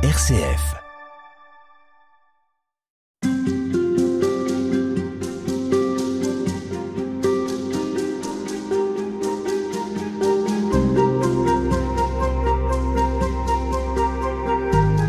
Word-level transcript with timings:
RCF. 0.00 0.76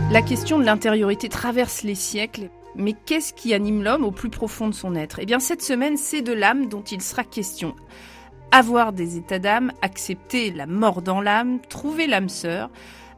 La 0.09 0.23
question 0.23 0.57
de 0.57 0.63
l'intériorité 0.63 1.29
traverse 1.29 1.83
les 1.83 1.93
siècles. 1.93 2.49
Mais 2.75 2.93
qu'est-ce 2.93 3.31
qui 3.33 3.53
anime 3.53 3.83
l'homme 3.83 4.03
au 4.03 4.09
plus 4.09 4.29
profond 4.29 4.67
de 4.69 4.73
son 4.73 4.95
être? 4.95 5.19
Eh 5.19 5.27
bien, 5.27 5.39
cette 5.39 5.61
semaine, 5.61 5.97
c'est 5.97 6.23
de 6.23 6.33
l'âme 6.33 6.67
dont 6.67 6.81
il 6.81 7.03
sera 7.03 7.23
question. 7.23 7.75
Avoir 8.51 8.91
des 8.91 9.17
états 9.17 9.37
d'âme, 9.37 9.71
accepter 9.83 10.49
la 10.49 10.65
mort 10.65 11.03
dans 11.03 11.21
l'âme, 11.21 11.59
trouver 11.69 12.07
l'âme 12.07 12.29
sœur, 12.29 12.71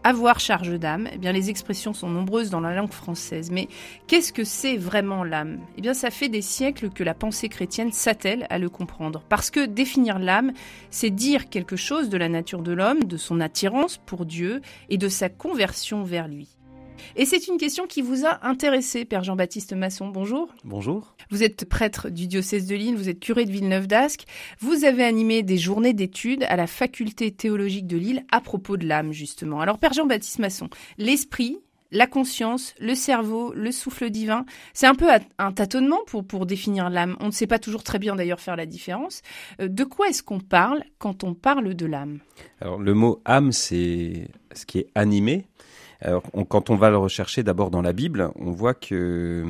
avoir 0.03 0.39
charge 0.39 0.77
d'âme, 0.79 1.07
eh 1.13 1.17
bien 1.17 1.31
les 1.31 1.49
expressions 1.49 1.93
sont 1.93 2.09
nombreuses 2.09 2.49
dans 2.49 2.59
la 2.59 2.75
langue 2.75 2.91
française. 2.91 3.51
Mais 3.51 3.67
qu'est-ce 4.07 4.33
que 4.33 4.43
c'est 4.43 4.77
vraiment 4.77 5.23
l'âme? 5.23 5.59
Eh 5.77 5.81
bien 5.81 5.93
ça 5.93 6.09
fait 6.09 6.29
des 6.29 6.41
siècles 6.41 6.89
que 6.89 7.03
la 7.03 7.13
pensée 7.13 7.49
chrétienne 7.49 7.91
s'attelle 7.91 8.47
à 8.49 8.57
le 8.57 8.69
comprendre. 8.69 9.23
Parce 9.29 9.51
que 9.51 9.65
définir 9.65 10.19
l'âme, 10.19 10.53
c'est 10.89 11.09
dire 11.09 11.49
quelque 11.49 11.75
chose 11.75 12.09
de 12.09 12.17
la 12.17 12.29
nature 12.29 12.61
de 12.61 12.71
l'homme, 12.71 13.03
de 13.03 13.17
son 13.17 13.39
attirance 13.39 13.97
pour 13.97 14.25
Dieu 14.25 14.61
et 14.89 14.97
de 14.97 15.09
sa 15.09 15.29
conversion 15.29 16.03
vers 16.03 16.27
lui. 16.27 16.49
Et 17.15 17.25
c'est 17.25 17.47
une 17.47 17.57
question 17.57 17.87
qui 17.87 18.01
vous 18.01 18.25
a 18.25 18.45
intéressé, 18.45 19.05
Père 19.05 19.23
Jean-Baptiste 19.23 19.73
Masson. 19.73 20.07
Bonjour. 20.07 20.53
Bonjour. 20.63 21.15
Vous 21.29 21.43
êtes 21.43 21.65
prêtre 21.65 22.09
du 22.09 22.27
diocèse 22.27 22.67
de 22.67 22.75
Lille, 22.75 22.95
vous 22.95 23.09
êtes 23.09 23.19
curé 23.19 23.45
de 23.45 23.51
Villeneuve 23.51 23.87
d'Ascq. 23.87 24.25
Vous 24.59 24.83
avez 24.85 25.03
animé 25.03 25.43
des 25.43 25.57
journées 25.57 25.93
d'études 25.93 26.43
à 26.43 26.55
la 26.55 26.67
faculté 26.67 27.31
théologique 27.31 27.87
de 27.87 27.97
Lille 27.97 28.25
à 28.31 28.41
propos 28.41 28.77
de 28.77 28.87
l'âme, 28.87 29.11
justement. 29.11 29.61
Alors, 29.61 29.77
Père 29.77 29.93
Jean-Baptiste 29.93 30.39
Masson, 30.39 30.69
l'esprit, 30.97 31.59
la 31.91 32.07
conscience, 32.07 32.73
le 32.79 32.95
cerveau, 32.95 33.53
le 33.53 33.71
souffle 33.71 34.09
divin. 34.09 34.45
C'est 34.73 34.87
un 34.87 34.95
peu 34.95 35.07
un 35.37 35.51
tâtonnement 35.51 35.99
pour, 36.07 36.25
pour 36.25 36.45
définir 36.45 36.89
l'âme. 36.89 37.17
On 37.19 37.27
ne 37.27 37.31
sait 37.31 37.47
pas 37.47 37.59
toujours 37.59 37.83
très 37.83 37.99
bien 37.99 38.15
d'ailleurs 38.15 38.39
faire 38.39 38.55
la 38.55 38.65
différence. 38.65 39.21
Euh, 39.59 39.67
de 39.67 39.83
quoi 39.83 40.07
est-ce 40.07 40.23
qu'on 40.23 40.39
parle 40.39 40.83
quand 40.99 41.23
on 41.23 41.33
parle 41.33 41.73
de 41.73 41.85
l'âme? 41.85 42.19
Alors 42.61 42.79
le 42.79 42.93
mot 42.93 43.21
âme, 43.25 43.51
c'est 43.51 44.29
ce 44.53 44.65
qui 44.65 44.79
est 44.79 44.87
animé. 44.95 45.45
Alors, 46.03 46.23
quand 46.49 46.71
on 46.71 46.75
va 46.75 46.89
le 46.89 46.97
rechercher 46.97 47.43
d'abord 47.43 47.69
dans 47.69 47.83
la 47.83 47.93
Bible, 47.93 48.31
on 48.39 48.49
voit 48.49 48.73
que 48.73 49.45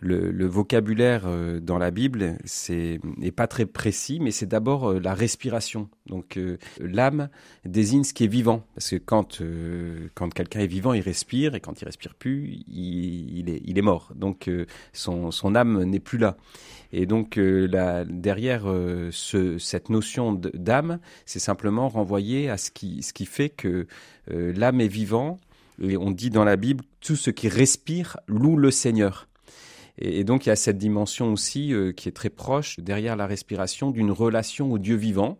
le, 0.00 0.30
le 0.30 0.46
vocabulaire 0.46 1.22
euh, 1.24 1.60
dans 1.60 1.78
la 1.78 1.90
Bible 1.90 2.36
n'est 2.66 3.32
pas 3.32 3.46
très 3.46 3.64
précis, 3.64 4.18
mais 4.20 4.30
c'est 4.30 4.44
d'abord 4.44 4.90
euh, 4.90 5.00
la 5.00 5.14
respiration. 5.14 5.88
Donc 6.04 6.36
euh, 6.36 6.58
l'âme 6.78 7.30
désigne 7.64 8.04
ce 8.04 8.12
qui 8.12 8.24
est 8.24 8.28
vivant, 8.28 8.64
parce 8.74 8.90
que 8.90 8.96
quand 8.96 9.40
quand 10.14 10.34
quelqu'un 10.34 10.60
est 10.60 10.66
vivant, 10.66 10.92
il 10.92 11.00
respire, 11.00 11.54
et 11.54 11.60
quand 11.60 11.80
il 11.80 11.86
respire 11.86 12.14
plus, 12.14 12.58
il, 12.68 13.48
est 13.48 13.82
mort. 13.82 14.12
Donc 14.14 14.50
son 14.92 15.54
âme 15.54 15.84
n'est 15.84 16.00
plus 16.00 16.18
là. 16.18 16.36
Et 16.92 17.06
donc 17.06 17.38
derrière 17.38 18.64
ce, 19.10 19.58
cette 19.58 19.88
notion 19.88 20.34
d'âme, 20.34 20.98
c'est 21.24 21.38
simplement 21.38 21.88
renvoyer 21.88 22.50
à 22.50 22.58
ce 22.58 22.70
qui 22.70 23.26
fait 23.26 23.48
que 23.48 23.86
l'âme 24.28 24.80
est 24.80 24.88
vivant 24.88 25.38
on 25.80 26.10
dit 26.10 26.30
dans 26.30 26.44
la 26.44 26.56
Bible, 26.56 26.84
tout 27.00 27.16
ce 27.16 27.30
qui 27.30 27.48
respire 27.48 28.16
loue 28.26 28.56
le 28.56 28.70
Seigneur. 28.70 29.28
Et, 29.98 30.24
donc 30.24 30.46
il 30.46 30.48
y 30.48 30.52
a 30.52 30.56
cette 30.56 30.78
dimension 30.78 31.32
aussi 31.32 31.72
euh, 31.72 31.92
qui 31.92 32.08
est 32.08 32.12
très 32.12 32.30
proche 32.30 32.80
derrière 32.80 33.16
la 33.16 33.26
respiration 33.26 33.90
d'une 33.90 34.10
relation 34.10 34.72
au 34.72 34.78
Dieu 34.78 34.96
vivant. 34.96 35.38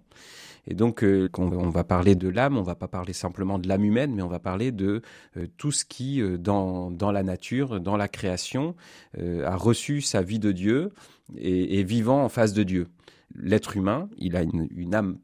Et 0.67 0.73
donc, 0.73 1.05
euh, 1.05 1.29
on 1.37 1.69
va 1.69 1.85
parler 1.85 2.15
de 2.15 2.27
l'âme, 2.27 2.57
on 2.57 2.63
va 2.63 2.75
pas 2.75 2.89
parler 2.89 3.13
simplement 3.13 3.59
de 3.59 3.69
l'âme 3.69 3.85
humaine, 3.85 4.15
mais 4.15 4.23
on 4.23 4.29
va 4.29 4.39
parler 4.39 4.73
de 4.73 5.03
euh, 5.37 5.47
tout 5.59 5.73
ce 5.73 5.85
qui, 5.85 6.23
dans, 6.39 6.91
la 7.13 7.23
nature, 7.23 7.81
dans 7.81 7.99
la 7.99 8.09
création, 8.09 8.75
a 9.19 9.57
reçu 9.57 10.01
sa 10.01 10.23
vie 10.23 10.39
de 10.39 10.53
Dieu 10.53 10.91
et 11.37 11.81
est 11.81 11.83
vivant 11.83 12.25
en 12.25 12.31
face 12.31 12.55
de 12.55 12.63
Dieu. 12.63 12.89
L'être 13.35 13.77
humain, 13.77 14.09
il 14.17 14.37
a 14.37 14.43
une 14.43 14.95
âme 14.95 15.19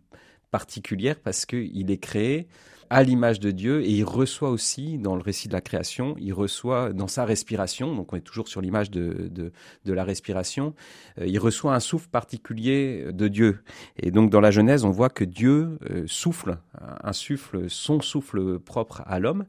particulière 0.50 1.18
parce 1.18 1.46
qu'il 1.46 1.90
est 1.90 1.98
créé 1.98 2.46
à 2.90 3.04
l'image 3.04 3.38
de 3.38 3.52
Dieu 3.52 3.82
et 3.82 3.90
il 3.90 4.04
reçoit 4.04 4.50
aussi 4.50 4.98
dans 4.98 5.14
le 5.14 5.22
récit 5.22 5.46
de 5.46 5.52
la 5.52 5.60
création, 5.60 6.16
il 6.18 6.32
reçoit 6.32 6.92
dans 6.92 7.06
sa 7.06 7.24
respiration, 7.24 7.94
donc 7.94 8.12
on 8.12 8.16
est 8.16 8.20
toujours 8.20 8.48
sur 8.48 8.60
l'image 8.60 8.90
de, 8.90 9.28
de, 9.30 9.52
de, 9.84 9.92
la 9.92 10.02
respiration, 10.02 10.74
euh, 11.18 11.26
il 11.26 11.38
reçoit 11.38 11.74
un 11.74 11.80
souffle 11.80 12.08
particulier 12.08 13.06
de 13.12 13.28
Dieu. 13.28 13.60
Et 13.96 14.10
donc 14.10 14.30
dans 14.30 14.40
la 14.40 14.50
Genèse, 14.50 14.84
on 14.84 14.90
voit 14.90 15.08
que 15.08 15.24
Dieu 15.24 15.78
euh, 15.88 16.02
souffle, 16.06 16.58
un 16.80 17.12
souffle, 17.12 17.70
son 17.70 18.00
souffle 18.00 18.58
propre 18.58 19.02
à 19.06 19.20
l'homme. 19.20 19.46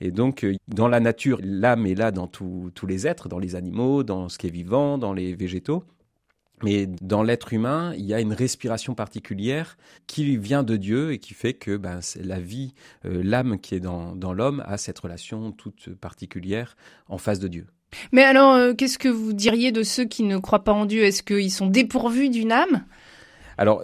Et 0.00 0.10
donc 0.10 0.42
euh, 0.44 0.54
dans 0.66 0.88
la 0.88 1.00
nature, 1.00 1.38
l'âme 1.42 1.86
est 1.86 1.94
là 1.94 2.10
dans 2.10 2.26
tous 2.26 2.86
les 2.86 3.06
êtres, 3.06 3.28
dans 3.28 3.38
les 3.38 3.54
animaux, 3.54 4.02
dans 4.02 4.30
ce 4.30 4.38
qui 4.38 4.46
est 4.46 4.50
vivant, 4.50 4.96
dans 4.96 5.12
les 5.12 5.34
végétaux. 5.34 5.84
Mais 6.62 6.86
dans 7.00 7.22
l'être 7.22 7.52
humain, 7.52 7.92
il 7.96 8.04
y 8.04 8.14
a 8.14 8.20
une 8.20 8.32
respiration 8.32 8.94
particulière 8.94 9.76
qui 10.06 10.36
vient 10.36 10.62
de 10.62 10.76
Dieu 10.76 11.12
et 11.12 11.18
qui 11.18 11.34
fait 11.34 11.54
que 11.54 11.76
ben, 11.76 12.00
la 12.20 12.40
vie, 12.40 12.74
euh, 13.04 13.22
l'âme 13.24 13.58
qui 13.58 13.74
est 13.74 13.80
dans, 13.80 14.14
dans 14.14 14.32
l'homme 14.32 14.62
a 14.66 14.76
cette 14.76 14.98
relation 14.98 15.52
toute 15.52 15.94
particulière 15.94 16.76
en 17.08 17.18
face 17.18 17.38
de 17.38 17.48
Dieu. 17.48 17.66
Mais 18.12 18.22
alors, 18.22 18.54
euh, 18.54 18.74
qu'est-ce 18.74 18.98
que 18.98 19.08
vous 19.08 19.32
diriez 19.32 19.72
de 19.72 19.82
ceux 19.82 20.04
qui 20.04 20.22
ne 20.22 20.38
croient 20.38 20.64
pas 20.64 20.72
en 20.72 20.86
Dieu? 20.86 21.04
Est-ce 21.04 21.22
qu'ils 21.22 21.50
sont 21.50 21.66
dépourvus 21.66 22.28
d'une 22.28 22.52
âme? 22.52 22.84
Alors, 23.58 23.82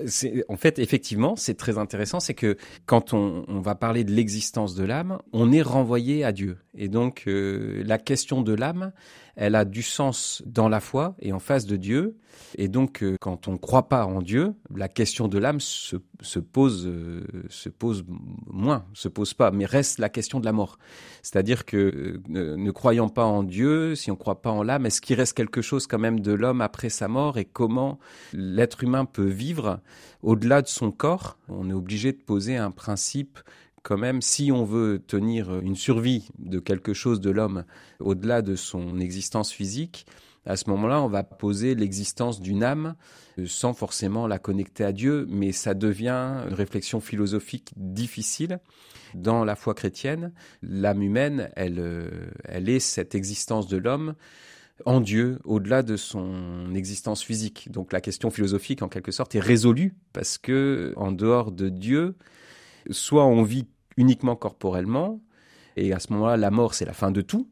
en 0.49 0.57
fait, 0.57 0.79
effectivement, 0.79 1.35
c'est 1.35 1.57
très 1.57 1.79
intéressant, 1.79 2.21
c'est 2.21 2.35
que 2.35 2.57
quand 2.87 3.13
on, 3.13 3.45
on, 3.49 3.61
va 3.61 3.75
parler 3.75 4.05
de 4.05 4.13
l'existence 4.13 4.77
de 4.77 4.85
l'âme, 4.85 5.19
on 5.33 5.51
est 5.51 5.63
renvoyé 5.63 6.23
à 6.23 6.31
Dieu. 6.31 6.59
Et 6.77 6.87
donc, 6.87 7.25
euh, 7.27 7.83
la 7.85 7.99
question 7.99 8.43
de 8.43 8.55
l'âme, 8.55 8.93
elle 9.37 9.55
a 9.55 9.65
du 9.65 9.83
sens 9.83 10.43
dans 10.47 10.69
la 10.69 10.81
foi 10.81 11.15
et 11.21 11.33
en 11.33 11.39
face 11.39 11.67
de 11.67 11.77
Dieu. 11.77 12.17
Et 12.57 12.69
donc, 12.69 13.03
euh, 13.03 13.17
quand 13.21 13.47
on 13.47 13.53
ne 13.53 13.57
croit 13.57 13.89
pas 13.89 14.07
en 14.07 14.21
Dieu, 14.21 14.55
la 14.75 14.89
question 14.89 15.29
de 15.29 15.39
l'âme 15.39 15.61
se, 15.61 15.97
se, 16.21 16.41
pose, 16.41 16.85
euh, 16.87 17.23
se 17.49 17.69
pose 17.69 18.05
moins, 18.47 18.87
se 18.93 19.09
pose 19.09 19.35
pas, 19.35 19.51
mais 19.53 19.67
reste 19.67 19.99
la 19.99 20.09
question 20.09 20.41
de 20.41 20.45
la 20.45 20.53
mort. 20.53 20.79
C'est-à-dire 21.23 21.65
que 21.65 22.21
ne 22.29 22.71
croyant 22.71 23.09
pas 23.09 23.25
en 23.25 23.45
Dieu, 23.45 23.95
si 23.95 24.11
on 24.11 24.15
ne 24.15 24.19
croit 24.19 24.43
pas 24.43 24.51
en 24.51 24.63
l'âme, 24.63 24.87
est-ce 24.87 25.01
qu'il 25.01 25.17
reste 25.17 25.37
quelque 25.37 25.63
chose 25.63 25.87
quand 25.87 25.99
même 25.99 26.21
de 26.21 26.33
l'homme 26.33 26.61
après 26.61 26.89
sa 26.89 27.07
mort 27.07 27.39
et 27.39 27.45
comment 27.45 27.99
l'être 28.33 28.83
humain 28.83 29.05
peut 29.05 29.25
vivre 29.25 29.81
au-delà 30.23 30.63
de 30.63 30.69
son 30.69 30.91
corps? 30.91 31.39
On 31.49 31.71
est 31.71 31.75
obligé 31.75 32.13
de 32.13 32.19
poser 32.19 32.57
un 32.57 32.71
principe 32.73 33.39
quand 33.85 33.99
même, 33.99 34.23
si 34.23 34.51
on 34.51 34.65
veut 34.65 35.01
tenir 35.07 35.61
une 35.61 35.77
survie 35.77 36.27
de 36.39 36.59
quelque 36.59 36.95
chose 36.95 37.21
de 37.21 37.31
l'homme 37.31 37.65
au-delà 38.01 38.41
de 38.41 38.57
son 38.57 38.99
existence 38.99 39.53
physique, 39.53 40.07
à 40.47 40.57
ce 40.57 40.69
moment-là, 40.71 41.03
on 41.03 41.09
va 41.09 41.23
poser 41.23 41.75
l'existence 41.75 42.41
d'une 42.41 42.65
âme 42.65 42.97
euh, 43.39 43.47
sans 43.47 43.75
forcément 43.75 44.27
la 44.27 44.39
connecter 44.39 44.85
à 44.85 44.93
Dieu, 44.93 45.27
mais 45.29 45.53
ça 45.53 45.75
devient 45.75 46.45
une 46.49 46.55
réflexion 46.55 47.01
philosophique 47.01 47.73
difficile. 47.77 48.59
Dans 49.15 49.45
la 49.45 49.55
foi 49.55 49.75
chrétienne, 49.75 50.33
l'âme 50.63 51.03
humaine, 51.03 51.51
elle, 51.55 51.79
euh, 51.79 52.11
elle 52.45 52.69
est 52.69 52.81
cette 52.81 53.15
existence 53.15 53.69
de 53.69 53.77
l'homme 53.77 54.15
en 54.87 55.01
Dieu, 55.01 55.39
au-delà 55.45 55.83
de 55.83 55.97
son 55.97 56.75
existence 56.75 57.23
physique. 57.23 57.71
Donc 57.71 57.93
la 57.93 58.01
question 58.01 58.31
philosophique, 58.31 58.83
en 58.83 58.89
quelque 58.89 59.13
sorte, 59.13 59.35
est 59.35 59.41
résolue 59.41 59.95
parce 60.13 60.37
que 60.37 60.95
en 60.97 61.13
dehors 61.13 61.53
de 61.53 61.69
Dieu, 61.69 62.17
soit 62.91 63.25
on 63.25 63.43
vit 63.43 63.67
uniquement 63.97 64.37
corporellement, 64.37 65.21
et 65.77 65.93
à 65.93 65.99
ce 65.99 66.13
moment-là, 66.13 66.37
la 66.37 66.51
mort, 66.51 66.75
c'est 66.75 66.85
la 66.85 66.93
fin 66.93 67.11
de 67.11 67.21
tout, 67.21 67.49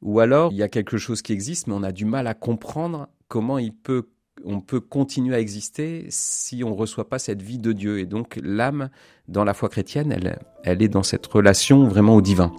ou 0.00 0.20
alors 0.20 0.52
il 0.52 0.58
y 0.58 0.62
a 0.62 0.68
quelque 0.68 0.96
chose 0.96 1.22
qui 1.22 1.32
existe, 1.32 1.66
mais 1.66 1.74
on 1.74 1.82
a 1.82 1.92
du 1.92 2.04
mal 2.04 2.26
à 2.26 2.34
comprendre 2.34 3.08
comment 3.28 3.58
il 3.58 3.74
peut, 3.74 4.08
on 4.44 4.60
peut 4.60 4.80
continuer 4.80 5.34
à 5.34 5.40
exister 5.40 6.06
si 6.08 6.64
on 6.64 6.70
ne 6.70 6.74
reçoit 6.74 7.08
pas 7.08 7.18
cette 7.18 7.42
vie 7.42 7.58
de 7.58 7.72
Dieu. 7.72 7.98
Et 7.98 8.06
donc 8.06 8.38
l'âme, 8.42 8.90
dans 9.28 9.44
la 9.44 9.54
foi 9.54 9.68
chrétienne, 9.68 10.12
elle, 10.12 10.38
elle 10.64 10.82
est 10.82 10.88
dans 10.88 11.02
cette 11.02 11.26
relation 11.26 11.86
vraiment 11.86 12.16
au 12.16 12.22
divin. 12.22 12.52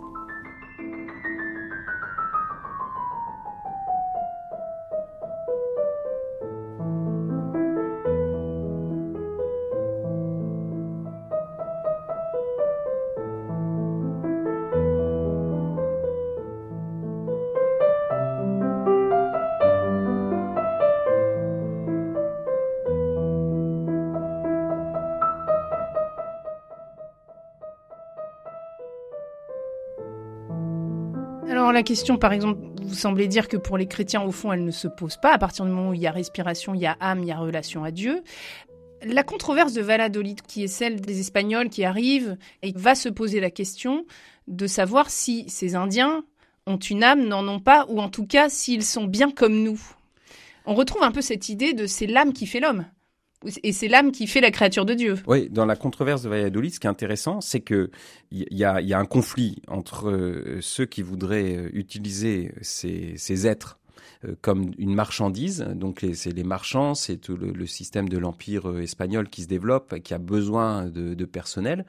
La 31.73 31.83
question, 31.83 32.17
par 32.17 32.33
exemple, 32.33 32.59
vous 32.81 32.93
semblez 32.93 33.27
dire 33.27 33.47
que 33.47 33.57
pour 33.57 33.77
les 33.77 33.87
chrétiens, 33.87 34.21
au 34.23 34.31
fond, 34.31 34.51
elle 34.53 34.63
ne 34.63 34.71
se 34.71 34.87
pose 34.87 35.17
pas. 35.17 35.33
À 35.33 35.37
partir 35.37 35.65
du 35.65 35.71
moment 35.71 35.89
où 35.89 35.93
il 35.93 36.01
y 36.01 36.07
a 36.07 36.11
respiration, 36.11 36.73
il 36.73 36.81
y 36.81 36.85
a 36.85 36.97
âme, 36.99 37.21
il 37.23 37.27
y 37.27 37.31
a 37.31 37.37
relation 37.37 37.83
à 37.83 37.91
Dieu. 37.91 38.23
La 39.03 39.23
controverse 39.23 39.73
de 39.73 39.81
Valladolid, 39.81 40.41
qui 40.41 40.63
est 40.63 40.67
celle 40.67 41.01
des 41.01 41.19
Espagnols 41.19 41.69
qui 41.69 41.83
arrivent, 41.83 42.37
et 42.61 42.71
va 42.75 42.95
se 42.95 43.09
poser 43.09 43.39
la 43.39 43.51
question 43.51 44.05
de 44.47 44.67
savoir 44.67 45.09
si 45.09 45.49
ces 45.49 45.75
Indiens 45.75 46.23
ont 46.65 46.77
une 46.77 47.03
âme 47.03 47.25
n'en 47.25 47.47
ont 47.47 47.59
pas, 47.59 47.85
ou 47.89 47.99
en 47.99 48.09
tout 48.09 48.25
cas 48.25 48.49
s'ils 48.49 48.83
sont 48.83 49.05
bien 49.05 49.29
comme 49.29 49.63
nous. 49.63 49.79
On 50.65 50.75
retrouve 50.75 51.03
un 51.03 51.11
peu 51.11 51.21
cette 51.21 51.49
idée 51.49 51.73
de 51.73 51.87
c'est 51.87 52.07
l'âme 52.07 52.33
qui 52.33 52.47
fait 52.47 52.61
l'homme. 52.61 52.85
Et 53.63 53.71
c'est 53.71 53.87
l'âme 53.87 54.11
qui 54.11 54.27
fait 54.27 54.41
la 54.41 54.51
créature 54.51 54.85
de 54.85 54.93
Dieu. 54.93 55.15
Oui, 55.27 55.49
dans 55.49 55.65
la 55.65 55.75
controverse 55.75 56.23
de 56.23 56.29
Valladolid, 56.29 56.73
ce 56.73 56.79
qui 56.79 56.87
est 56.87 56.89
intéressant, 56.89 57.41
c'est 57.41 57.61
que 57.61 57.91
il 58.31 58.45
y, 58.51 58.63
a, 58.63 58.99
un 58.99 59.05
conflit 59.05 59.61
entre 59.67 60.09
euh, 60.09 60.57
ceux 60.61 60.85
qui 60.85 61.01
voudraient 61.01 61.55
euh, 61.55 61.69
utiliser 61.73 62.51
ces 62.61 63.47
êtres 63.47 63.79
comme 64.41 64.71
une 64.77 64.93
marchandise. 64.93 65.65
Donc 65.75 66.05
c'est 66.13 66.31
les 66.31 66.43
marchands, 66.43 66.95
c'est 66.95 67.17
tout 67.17 67.35
le, 67.35 67.65
système 67.65 68.09
de 68.09 68.17
l'empire 68.17 68.69
euh, 68.69 68.81
espagnol 68.81 69.29
qui 69.29 69.43
se 69.43 69.47
développe, 69.47 69.99
qui 69.99 70.13
a 70.13 70.17
besoin 70.17 70.85
de, 70.85 71.25
personnel, 71.25 71.85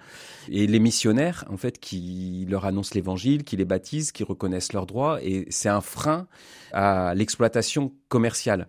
et 0.48 0.66
les 0.66 0.78
missionnaires 0.78 1.44
en 1.50 1.56
fait 1.56 1.78
qui 1.78 2.46
leur 2.48 2.64
annoncent 2.64 2.92
l'évangile, 2.94 3.44
qui 3.44 3.56
les 3.56 3.64
baptisent, 3.64 4.12
qui 4.12 4.24
reconnaissent 4.24 4.72
leurs 4.72 4.86
droits, 4.86 5.22
et 5.22 5.46
c'est 5.50 5.68
un 5.68 5.80
frein 5.80 6.26
à 6.72 7.14
l'exploitation 7.14 7.92
commerciale. 8.08 8.68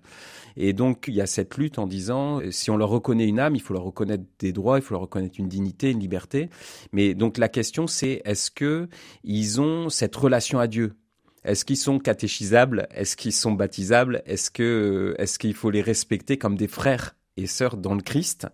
Et 0.57 0.73
donc, 0.73 1.05
il 1.07 1.15
y 1.15 1.21
a 1.21 1.27
cette 1.27 1.57
lutte 1.57 1.79
en 1.79 1.87
disant, 1.87 2.39
si 2.49 2.71
on 2.71 2.77
leur 2.77 2.89
reconnaît 2.89 3.27
une 3.27 3.39
âme, 3.39 3.55
il 3.55 3.61
faut 3.61 3.73
leur 3.73 3.83
reconnaître 3.83 4.23
des 4.39 4.53
droits, 4.53 4.77
il 4.77 4.81
faut 4.81 4.93
leur 4.93 5.01
reconnaître 5.01 5.35
une 5.37 5.49
dignité, 5.49 5.91
une 5.91 5.99
liberté. 5.99 6.49
Mais 6.93 7.13
donc, 7.13 7.37
la 7.37 7.49
question, 7.49 7.87
c'est 7.87 8.21
est-ce 8.25 8.51
que 8.51 8.87
ils 9.23 9.59
ont 9.59 9.89
cette 9.89 10.15
relation 10.15 10.59
à 10.59 10.67
Dieu? 10.67 10.95
Est-ce 11.45 11.63
qu'ils 11.63 11.77
sont 11.77 11.99
catéchisables? 11.99 12.87
Est-ce 12.93 13.15
qu'ils 13.15 13.33
sont 13.33 13.51
baptisables? 13.51 14.21
Est-ce 14.25 14.49
que 14.49 15.15
est-ce 15.17 15.39
qu'il 15.39 15.53
faut 15.53 15.69
les 15.69 15.81
respecter 15.81 16.37
comme 16.37 16.57
des 16.57 16.67
frères 16.67 17.15
et 17.37 17.47
sœurs 17.47 17.77
dans 17.77 17.93
le 17.93 18.01
Christ? 18.01 18.47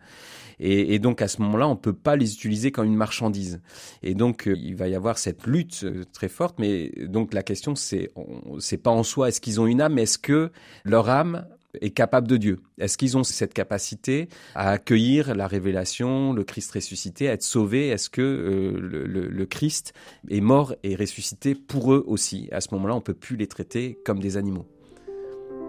Et, 0.64 1.00
donc 1.00 1.24
à 1.24 1.28
ce 1.28 1.42
moment-là, 1.42 1.68
on 1.68 1.76
peut 1.76 1.94
pas 1.94 2.16
les 2.16 2.36
utiliser 2.36 2.72
comme 2.72 2.86
une 2.86 2.96
marchandise. 2.96 3.62
Et 4.04 4.14
donc 4.14 4.48
euh, 4.48 4.56
il 4.56 4.76
va 4.76 4.88
y 4.88 4.94
avoir 4.94 5.18
cette 5.18 5.48
lutte 5.48 5.84
euh, 5.84 6.04
très 6.14 6.28
forte. 6.28 6.60
Mais 6.60 6.92
donc 7.08 7.34
la 7.34 7.42
question 7.42 7.76
c'est 7.76 8.12
c'est 8.60 8.78
pas 8.78 8.92
en 8.92 9.04
soi 9.04 9.30
est-ce 9.30 9.42
qu'ils 9.42 9.60
ont 9.60 9.66
une 9.66 9.82
âme, 9.82 9.98
est-ce 9.98 10.20
que 10.20 10.52
leur 10.84 11.10
âme 11.10 11.48
est 11.80 11.92
capable 11.92 12.28
de 12.28 12.38
Dieu 12.38 12.60
Est-ce 12.80 12.98
qu'ils 12.98 13.18
ont 13.18 13.24
cette 13.24 13.54
capacité 13.54 14.30
à 14.56 14.72
accueillir 14.72 15.36
la 15.36 15.48
révélation, 15.48 16.34
le 16.34 16.44
Christ 16.44 16.72
ressuscité, 16.72 17.30
à 17.30 17.34
être 17.34 17.44
sauvés? 17.44 17.90
Est-ce 17.90 18.10
que 18.10 18.22
euh, 18.22 18.80
le, 18.80 19.46
Christ 19.46 19.94
est 20.30 20.42
mort 20.42 20.76
et 20.84 20.96
ressuscité 20.96 21.56
pour 21.56 21.94
eux 21.94 22.04
aussi? 22.08 22.50
À 22.52 22.62
ce 22.62 22.70
moment-là, 22.74 22.94
on 22.94 22.98
ne 22.98 23.04
peut 23.04 23.14
plus 23.14 23.36
les 23.36 23.48
traiter 23.48 23.98
comme 24.06 24.20
des 24.20 24.38
animaux. 24.38 24.66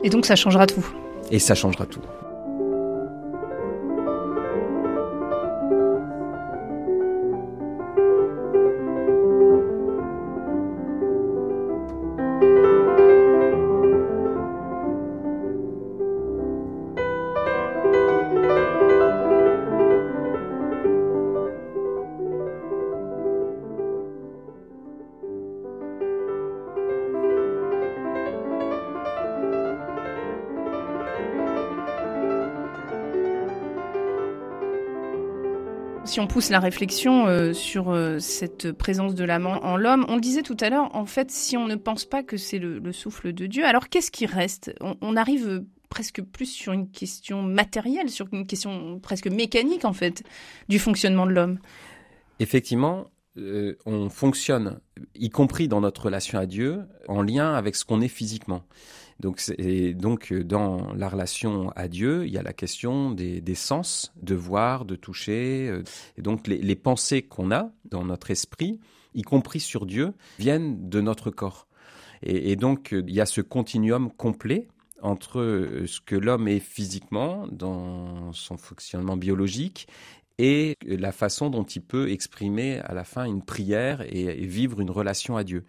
Et 0.04 0.10
donc 0.10 0.26
ça 0.26 0.36
changera 0.36 0.66
tout. 0.66 0.86
Et 1.30 1.38
ça 1.38 1.54
changera 1.54 1.86
tout. 1.86 2.02
Si 36.12 36.20
on 36.20 36.26
pousse 36.26 36.50
la 36.50 36.60
réflexion 36.60 37.26
euh, 37.26 37.54
sur 37.54 37.90
euh, 37.90 38.18
cette 38.18 38.70
présence 38.72 39.14
de 39.14 39.24
l'âme 39.24 39.46
en, 39.46 39.78
l'homme, 39.78 40.04
on 40.08 40.16
le 40.16 40.20
disait 40.20 40.42
tout 40.42 40.58
à 40.60 40.68
l'heure, 40.68 40.94
en 40.94 41.06
fait, 41.06 41.30
si 41.30 41.56
on 41.56 41.66
ne 41.66 41.74
pense 41.74 42.04
pas 42.04 42.22
que 42.22 42.36
c'est 42.36 42.58
le, 42.58 42.92
souffle 42.92 43.32
de 43.32 43.46
Dieu, 43.46 43.64
alors 43.64 43.88
qu'est-ce 43.88 44.10
qui 44.10 44.26
reste? 44.26 44.74
On, 44.82 45.16
arrive 45.16 45.48
euh, 45.48 45.60
presque 45.88 46.20
plus 46.20 46.44
sur 46.44 46.74
une 46.74 46.90
question 46.90 47.40
matérielle, 47.40 48.10
sur 48.10 48.28
une 48.30 48.46
question 48.46 49.00
presque 49.00 49.26
mécanique, 49.28 49.86
en 49.86 49.94
fait, 49.94 50.22
du 50.68 50.78
fonctionnement 50.78 51.24
de 51.24 51.32
l'homme. 51.32 51.58
Effectivement, 52.40 53.06
on 53.86 54.10
fonctionne, 54.10 54.80
y 55.14 55.30
compris 55.30 55.68
dans 55.68 55.80
notre 55.80 56.06
relation 56.06 56.38
à 56.38 56.46
Dieu, 56.46 56.82
en 57.08 57.22
lien 57.22 57.54
avec 57.54 57.76
ce 57.76 57.84
qu'on 57.84 58.00
est 58.00 58.08
physiquement. 58.08 58.64
Donc, 59.20 59.40
et 59.58 59.94
donc 59.94 60.32
euh, 60.32 60.42
dans 60.42 60.92
la 60.94 61.08
relation 61.08 61.70
à 61.76 61.86
Dieu, 61.86 62.26
il 62.26 62.32
y 62.32 62.38
a 62.38 62.42
la 62.42 62.52
question 62.52 63.12
des, 63.12 63.54
sens, 63.54 64.12
de 64.20 64.34
voir, 64.34 64.84
de 64.84 64.96
toucher. 64.96 65.68
Euh, 65.68 65.84
et 66.18 66.22
donc 66.22 66.48
les, 66.48 66.76
pensées 66.76 67.22
qu'on 67.22 67.52
a 67.52 67.70
dans 67.84 68.04
notre 68.04 68.30
esprit, 68.30 68.80
y 69.14 69.22
compris 69.22 69.60
sur 69.60 69.86
Dieu, 69.86 70.12
viennent 70.38 70.88
de 70.88 71.00
notre 71.00 71.30
corps. 71.30 71.68
Et, 72.22 72.50
et 72.50 72.56
donc 72.56 72.92
euh, 72.92 73.04
il 73.06 73.14
y 73.14 73.20
a 73.20 73.26
ce 73.26 73.40
continuum 73.40 74.10
complet 74.10 74.66
entre 75.02 75.82
ce 75.84 76.00
que 76.00 76.14
l'homme 76.14 76.46
est 76.46 76.60
physiquement 76.60 77.46
dans 77.50 78.32
son 78.32 78.56
fonctionnement 78.56 79.16
biologique 79.16 79.88
et 80.38 80.76
la 80.82 81.12
façon 81.12 81.50
dont 81.50 81.64
il 81.64 81.82
peut 81.82 82.10
exprimer 82.10 82.78
à 82.80 82.94
la 82.94 83.04
fin 83.04 83.24
une 83.24 83.42
prière 83.42 84.02
et, 84.02 84.46
vivre 84.46 84.80
une 84.80 84.90
relation 84.90 85.36
à 85.36 85.44
Dieu. 85.44 85.64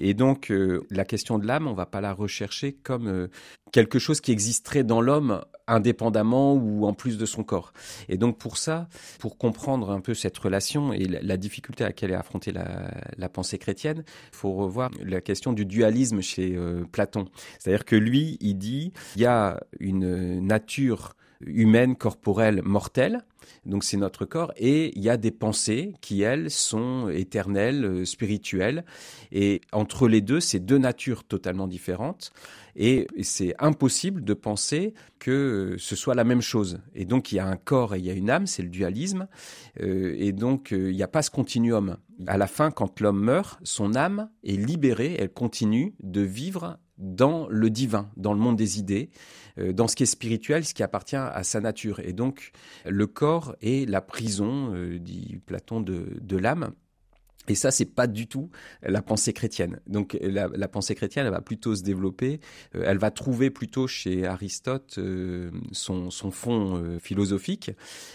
Et 0.00 0.14
donc 0.14 0.50
euh, 0.50 0.86
la 0.90 1.04
question 1.04 1.38
de 1.38 1.46
l'âme, 1.46 1.66
on 1.66 1.74
va 1.74 1.86
pas 1.86 2.00
la 2.00 2.12
rechercher 2.12 2.72
comme 2.72 3.08
euh, 3.08 3.28
quelque 3.72 3.98
chose 3.98 4.20
qui 4.20 4.32
existerait 4.32 4.84
dans 4.84 5.00
l'homme 5.00 5.42
indépendamment 5.66 6.54
ou 6.54 6.86
en 6.86 6.92
plus 6.92 7.18
de 7.18 7.26
son 7.26 7.42
corps. 7.42 7.72
Et 8.08 8.16
donc 8.16 8.38
pour 8.38 8.58
ça, 8.58 8.88
pour 9.18 9.38
comprendre 9.38 9.90
un 9.90 10.00
peu 10.00 10.14
cette 10.14 10.36
relation 10.36 10.92
et 10.92 11.04
la, 11.04 11.36
difficulté 11.36 11.84
à 11.84 11.88
laquelle 11.88 12.10
est 12.10 12.16
affrontée 12.16 12.52
la, 12.52 13.28
pensée 13.28 13.58
chrétienne, 13.58 14.04
il 14.06 14.36
faut 14.36 14.52
revoir 14.52 14.90
la 15.02 15.20
question 15.20 15.52
du 15.52 15.66
dualisme 15.66 16.20
chez 16.20 16.54
euh, 16.54 16.84
Platon. 16.92 17.26
C'est-à-dire 17.58 17.84
que 17.84 17.96
lui, 17.96 18.36
il 18.40 18.54
dit, 18.54 18.92
il 19.16 19.22
y 19.22 19.26
a 19.26 19.60
une 19.80 20.40
nature 20.40 21.14
humaine, 21.40 21.96
corporelle, 21.96 22.62
mortelle, 22.62 23.24
donc 23.66 23.84
c'est 23.84 23.96
notre 23.96 24.24
corps, 24.24 24.52
et 24.56 24.96
il 24.96 25.02
y 25.02 25.08
a 25.08 25.16
des 25.16 25.30
pensées 25.30 25.94
qui, 26.00 26.22
elles, 26.22 26.50
sont 26.50 27.08
éternelles, 27.08 27.84
euh, 27.84 28.04
spirituelles, 28.04 28.84
et 29.32 29.60
entre 29.72 30.08
les 30.08 30.20
deux, 30.20 30.40
c'est 30.40 30.60
deux 30.60 30.78
natures 30.78 31.24
totalement 31.24 31.66
différentes, 31.66 32.32
et 32.76 33.06
c'est 33.22 33.54
impossible 33.58 34.24
de 34.24 34.34
penser 34.34 34.94
que 35.18 35.76
ce 35.78 35.96
soit 35.96 36.14
la 36.14 36.24
même 36.24 36.40
chose. 36.40 36.80
Et 36.94 37.04
donc 37.04 37.30
il 37.30 37.36
y 37.36 37.38
a 37.38 37.46
un 37.46 37.56
corps 37.56 37.94
et 37.94 37.98
il 37.98 38.04
y 38.04 38.10
a 38.10 38.14
une 38.14 38.30
âme, 38.30 38.46
c'est 38.46 38.62
le 38.62 38.68
dualisme, 38.68 39.28
euh, 39.80 40.14
et 40.18 40.32
donc 40.32 40.72
euh, 40.72 40.90
il 40.90 40.96
n'y 40.96 41.02
a 41.02 41.08
pas 41.08 41.22
ce 41.22 41.30
continuum. 41.30 41.96
À 42.26 42.36
la 42.36 42.46
fin, 42.46 42.70
quand 42.70 43.00
l'homme 43.00 43.22
meurt, 43.22 43.58
son 43.62 43.94
âme 43.94 44.28
est 44.44 44.56
libérée, 44.56 45.16
elle 45.18 45.32
continue 45.32 45.94
de 46.02 46.20
vivre 46.20 46.78
dans 46.98 47.48
le 47.48 47.70
divin, 47.70 48.10
dans 48.16 48.32
le 48.32 48.38
monde 48.38 48.56
des 48.56 48.78
idées, 48.78 49.10
dans 49.56 49.88
ce 49.88 49.96
qui 49.96 50.02
est 50.02 50.06
spirituel, 50.06 50.64
ce 50.64 50.74
qui 50.74 50.82
appartient 50.82 51.16
à 51.16 51.42
sa 51.44 51.60
nature. 51.60 52.00
Et 52.00 52.12
donc, 52.12 52.52
le 52.84 53.06
corps 53.06 53.56
est 53.62 53.88
la 53.88 54.00
prison, 54.00 54.74
euh, 54.74 54.98
dit 54.98 55.40
Platon, 55.46 55.80
de 55.80 56.36
l'âme. 56.36 56.72
Et 57.48 57.54
ça, 57.54 57.70
c'est 57.70 57.84
pas 57.84 58.06
du 58.06 58.26
tout 58.26 58.50
la 58.82 59.02
pensée 59.02 59.32
chrétienne. 59.32 59.80
Donc, 59.86 60.16
la, 60.22 60.68
pensée 60.68 60.94
chrétienne, 60.94 61.26
elle 61.26 61.32
va 61.32 61.40
plutôt 61.40 61.74
se 61.74 61.82
développer. 61.82 62.40
Euh, 62.74 62.84
elle 62.86 62.98
va 62.98 63.10
trouver 63.10 63.50
plutôt 63.50 63.86
chez 63.86 64.26
Aristote 64.26 64.96
euh, 64.98 65.50
son, 65.72 66.10
fond 66.10 66.76
euh, 66.76 66.98
philosophique, 66.98 67.70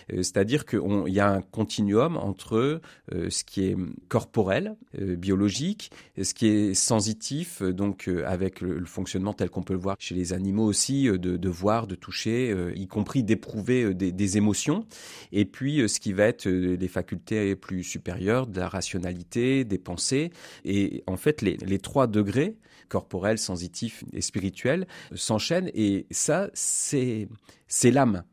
c'est-à-dire 0.09 0.65
qu'il 0.65 0.79
y 1.07 1.19
a 1.19 1.29
un 1.29 1.41
continuum 1.41 2.17
entre 2.17 2.81
ce 3.11 3.43
qui 3.43 3.65
est 3.65 3.75
corporel, 4.07 4.75
biologique, 4.97 5.91
ce 6.21 6.33
qui 6.33 6.47
est 6.47 6.73
sensitif, 6.73 7.61
donc 7.61 8.09
avec 8.25 8.61
le, 8.61 8.83
fonctionnement 8.85 9.33
tel 9.33 9.49
qu'on 9.49 9.61
peut 9.61 9.73
le 9.73 9.79
voir 9.79 9.95
chez 9.99 10.15
les 10.15 10.33
animaux 10.33 10.65
aussi, 10.65 11.05
de, 11.05 11.17
de 11.17 11.49
voir, 11.49 11.87
de 11.87 11.95
toucher, 11.95 12.55
y 12.75 12.87
compris 12.87 13.23
d'éprouver 13.23 13.93
des, 13.93 14.11
des, 14.11 14.37
émotions, 14.37 14.85
et 15.31 15.45
puis 15.45 15.87
ce 15.87 15.99
qui 15.99 16.13
va 16.13 16.25
être 16.25 16.47
les 16.47 16.87
facultés 16.87 17.55
plus 17.55 17.83
supérieures 17.83 18.47
de 18.47 18.59
la 18.59 18.67
rationalité 18.67 19.18
des 19.63 19.77
pensées. 19.77 20.31
Et 20.65 21.03
en 21.07 21.17
fait, 21.17 21.41
les, 21.41 21.57
les 21.57 21.79
trois 21.79 22.07
degrés, 22.07 22.55
corporel, 22.89 23.37
sensitif 23.37 24.03
et 24.13 24.21
spirituel, 24.21 24.87
s'enchaînent. 25.13 25.71
Et 25.73 26.05
ça, 26.11 26.49
c'est 26.53 27.27
c'est 27.67 27.91
l'âme. 27.91 28.23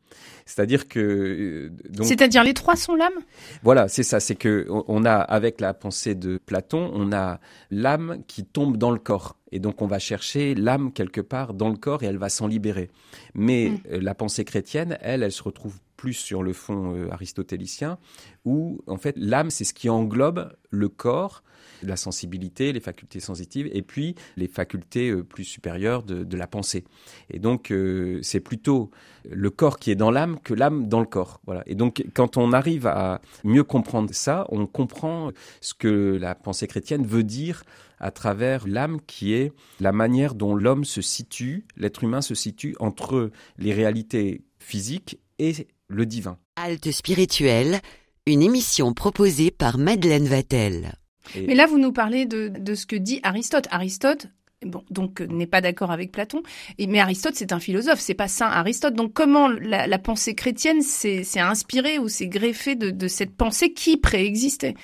C'est-à-dire 0.45 0.87
que 0.87 0.99
euh, 0.99 2.03
c'est-à-dire 2.03 2.43
les 2.43 2.53
trois 2.53 2.75
sont 2.75 2.95
l'âme? 2.95 3.19
Voilà, 3.61 3.87
c'est 3.87 4.03
ça. 4.03 4.19
C'est 4.19 4.35
que 4.35 4.65
on 4.69 5.05
a 5.05 5.15
avec 5.15 5.61
la 5.61 5.73
pensée 5.73 6.15
de 6.15 6.37
Platon, 6.37 6.91
on 6.93 7.13
a 7.13 7.39
l'âme 7.69 8.23
qui 8.27 8.43
tombe 8.43 8.77
dans 8.77 8.91
le 8.91 8.99
corps, 8.99 9.37
et 9.51 9.59
donc 9.59 9.81
on 9.81 9.87
va 9.87 9.99
chercher 9.99 10.55
l'âme 10.55 10.91
quelque 10.91 11.21
part 11.21 11.53
dans 11.53 11.69
le 11.69 11.77
corps 11.77 12.01
et 12.03 12.07
elle 12.07 12.17
va 12.17 12.29
s'en 12.29 12.47
libérer. 12.47 12.89
Mais 13.35 13.69
mm. 13.69 13.79
euh, 13.91 13.99
la 14.01 14.15
pensée 14.15 14.43
chrétienne, 14.43 14.97
elle, 15.01 15.21
elle 15.21 15.31
se 15.31 15.43
retrouve 15.43 15.77
plus 15.97 16.13
sur 16.13 16.43
le 16.43 16.53
fond 16.53 16.95
euh, 16.95 17.11
aristotélicien, 17.11 17.97
où 18.45 18.79
en 18.87 18.97
fait 18.97 19.15
l'âme, 19.17 19.49
c'est 19.49 19.65
ce 19.65 19.73
qui 19.73 19.89
englobe 19.89 20.55
le 20.69 20.87
corps, 20.87 21.43
la 21.83 21.97
sensibilité, 21.97 22.71
les 22.71 22.79
facultés 22.79 23.19
sensitives, 23.19 23.69
et 23.73 23.81
puis 23.81 24.15
les 24.35 24.47
facultés 24.47 25.09
euh, 25.09 25.23
plus 25.23 25.43
supérieures 25.43 26.03
de, 26.03 26.37
la 26.37 26.47
pensée. 26.47 26.83
Et 27.31 27.39
donc 27.39 27.71
euh, 27.71 28.19
c'est 28.21 28.39
plutôt 28.39 28.91
le 29.29 29.49
corps 29.49 29.79
qui 29.79 29.89
est 29.89 29.95
dans 29.95 30.11
l'âme 30.11 30.39
que 30.39 30.53
l'âme 30.53 30.87
dans 30.87 30.99
le 30.99 31.07
corps. 31.07 31.41
Voilà. 31.45 31.63
Et 31.65 31.73
donc 31.73 32.05
quand 32.13 32.37
on 32.37 32.53
arrive 32.53 32.85
à 32.85 33.21
mieux 33.43 33.63
comprendre 33.63 34.13
ça, 34.13 34.45
on 34.49 34.67
comprend 34.67 35.31
ce 35.61 35.73
que 35.73 36.17
la 36.21 36.35
pensée 36.35 36.67
chrétienne 36.67 37.05
veut 37.05 37.23
dire 37.23 37.63
à 37.99 38.11
travers 38.11 38.67
l'âme 38.67 38.99
qui 39.07 39.33
est 39.33 39.51
la 39.79 39.91
manière 39.91 40.35
dont 40.35 40.55
l'homme 40.55 40.85
se 40.85 41.01
situe, 41.01 41.65
l'être 41.75 42.03
humain 42.03 42.21
se 42.21 42.35
situe 42.35 42.75
entre 42.79 43.31
les 43.57 43.73
réalités 43.73 44.43
physiques 44.59 45.19
et 45.39 45.67
le 45.87 46.05
divin. 46.05 46.37
Halte 46.55 46.91
spirituelle, 46.91 47.79
une 48.25 48.41
émission 48.41 48.93
proposée 48.93 49.51
par 49.51 49.77
Madeleine 49.77 50.25
Vatel. 50.25 50.93
Mais 51.35 51.55
là, 51.55 51.65
vous 51.67 51.77
nous 51.77 51.91
parlez 51.91 52.25
de, 52.25 52.75
ce 52.75 52.85
que 52.85 52.95
dit 52.95 53.19
Aristote. 53.23 53.67
Aristote, 53.69 54.27
bon, 54.65 54.83
donc 54.89 55.21
euh, 55.21 55.27
n'est 55.27 55.47
pas 55.47 55.61
d'accord 55.61 55.91
avec 55.91 56.11
Platon. 56.11 56.41
Et, 56.77 56.87
mais 56.87 56.99
Aristote, 56.99 57.35
c'est 57.35 57.51
un 57.51 57.59
philosophe, 57.59 57.99
c'est 57.99 58.13
pas 58.13 58.27
saint 58.27 58.47
Aristote. 58.47 58.93
Donc 58.93 59.13
comment 59.13 59.49
la, 59.49 59.99
pensée 59.99 60.35
chrétienne 60.35 60.81
s'est 60.81 61.25
inspirée 61.39 61.99
ou 61.99 62.07
s'est 62.07 62.27
greffée 62.27 62.75
de, 62.75 63.07
cette 63.07 63.35
pensée 63.35 63.73
qui 63.73 63.97
préexistait? 63.97 64.75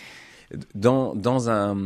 Dans, 0.75 1.15
dans 1.15 1.49
un, 1.49 1.77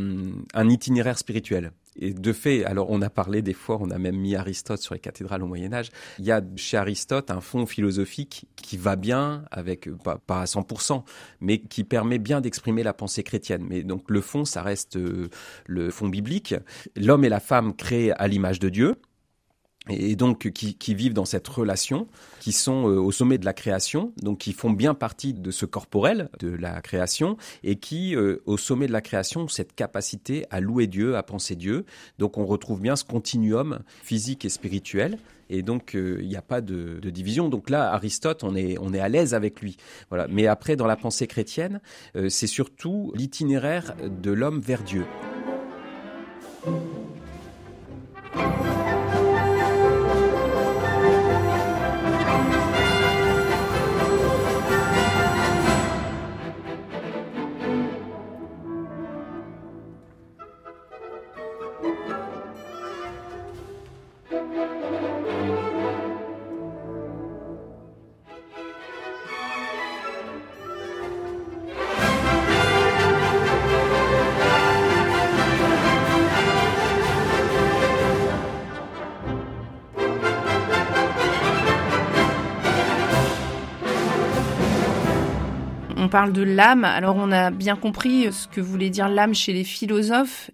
un 0.54 0.68
itinéraire 0.68 1.18
spirituel. 1.18 1.70
Et 1.98 2.12
de 2.12 2.32
fait, 2.32 2.64
alors 2.64 2.90
on 2.90 3.02
a 3.02 3.10
parlé 3.10 3.42
des 3.42 3.52
fois, 3.52 3.78
on 3.80 3.90
a 3.90 3.98
même 3.98 4.16
mis 4.16 4.36
Aristote 4.36 4.80
sur 4.80 4.94
les 4.94 5.00
cathédrales 5.00 5.42
au 5.42 5.46
Moyen 5.46 5.72
Âge. 5.72 5.90
Il 6.18 6.24
y 6.24 6.32
a 6.32 6.42
chez 6.56 6.76
Aristote 6.76 7.30
un 7.30 7.40
fond 7.40 7.66
philosophique 7.66 8.46
qui 8.56 8.76
va 8.76 8.96
bien 8.96 9.44
avec, 9.50 9.90
pas, 10.02 10.18
pas 10.18 10.42
à 10.42 10.44
100%, 10.44 11.02
mais 11.40 11.58
qui 11.58 11.84
permet 11.84 12.18
bien 12.18 12.40
d'exprimer 12.40 12.82
la 12.82 12.92
pensée 12.92 13.22
chrétienne. 13.22 13.64
Mais 13.68 13.82
donc 13.82 14.04
le 14.08 14.20
fond, 14.20 14.44
ça 14.44 14.62
reste 14.62 14.96
euh, 14.96 15.28
le 15.66 15.90
fond 15.90 16.08
biblique. 16.08 16.54
L'homme 16.96 17.24
et 17.24 17.28
la 17.28 17.40
femme 17.40 17.74
créés 17.74 18.12
à 18.12 18.28
l'image 18.28 18.60
de 18.60 18.68
Dieu 18.68 18.96
et 19.88 20.16
donc 20.16 20.50
qui, 20.50 20.94
vivent 20.94 21.14
dans 21.14 21.24
cette 21.24 21.46
relation, 21.48 22.08
qui 22.40 22.52
sont 22.52 22.88
euh, 22.88 22.98
au 22.98 23.12
sommet 23.12 23.38
de 23.38 23.44
la 23.44 23.52
création, 23.52 24.12
donc 24.22 24.38
qui 24.38 24.52
font 24.52 24.70
bien 24.70 24.94
partie 24.94 25.34
de 25.34 25.50
ce 25.50 25.66
corporel 25.66 26.28
de 26.38 26.48
la 26.48 26.80
création, 26.80 27.36
et 27.64 27.76
qui, 27.76 28.14
euh, 28.14 28.42
au 28.46 28.56
sommet 28.56 28.86
de 28.86 28.92
la 28.92 29.00
création, 29.00 29.42
ont 29.42 29.48
cette 29.48 29.74
capacité 29.74 30.46
à 30.50 30.60
louer 30.60 30.86
Dieu, 30.86 31.16
à 31.16 31.22
penser 31.22 31.56
Dieu. 31.56 31.84
Donc 32.18 32.38
on 32.38 32.46
retrouve 32.46 32.80
bien 32.80 32.96
ce 32.96 33.04
continuum 33.04 33.80
physique 34.02 34.44
et 34.44 34.48
spirituel. 34.48 35.18
Et 35.50 35.62
donc 35.62 35.94
euh, 35.94 36.18
il 36.20 36.28
n'y 36.28 36.36
a 36.36 36.42
pas 36.42 36.60
de, 36.60 36.98
de, 37.00 37.10
division. 37.10 37.48
Donc 37.48 37.70
là, 37.70 37.92
Aristote, 37.92 38.44
on 38.44 38.54
est 38.54 38.76
on 38.80 38.92
est 38.92 39.00
à 39.00 39.08
l'aise 39.08 39.32
avec 39.32 39.62
lui. 39.62 39.78
Voilà. 40.10 40.26
Mais 40.28 40.46
après, 40.46 40.76
dans 40.76 40.86
la 40.86 40.96
pensée 40.96 41.26
chrétienne, 41.26 41.80
c'est 42.28 42.46
surtout 42.46 43.12
l'itinéraire 43.14 43.94
de 44.02 44.30
l'homme 44.30 44.60
vers 44.60 44.82
Dieu. 44.82 45.04
On 86.08 86.10
parle 86.10 86.32
de 86.32 86.40
l'âme. 86.42 86.84
Alors 86.84 87.16
on 87.16 87.30
a 87.32 87.50
bien 87.50 87.76
compris 87.76 88.32
ce 88.32 88.48
que 88.48 88.62
voulait 88.62 88.88
dire 88.88 89.10
l'âme 89.10 89.34
chez 89.34 89.52
les 89.52 89.62
philosophes 89.62 90.50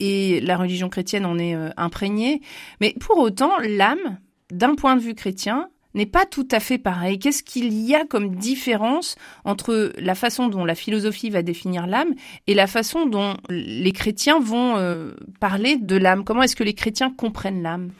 et 0.00 0.38
la 0.42 0.58
religion 0.58 0.90
chrétienne 0.90 1.24
en 1.24 1.38
est 1.38 1.54
euh, 1.54 1.70
imprégnée. 1.78 2.42
Mais 2.82 2.94
pour 3.00 3.16
autant, 3.16 3.52
l'âme, 3.66 4.18
d'un 4.50 4.74
point 4.74 4.94
de 4.96 5.00
vue 5.00 5.14
chrétien, 5.14 5.70
n'est 5.94 6.04
pas 6.04 6.26
tout 6.26 6.46
à 6.50 6.60
fait 6.60 6.76
pareil. 6.76 7.18
Qu'est-ce 7.18 7.42
qu'il 7.42 7.72
y 7.72 7.94
a 7.94 8.04
comme 8.04 8.36
différence 8.36 9.16
entre 9.44 9.94
la 9.98 10.14
façon 10.14 10.48
dont 10.48 10.66
la 10.66 10.74
philosophie 10.74 11.30
va 11.30 11.42
définir 11.42 11.86
l'âme 11.86 12.14
et 12.46 12.52
la 12.52 12.66
façon 12.66 13.06
dont 13.06 13.36
les 13.48 13.92
chrétiens 13.92 14.40
vont 14.40 14.76
euh, 14.76 15.12
parler 15.40 15.78
de 15.78 15.96
l'âme? 15.96 16.22
Comment 16.22 16.42
est-ce 16.42 16.56
que 16.56 16.64
les 16.64 16.74
chrétiens 16.74 17.10
comprennent 17.10 17.62
l'âme? 17.62 17.92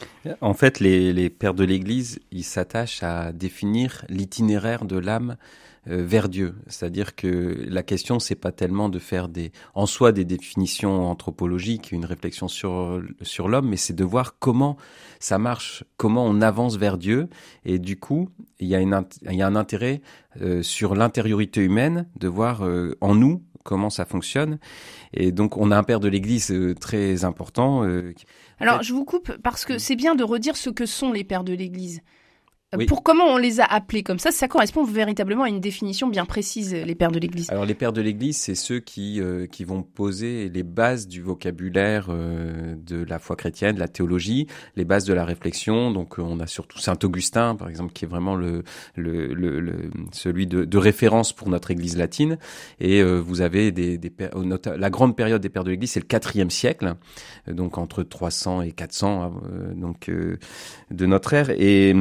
En 0.43 0.53
fait, 0.53 0.79
les, 0.79 1.15
les 1.15 1.31
pères 1.31 1.55
de 1.55 1.65
l'Église, 1.65 2.19
ils 2.33 2.45
s'attachent 2.45 3.03
à 3.03 3.33
définir 3.33 4.05
l'itinéraire 4.11 4.85
de 4.85 4.99
l'âme 4.99 5.37
vers 5.87 6.29
Dieu. 6.29 6.55
C'est-à-dire 6.69 7.17
que 7.17 7.65
la 7.69 7.83
question, 7.83 8.19
c'est 8.21 8.37
pas 8.37 8.53
tellement 8.53 8.89
de 8.89 8.99
faire 8.99 9.29
des, 9.29 9.53
en 9.75 9.87
soi 9.87 10.13
des 10.13 10.25
définitions 10.25 11.11
anthropologiques, 11.11 11.91
une 11.91 12.05
réflexion 12.05 12.47
sur, 12.49 13.03
sur 13.23 13.49
l'homme, 13.49 13.69
mais 13.69 13.77
c'est 13.77 13.93
de 13.93 14.05
voir 14.05 14.39
comment 14.39 14.77
ça 15.19 15.39
marche, 15.39 15.85
comment 15.97 16.25
on 16.25 16.41
avance 16.41 16.77
vers 16.77 16.99
Dieu. 16.99 17.29
Et 17.65 17.79
du 17.79 17.99
coup, 17.99 18.29
il 18.61 18.69
y 18.69 18.75
a, 18.75 18.81
une, 18.81 19.05
il 19.29 19.35
y 19.35 19.43
a 19.43 19.47
un 19.47 19.57
intérêt 19.57 20.03
euh, 20.41 20.63
sur 20.63 20.95
l'intériorité 20.95 21.61
humaine, 21.61 22.07
de 22.19 22.29
voir 22.29 22.65
euh, 22.65 22.97
en 23.01 23.15
nous 23.15 23.43
comment 23.65 23.91
ça 23.91 24.05
fonctionne. 24.05 24.59
Et 25.13 25.33
donc, 25.33 25.57
on 25.57 25.71
a 25.71 25.79
un 25.79 25.85
père 25.85 26.01
de 26.01 26.09
l'Église 26.09 26.53
très 26.81 27.25
important. 27.25 27.85
Alors, 28.59 28.83
je 28.83 28.93
vous 28.93 29.05
coupe 29.05 29.37
parce 29.43 29.65
que 29.65 29.79
c'est 29.79 29.97
bien 29.97 30.15
de 30.15 30.25
redire 30.25 30.57
ce 30.57 30.71
que 30.71 30.87
sont 30.87 31.13
les 31.13 31.25
pères 31.25 31.45
de 31.45 31.53
l'Église. 31.53 32.01
Pour 32.89 33.03
comment 33.03 33.27
on 33.27 33.37
les 33.37 33.61
a 33.61 33.65
appelés 33.65 34.03
comme 34.03 34.19
ça, 34.19 34.31
ça 34.31 34.49
correspond 34.49 34.83
véritablement 34.83 35.43
à 35.43 35.49
une 35.51 35.61
définition 35.61 36.09
bien 36.09 36.25
précise, 36.25 36.73
les 36.73 36.95
pères 36.95 37.13
de 37.13 37.19
l'Église. 37.19 37.51
Alors 37.51 37.67
les 37.67 37.75
pères 37.75 37.93
de 37.93 38.01
l'Église, 38.01 38.39
c'est 38.39 38.55
ceux 38.55 38.81
qui 38.81 39.21
euh, 39.21 39.47
qui 39.47 39.65
vont 39.65 39.83
poser 39.83 40.49
les 40.49 40.63
bases 40.63 41.07
du 41.07 41.21
vocabulaire 41.21 42.07
euh, 42.09 42.75
de 42.77 43.05
la 43.05 43.19
foi 43.19 43.37
chrétienne, 43.37 43.75
de 43.75 43.81
la 43.81 43.89
théologie, 43.89 44.47
les 44.77 44.87
bases 44.87 45.05
de 45.05 45.13
la 45.13 45.27
réflexion. 45.27 45.91
Donc 45.91 46.19
on 46.19 46.41
a 46.41 46.47
surtout 46.47 46.79
Saint 46.79 46.99
Augustin, 47.03 47.57
par 47.57 47.69
exemple, 47.69 47.93
qui 47.93 48.07
est 48.07 48.09
vraiment 48.09 48.37
le, 48.37 48.63
le, 48.97 49.35
le, 49.35 49.91
celui 50.13 50.47
de, 50.47 50.65
de, 50.65 50.79
référence 50.79 51.35
pour 51.35 51.51
notre 51.51 51.71
Église 51.71 51.99
latine. 51.99 52.39
Et 52.81 53.03
euh, 53.03 53.19
vous 53.21 53.43
avez 53.43 53.71
des, 53.71 53.99
des 53.99 54.11
la 54.77 54.91
grande 54.91 55.15
période 55.15 55.43
des 55.43 55.51
pères 55.51 55.65
de 55.65 55.71
l'Église, 55.71 55.91
c'est 55.93 56.01
le 56.01 56.07
quatrième 56.07 56.51
siècle, 56.51 56.95
donc 57.47 57.77
entre 57.77 58.03
300 58.03 58.63
et 58.63 58.73
400 58.73 59.23
hein, 59.23 59.33
donc 59.75 60.11
de 60.11 61.07
notre 61.07 61.35
ère. 61.35 61.51
Et 61.51 61.95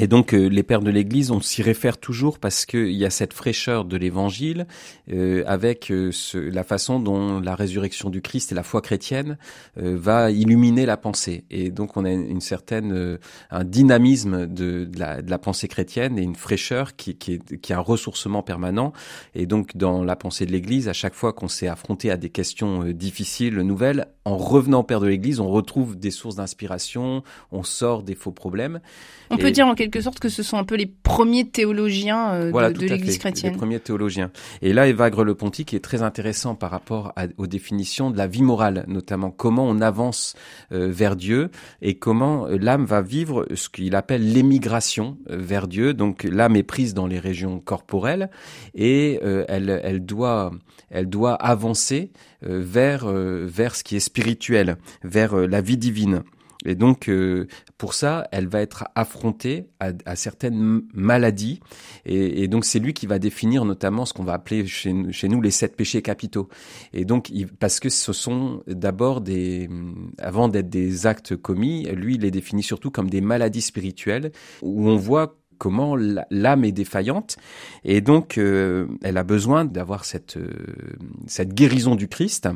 et 0.00 0.08
donc 0.08 0.34
euh, 0.34 0.48
les 0.48 0.64
pères 0.64 0.80
de 0.80 0.90
l'Église, 0.90 1.30
on 1.30 1.40
s'y 1.40 1.62
réfère 1.62 1.98
toujours 1.98 2.40
parce 2.40 2.66
qu'il 2.66 2.90
y 2.90 3.04
a 3.04 3.10
cette 3.10 3.32
fraîcheur 3.32 3.84
de 3.84 3.96
l'Évangile 3.96 4.66
euh, 5.12 5.44
avec 5.46 5.92
euh, 5.92 6.10
ce, 6.10 6.36
la 6.36 6.64
façon 6.64 6.98
dont 6.98 7.38
la 7.38 7.54
résurrection 7.54 8.10
du 8.10 8.20
Christ 8.20 8.50
et 8.50 8.56
la 8.56 8.64
foi 8.64 8.80
chrétienne 8.80 9.38
va 9.76 10.30
illuminer 10.30 10.84
la 10.86 10.96
pensée. 10.96 11.44
Et 11.50 11.70
donc 11.70 11.96
on 11.96 12.04
a 12.04 12.10
une 12.10 12.40
certaine 12.40 13.18
un 13.50 13.64
dynamisme 13.64 14.46
de, 14.46 14.84
de, 14.84 14.98
la, 14.98 15.22
de, 15.22 15.30
la, 15.30 15.38
pensée 15.38 15.68
chrétienne 15.68 16.18
et 16.18 16.22
une 16.22 16.34
fraîcheur 16.34 16.96
qui, 16.96 17.16
qui, 17.16 17.34
est, 17.34 17.60
qui 17.60 17.72
est 17.72 17.76
un 17.76 17.80
ressourcement 17.80 18.42
permanent. 18.42 18.92
Et 19.34 19.46
donc 19.46 19.76
dans 19.76 20.02
la 20.02 20.16
pensée 20.16 20.46
de 20.46 20.52
l'Église, 20.52 20.88
à 20.88 20.92
chaque 20.92 21.14
fois 21.14 21.32
qu'on 21.32 21.48
s'est 21.48 21.68
affronté 21.68 22.10
à 22.10 22.16
des 22.16 22.30
questions 22.30 22.84
difficiles, 22.84 23.56
nouvelles, 23.60 24.08
en 24.24 24.36
revenant 24.36 24.82
père 24.84 25.00
de 25.00 25.06
l'Église, 25.06 25.40
on 25.40 25.48
retrouve 25.48 25.96
des 25.98 26.10
sources 26.10 26.36
d'inspiration, 26.36 27.22
on 27.52 27.62
sort 27.62 28.02
des 28.02 28.14
faux 28.14 28.32
problèmes. 28.32 28.80
On 29.30 29.36
peut 29.36 29.50
dire 29.50 29.66
en 29.66 29.74
quelque 29.84 30.02
sorte 30.02 30.18
que 30.18 30.28
ce 30.28 30.42
sont 30.42 30.56
un 30.56 30.64
peu 30.64 30.76
les 30.76 30.86
premiers 30.86 31.46
théologiens 31.46 32.32
euh, 32.32 32.72
de, 32.72 32.86
l'Église 32.86 33.18
chrétienne. 33.18 33.52
Les 33.52 33.58
premiers 33.58 33.80
théologiens. 33.80 34.30
Et 34.62 34.72
là, 34.72 34.86
Évagre 34.88 35.24
le 35.24 35.34
Ponty, 35.34 35.64
qui 35.64 35.76
est 35.76 35.84
très 35.84 36.02
intéressant 36.02 36.54
par 36.54 36.70
rapport 36.70 37.12
aux 37.36 37.46
définitions 37.46 38.10
de 38.10 38.16
la 38.16 38.26
vie 38.26 38.42
morale, 38.42 38.84
notamment 38.88 39.30
comment 39.30 39.66
on 39.66 39.80
avance 39.80 40.34
euh, 40.72 40.88
vers 40.90 41.16
Dieu 41.16 41.50
et 41.82 41.94
comment 41.94 42.46
euh, 42.46 42.56
l'âme 42.58 42.86
va 42.86 43.02
vivre 43.02 43.46
ce 43.54 43.68
qu'il 43.68 43.94
appelle 43.94 44.32
l'émigration 44.32 45.18
vers 45.28 45.68
Dieu. 45.68 45.92
Donc 45.92 46.24
l'âme 46.24 46.56
est 46.56 46.62
prise 46.62 46.94
dans 46.94 47.06
les 47.06 47.18
régions 47.18 47.60
corporelles 47.60 48.30
et 48.74 49.20
elle, 49.48 49.80
elle 49.82 50.04
doit, 50.04 50.52
elle 50.90 51.08
doit 51.08 51.34
avancer 51.34 52.10
vers 52.42 53.06
vers 53.06 53.74
ce 53.74 53.84
qui 53.84 53.96
est 53.96 54.00
spirituel, 54.00 54.76
vers 55.02 55.36
la 55.36 55.60
vie 55.60 55.76
divine. 55.76 56.22
Et 56.64 56.74
donc, 56.74 57.08
euh, 57.08 57.46
pour 57.78 57.94
ça, 57.94 58.26
elle 58.32 58.48
va 58.48 58.60
être 58.60 58.84
affrontée 58.94 59.68
à, 59.80 59.92
à 60.06 60.16
certaines 60.16 60.82
maladies. 60.92 61.60
Et, 62.04 62.48
donc, 62.48 62.64
c'est 62.64 62.78
lui 62.78 62.94
qui 62.94 63.06
va 63.06 63.18
définir 63.18 63.64
notamment 63.64 64.04
ce 64.04 64.12
qu'on 64.12 64.24
va 64.24 64.34
appeler 64.34 64.66
chez, 64.66 64.94
chez, 65.12 65.28
nous 65.28 65.40
les 65.40 65.50
sept 65.50 65.76
péchés 65.76 66.02
capitaux. 66.02 66.48
Et 66.92 67.04
donc, 67.04 67.30
il, 67.30 67.48
parce 67.48 67.80
que 67.80 67.88
ce 67.88 68.12
sont 68.12 68.62
d'abord 68.66 69.20
des, 69.20 69.68
avant 70.18 70.48
d'être 70.48 70.68
des 70.68 71.06
actes 71.06 71.36
commis, 71.36 71.84
lui, 71.92 72.14
il 72.14 72.22
les 72.22 72.30
définit 72.30 72.62
surtout 72.62 72.90
comme 72.90 73.10
des 73.10 73.20
maladies 73.20 73.62
spirituelles, 73.62 74.32
où 74.62 74.88
on 74.88 74.96
voit 74.96 75.36
comment 75.58 75.96
l'âme 75.96 76.64
est 76.64 76.72
défaillante 76.72 77.36
et 77.84 78.00
donc 78.00 78.38
euh, 78.38 78.86
elle 79.02 79.16
a 79.16 79.24
besoin 79.24 79.64
d'avoir 79.64 80.04
cette 80.04 80.36
euh, 80.36 80.50
cette 81.26 81.54
guérison 81.54 81.94
du 81.94 82.08
Christ 82.08 82.48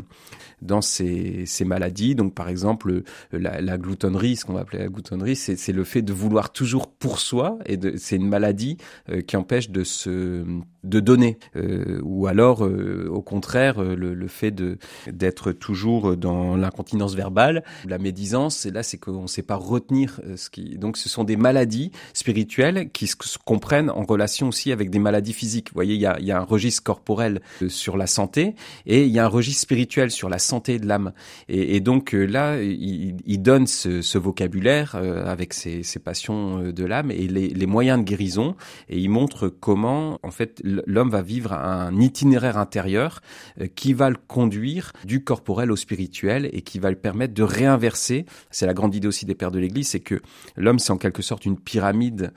dans 0.63 0.81
ces 0.83 1.47
maladies. 1.65 2.15
Donc 2.15 2.35
par 2.35 2.49
exemple 2.49 3.03
la, 3.33 3.61
la 3.61 3.79
gloutonnerie, 3.79 4.37
ce 4.37 4.45
qu'on 4.45 4.55
va 4.55 4.61
appeler 4.61 4.83
la 4.83 4.89
gloutonnerie, 4.89 5.37
c'est 5.37 5.73
le 5.73 5.85
fait 5.85 6.03
de 6.03 6.13
vouloir 6.13 6.53
toujours 6.53 6.91
pour 6.91 7.19
soi 7.21 7.59
et 7.67 7.79
c'est 7.97 8.17
une 8.17 8.29
maladie 8.29 8.77
euh, 9.09 9.21
qui 9.21 9.37
empêche 9.37 9.71
de 9.71 9.85
se 9.85 10.45
de 10.89 11.01
donner 11.01 11.39
euh, 11.57 12.01
ou 12.03 12.27
alors 12.27 12.65
euh, 12.65 13.09
au 13.11 13.23
contraire 13.23 13.83
le, 13.83 14.15
le, 14.15 14.29
fait 14.29 14.51
de 14.51 14.79
d'être 15.11 15.53
toujours 15.53 16.17
dans 16.17 16.57
l'incontinence 16.57 17.15
verbale 17.15 17.65
la 17.87 17.99
médisance 17.99 18.67
et 18.67 18.71
là 18.71 18.83
c'est 18.83 18.99
qu'on 18.99 19.23
ne 19.23 19.27
sait 19.27 19.43
pas 19.43 19.57
retenir 19.57 20.21
ce 20.37 20.51
qui 20.51 20.79
donc 20.79 20.97
ce 20.97 21.09
sont 21.09 21.25
des 21.25 21.37
maladies 21.37 21.93
spirituelles 22.13 22.91
qui 22.91 23.07
se 23.07 23.17
comprennent 23.45 23.91
en 23.91 24.05
relation 24.05 24.49
aussi 24.49 24.73
avec 24.73 24.91
des 24.91 24.99
maladies 24.99 25.33
physiques 25.33 25.69
vous 25.71 25.77
voyez 25.77 25.95
il 25.95 26.01
y 26.01 26.07
a, 26.07 26.19
y 26.21 26.33
a 26.33 26.39
un 26.39 26.45
registre 26.45 26.83
corporel 26.83 27.41
sur 27.69 27.97
la 27.97 28.07
santé 28.07 28.55
et 28.87 29.05
il 29.05 29.11
y 29.11 29.19
a 29.19 29.25
un 29.25 29.29
registre 29.29 29.63
spirituel 29.63 30.11
sur 30.11 30.29
la 30.29 30.39
santé 30.39 30.79
de 30.79 30.87
l'âme. 30.87 31.13
Et, 31.49 31.81
donc 31.81 32.15
euh, 32.15 32.25
là, 32.25 32.61
il, 32.61 33.17
il 33.27 33.43
donne 33.43 33.67
ce, 33.67 34.03
ce 34.03 34.19
vocabulaire 34.19 34.95
euh, 34.95 35.25
avec 35.27 35.55
ses, 35.55 35.83
ses, 35.83 35.99
passions 35.99 36.63
euh, 36.63 36.73
de 36.73 36.85
l'âme 36.85 37.11
et 37.11 37.27
les, 37.27 37.49
les, 37.49 37.67
moyens 37.67 37.99
de 37.99 38.05
guérison. 38.05 38.57
Et 38.89 38.99
il 38.99 39.09
montre 39.09 39.49
comment, 39.49 40.19
en 40.23 40.31
fait, 40.31 40.61
l'homme 40.87 41.11
va 41.11 41.23
vivre 41.23 41.53
un 41.53 41.99
itinéraire 42.01 42.59
intérieur 42.59 43.21
qui 43.75 43.93
va 43.93 44.11
le 44.11 44.17
conduire 44.27 44.93
du 45.05 45.25
corporel 45.25 45.71
au 45.71 45.77
spirituel 45.77 46.49
et 46.53 46.63
qui 46.63 46.79
va 46.79 46.91
le 46.91 46.97
permettre 46.97 47.35
de 47.35 47.43
réinverser. 47.43 48.27
C'est 48.51 48.67
la 48.67 48.75
grande 48.75 48.95
idée 48.95 49.09
aussi 49.09 49.27
des 49.27 49.35
pères 49.35 49.51
de 49.51 49.59
l'Église, 49.59 49.89
c'est 49.89 50.01
que 50.01 50.21
l'homme, 50.57 50.79
c'est 50.79 50.93
en 50.93 50.99
quelque 50.99 51.23
sorte 51.23 51.45
une 51.45 51.59
pyramide 51.59 52.33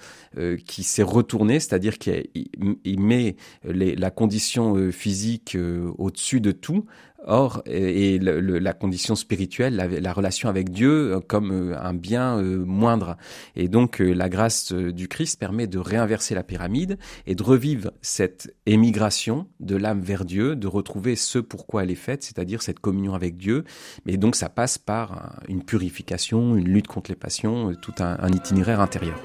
qui 0.66 0.84
s'est 0.84 1.04
retournée, 1.04 1.60
c'est-à-dire 1.60 1.98
qu'il 1.98 3.00
met 3.00 3.36
la 3.64 4.12
condition 4.12 4.92
physique 4.92 5.58
au-dessus 5.98 6.42
de 6.42 6.52
tout 6.52 6.86
Or, 7.28 7.62
et, 7.68 8.18
la 8.20 8.74
condition 8.74 9.16
spirituelle, 9.16 9.76
la, 9.76 10.14
relation 10.14 10.50
avec 10.50 10.72
Dieu 10.72 11.14
euh, 11.14 11.20
comme 11.20 11.52
euh, 11.52 11.80
un 11.80 11.94
bien 11.94 12.40
euh, 12.40 12.66
moindre. 12.66 13.16
Et 13.56 13.68
donc, 13.68 14.00
la 14.00 14.28
grâce 14.28 14.74
du 14.74 15.08
Christ 15.08 15.40
permet 15.40 15.68
de 15.68 15.78
réinverser 15.78 16.34
la 16.34 16.44
pyramide 16.44 16.98
et 17.28 17.36
de 17.36 17.44
revivre 17.44 17.92
cette 18.02 18.56
émigration 18.66 19.48
de 19.60 19.76
l'âme 19.76 20.02
vers 20.02 20.26
Dieu, 20.26 20.56
de 20.56 20.68
retrouver 20.68 21.16
ce 21.16 21.38
pourquoi 21.38 21.84
elle 21.84 21.92
est 21.92 21.96
faite, 21.96 22.24
c'est-à-dire 22.24 22.62
cette 22.64 22.80
communion 22.80 23.14
avec 23.14 23.38
Dieu. 23.38 23.66
Mais 24.06 24.18
donc, 24.18 24.36
ça 24.36 24.50
passe 24.50 24.78
par 24.78 25.40
une 25.48 25.64
purification, 25.64 26.56
une 26.56 26.70
lutte 26.70 26.88
contre 26.88 27.12
les 27.12 27.18
passions, 27.18 27.74
tout 27.82 27.94
un, 28.00 28.18
un 28.20 28.30
itinéraire 28.30 28.80
intérieur. 28.80 29.22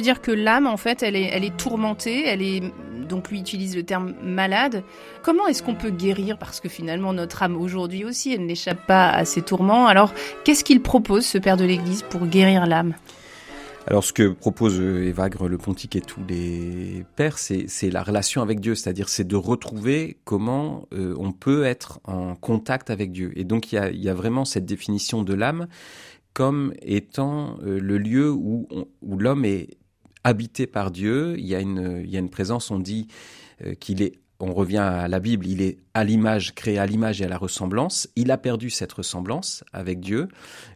Dire 0.00 0.20
que 0.20 0.30
l'âme, 0.30 0.66
en 0.66 0.76
fait, 0.76 1.02
elle 1.02 1.16
est, 1.16 1.30
elle 1.32 1.44
est 1.44 1.56
tourmentée, 1.56 2.24
elle 2.26 2.42
est 2.42 2.62
donc 3.08 3.30
lui 3.30 3.40
utilise 3.40 3.76
le 3.76 3.82
terme 3.82 4.14
malade. 4.22 4.84
Comment 5.22 5.48
est-ce 5.48 5.62
qu'on 5.62 5.74
peut 5.74 5.90
guérir? 5.90 6.38
Parce 6.38 6.60
que 6.60 6.68
finalement, 6.68 7.12
notre 7.12 7.42
âme 7.42 7.56
aujourd'hui 7.56 8.04
aussi, 8.04 8.32
elle 8.32 8.46
n'échappe 8.46 8.86
pas 8.86 9.10
à 9.10 9.24
ses 9.24 9.42
tourments. 9.42 9.86
Alors, 9.86 10.14
qu'est-ce 10.44 10.64
qu'il 10.64 10.80
propose, 10.80 11.26
ce 11.26 11.36
père 11.36 11.56
de 11.56 11.64
l'Église, 11.64 12.04
pour 12.08 12.26
guérir 12.26 12.66
l'âme? 12.66 12.94
Alors, 13.86 14.04
ce 14.04 14.12
que 14.12 14.28
propose 14.28 14.78
euh, 14.78 15.08
Évagre 15.08 15.48
le 15.48 15.58
Pontique 15.58 15.96
et 15.96 16.00
tous 16.00 16.20
les 16.28 17.04
pères, 17.16 17.38
c'est 17.38 17.90
la 17.90 18.02
relation 18.02 18.42
avec 18.42 18.60
Dieu, 18.60 18.76
c'est-à-dire 18.76 19.08
c'est 19.08 19.26
de 19.26 19.36
retrouver 19.36 20.18
comment 20.24 20.86
euh, 20.92 21.14
on 21.18 21.32
peut 21.32 21.64
être 21.64 21.98
en 22.04 22.36
contact 22.36 22.90
avec 22.90 23.10
Dieu. 23.10 23.32
Et 23.34 23.42
donc, 23.42 23.72
il 23.72 23.76
y 23.76 23.78
a, 23.78 23.90
y 23.90 24.08
a 24.08 24.14
vraiment 24.14 24.44
cette 24.44 24.66
définition 24.66 25.22
de 25.24 25.34
l'âme 25.34 25.66
comme 26.32 26.72
étant 26.82 27.56
euh, 27.64 27.80
le 27.80 27.98
lieu 27.98 28.30
où, 28.30 28.68
où 29.02 29.18
l'homme 29.18 29.44
est 29.44 29.79
habité 30.24 30.66
par 30.66 30.90
Dieu. 30.90 31.38
Il 31.38 31.46
y 31.46 31.54
a 31.54 31.60
une, 31.60 32.02
il 32.04 32.10
y 32.10 32.16
a 32.16 32.20
une 32.20 32.30
présence, 32.30 32.70
on 32.70 32.78
dit 32.78 33.08
euh, 33.64 33.74
qu'il 33.74 34.02
est 34.02 34.20
on 34.40 34.52
revient 34.54 34.78
à 34.78 35.08
la 35.08 35.20
Bible, 35.20 35.46
il 35.46 35.60
est 35.62 35.78
à 35.92 36.04
l'image, 36.04 36.54
créé 36.54 36.78
à 36.78 36.86
l'image 36.86 37.20
et 37.20 37.24
à 37.24 37.28
la 37.28 37.36
ressemblance. 37.36 38.08
Il 38.16 38.30
a 38.30 38.38
perdu 38.38 38.70
cette 38.70 38.92
ressemblance 38.92 39.64
avec 39.72 40.00
Dieu 40.00 40.28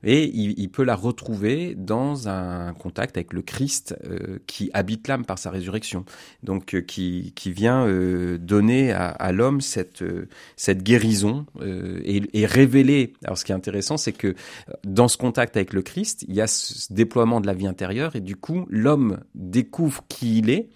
et 0.02 0.24
il, 0.24 0.68
peut 0.68 0.82
la 0.82 0.96
retrouver 0.96 1.74
dans 1.76 2.28
un 2.28 2.74
contact 2.74 3.16
avec 3.16 3.32
le 3.32 3.42
Christ 3.42 3.96
euh, 4.04 4.38
qui 4.46 4.70
habite 4.74 5.08
l'âme 5.08 5.24
par 5.24 5.38
sa 5.38 5.50
résurrection. 5.50 6.04
Donc 6.42 6.74
euh, 6.74 6.80
qui, 6.80 7.32
qui 7.36 7.52
vient 7.52 7.86
euh, 7.86 8.38
donner 8.38 8.92
à, 8.92 9.32
l'homme 9.32 9.60
cette, 9.60 10.04
cette 10.56 10.82
guérison 10.82 11.46
et, 11.64 12.22
et, 12.32 12.46
révéler. 12.46 13.14
Alors 13.24 13.38
ce 13.38 13.44
qui 13.44 13.52
est 13.52 13.54
intéressant, 13.54 13.96
c'est 13.96 14.12
que 14.12 14.34
dans 14.84 15.08
ce 15.08 15.16
contact 15.16 15.56
avec 15.56 15.72
le 15.72 15.82
Christ, 15.82 16.24
il 16.28 16.34
y 16.34 16.40
a 16.40 16.46
ce 16.46 16.92
déploiement 16.92 17.40
de 17.40 17.46
la 17.46 17.54
vie 17.54 17.66
intérieure 17.66 18.16
et 18.16 18.20
du 18.20 18.36
coup 18.36 18.66
l'homme 18.68 19.20
découvre 19.34 20.04
qui 20.08 20.38
il 20.38 20.50
est 20.50 20.68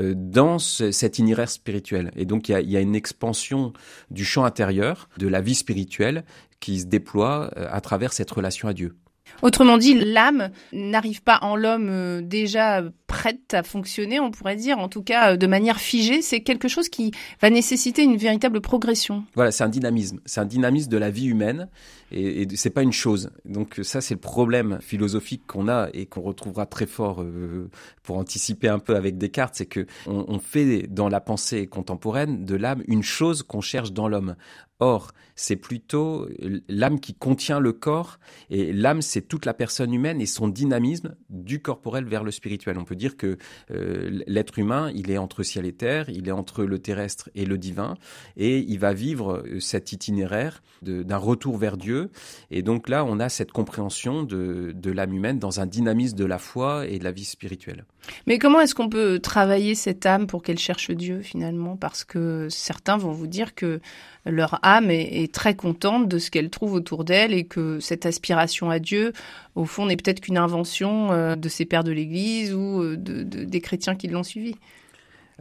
euh, 0.00 0.14
dans 0.16 0.58
cet 0.58 1.02
itinéraire 1.02 1.48
spirituel. 1.48 2.10
Et 2.16 2.24
donc 2.24 2.48
il 2.48 2.52
y 2.52 2.54
a, 2.54 2.60
y 2.60 2.76
a, 2.76 2.80
une 2.80 2.94
expansion 2.94 3.72
du 4.10 4.24
champ 4.24 4.44
intérieur, 4.44 5.08
de 5.18 5.28
la 5.28 5.40
vie 5.40 5.54
spirituelle, 5.54 6.24
qui 6.60 6.80
se 6.80 6.86
déploie 6.86 7.50
euh, 7.56 7.66
à 7.70 7.80
travers 7.80 8.12
cette 8.12 8.30
relation 8.30 8.68
à 8.68 8.72
Dieu. 8.72 8.96
Autrement 9.42 9.78
dit, 9.78 9.94
l'âme 9.94 10.50
n'arrive 10.72 11.22
pas 11.22 11.38
en 11.42 11.56
l'homme 11.56 11.88
euh, 11.88 12.20
déjà 12.22 12.82
prête 13.06 13.54
à 13.54 13.62
fonctionner, 13.62 14.20
on 14.20 14.30
pourrait 14.30 14.56
dire, 14.56 14.78
en 14.78 14.88
tout 14.88 15.02
cas 15.02 15.36
de 15.36 15.46
manière 15.46 15.78
figée. 15.78 16.22
C'est 16.22 16.40
quelque 16.40 16.68
chose 16.68 16.88
qui 16.88 17.12
va 17.40 17.50
nécessiter 17.50 18.02
une 18.02 18.16
véritable 18.16 18.60
progression. 18.60 19.24
Voilà, 19.34 19.50
c'est 19.50 19.64
un 19.64 19.68
dynamisme. 19.68 20.20
C'est 20.24 20.40
un 20.40 20.46
dynamisme 20.46 20.90
de 20.90 20.96
la 20.96 21.10
vie 21.10 21.26
humaine 21.26 21.68
et, 22.14 22.42
et 22.42 22.56
c'est 22.56 22.70
pas 22.70 22.82
une 22.82 22.92
chose. 22.92 23.30
Donc 23.44 23.80
ça, 23.82 24.00
c'est 24.00 24.14
le 24.14 24.20
problème 24.20 24.78
philosophique 24.80 25.42
qu'on 25.46 25.68
a 25.68 25.88
et 25.92 26.06
qu'on 26.06 26.22
retrouvera 26.22 26.66
très 26.66 26.86
fort 26.86 27.22
euh, 27.22 27.68
pour 28.02 28.18
anticiper 28.18 28.68
un 28.68 28.78
peu 28.78 28.96
avec 28.96 29.18
Descartes, 29.18 29.54
c'est 29.56 29.66
que 29.66 29.86
on, 30.06 30.38
fait 30.38 30.86
dans 30.86 31.08
la 31.08 31.20
pensée 31.20 31.66
contemporaine 31.66 32.44
de 32.44 32.54
l'âme 32.54 32.82
une 32.86 33.02
chose 33.02 33.42
qu'on 33.42 33.60
cherche 33.60 33.92
dans 33.92 34.08
l'homme. 34.08 34.36
Or, 34.80 35.12
c'est 35.36 35.56
plutôt 35.56 36.28
l'âme 36.68 36.98
qui 36.98 37.14
contient 37.14 37.60
le 37.60 37.72
corps, 37.72 38.18
et 38.50 38.72
l'âme, 38.72 39.02
c'est 39.02 39.22
toute 39.22 39.46
la 39.46 39.54
personne 39.54 39.94
humaine 39.94 40.20
et 40.20 40.26
son 40.26 40.48
dynamisme 40.48 41.14
du 41.30 41.62
corporel 41.62 42.04
vers 42.04 42.24
le 42.24 42.32
spirituel. 42.32 42.76
On 42.78 42.84
peut 42.84 42.96
dire 42.96 43.16
que 43.16 43.38
euh, 43.70 44.22
l'être 44.26 44.58
humain, 44.58 44.90
il 44.94 45.10
est 45.10 45.18
entre 45.18 45.44
ciel 45.44 45.64
et 45.64 45.72
terre, 45.72 46.08
il 46.08 46.28
est 46.28 46.32
entre 46.32 46.64
le 46.64 46.78
terrestre 46.80 47.30
et 47.36 47.46
le 47.46 47.56
divin, 47.56 47.94
et 48.36 48.58
il 48.58 48.78
va 48.78 48.92
vivre 48.92 49.44
euh, 49.46 49.60
cet 49.60 49.92
itinéraire 49.92 50.62
d'un 50.82 51.16
retour 51.16 51.56
vers 51.56 51.76
Dieu. 51.76 52.03
Et 52.50 52.62
donc 52.62 52.88
là, 52.88 53.04
on 53.04 53.20
a 53.20 53.28
cette 53.28 53.52
compréhension 53.52 54.22
de, 54.22 54.90
l'âme 54.90 55.14
humaine 55.14 55.38
dans 55.38 55.60
un 55.60 55.66
dynamisme 55.66 56.16
de 56.16 56.24
la 56.24 56.38
foi 56.38 56.86
et 56.86 56.98
de 56.98 57.04
la 57.04 57.12
vie 57.12 57.24
spirituelle. 57.24 57.84
Mais 58.26 58.38
comment 58.38 58.60
est-ce 58.60 58.74
qu'on 58.74 58.88
peut 58.88 59.18
travailler 59.18 59.74
cette 59.74 60.06
âme 60.06 60.26
pour 60.26 60.42
qu'elle 60.42 60.58
cherche 60.58 60.90
Dieu 60.90 61.22
finalement? 61.22 61.76
Parce 61.76 62.04
que 62.04 62.48
certains 62.50 62.96
vont 62.96 63.12
vous 63.12 63.26
dire 63.26 63.54
que 63.54 63.80
leur 64.26 64.58
âme 64.62 64.90
est, 64.90 65.32
très 65.32 65.54
contente 65.54 66.08
de 66.08 66.18
ce 66.18 66.30
qu'elle 66.30 66.50
trouve 66.50 66.74
autour 66.74 67.04
d'elle 67.04 67.32
et 67.32 67.44
que 67.44 67.80
cette 67.80 68.06
aspiration 68.06 68.70
à 68.70 68.78
Dieu, 68.78 69.12
au 69.54 69.64
fond, 69.64 69.86
n'est 69.86 69.96
peut-être 69.96 70.20
qu'une 70.20 70.38
invention 70.38 71.12
euh, 71.12 71.34
de 71.34 71.48
ses 71.48 71.64
pères 71.64 71.84
de 71.84 71.92
l'Église 71.92 72.54
ou 72.54 72.82
euh, 72.82 72.96
de, 72.96 73.22
des 73.22 73.60
chrétiens 73.60 73.94
qui 73.94 74.08
l'ont 74.08 74.22
suivi. 74.22 74.54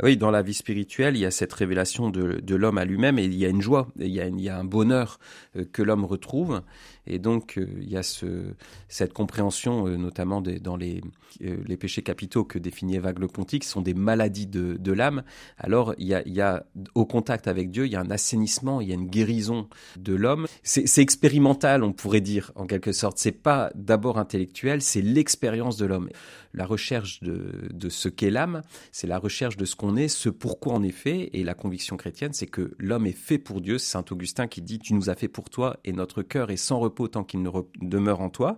Oui, 0.02 0.18
dans 0.18 0.32
la 0.32 0.42
vie 0.42 0.56
spirituelle, 0.56 1.16
il 1.16 1.20
y 1.20 1.26
a 1.26 1.32
cette 1.32 1.54
révélation 1.54 2.10
de, 2.10 2.56
l'homme 2.56 2.80
à 2.80 2.86
lui-même 2.86 3.20
et 3.20 3.26
il 3.26 3.36
y 3.36 3.46
a 3.46 3.50
une 3.50 3.62
joie, 3.62 3.90
il 4.00 4.08
y 4.08 4.20
a, 4.22 4.28
il 4.28 4.42
y 4.42 4.50
a 4.50 4.58
un 4.58 4.64
bonheur 4.64 5.20
euh, 5.56 5.66
que 5.72 5.84
l'homme 5.84 6.06
retrouve. 6.06 6.62
Et 7.06 7.20
donc, 7.20 7.58
euh, 7.58 7.68
il 7.82 7.90
y 7.90 7.98
a 7.98 8.04
ce, 8.04 8.54
cette 8.88 9.14
compréhension, 9.14 9.88
euh, 9.88 9.98
notamment 9.98 10.42
dans 10.42 10.78
les, 10.78 11.02
les 11.40 11.78
péchés 11.78 12.02
capitaux 12.02 12.44
que 12.44 12.60
définit 12.60 12.96
Evagre 12.96 13.22
le 13.22 13.28
qui 13.44 13.68
sont 13.68 13.82
des 13.82 13.94
maladies 13.94 14.48
de, 14.48 14.92
l'âme. 14.92 15.24
Alors, 15.58 15.96
il 15.98 16.08
y 16.08 16.42
a, 16.42 16.66
au 16.96 17.06
contact 17.06 17.48
avec 17.48 17.72
Dieu, 17.72 17.86
il 17.86 17.92
y 17.92 17.96
a 17.96 18.00
un 18.00 18.12
assainissement, 18.12 18.80
il 18.80 18.90
y 18.90 18.92
a 18.92 18.96
une 18.96 19.08
guérison 19.08 19.68
de 19.98 20.14
l'homme. 20.14 20.48
C'est 20.64 21.02
expérimental, 21.02 21.84
on 21.84 21.94
pourrait 21.94 22.22
dire, 22.22 22.52
en 22.56 22.66
quelque 22.68 22.92
sorte. 22.92 23.18
C'est 23.18 23.32
pas 23.32 23.72
d'abord 23.76 24.18
intellectuel, 24.18 24.82
c'est 24.82 25.02
l'expérience 25.02 25.78
de 25.78 25.86
l'homme. 25.86 26.10
La 26.54 26.66
recherche 26.68 27.22
de, 27.22 27.68
de 27.74 27.90
ce 27.90 28.10
qu'est 28.10 28.30
l'âme, 28.30 28.62
c'est 28.92 29.08
la 29.08 29.18
recherche 29.18 29.58
de 29.58 29.66
ce 29.66 29.76
qu'on 29.76 29.96
est, 29.96 30.08
ce 30.08 30.30
pourquoi 30.30 30.76
on 30.76 30.84
est 30.84 30.92
fait. 30.92 31.32
Et 31.34 31.44
la 31.44 31.56
conviction 31.56 31.98
chrétienne, 31.98 32.34
c'est 32.34 32.46
que 32.46 32.76
l'homme 32.78 33.08
est 33.08 33.18
fait 33.18 33.40
pour 33.40 33.60
Dieu. 33.60 33.80
C'est 33.80 33.94
Saint 33.94 34.06
Augustin 34.12 34.48
qui 34.48 34.62
dit 34.62 34.78
Tu 34.78 34.94
nous 34.94 35.10
as 35.10 35.16
fait 35.16 35.28
pour 35.28 35.50
toi 35.50 35.78
et 35.84 35.94
notre 35.94 36.22
cœur 36.22 36.52
est 36.52 36.58
sans 36.58 36.80
repos 36.80 36.93
tant 37.08 37.24
qu'il 37.24 37.42
ne 37.42 37.50
demeure 37.82 38.22
en 38.22 38.30
toi. 38.30 38.58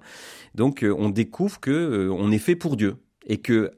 Donc 0.54 0.84
euh, 0.84 0.96
on 0.98 1.10
découvre 1.10 1.60
que 1.60 1.72
euh, 1.72 2.12
on 2.12 2.32
est 2.32 2.40
fait 2.40 2.56
pour 2.56 2.78
Dieu 2.78 2.98
et 3.26 3.38
que 3.38 3.72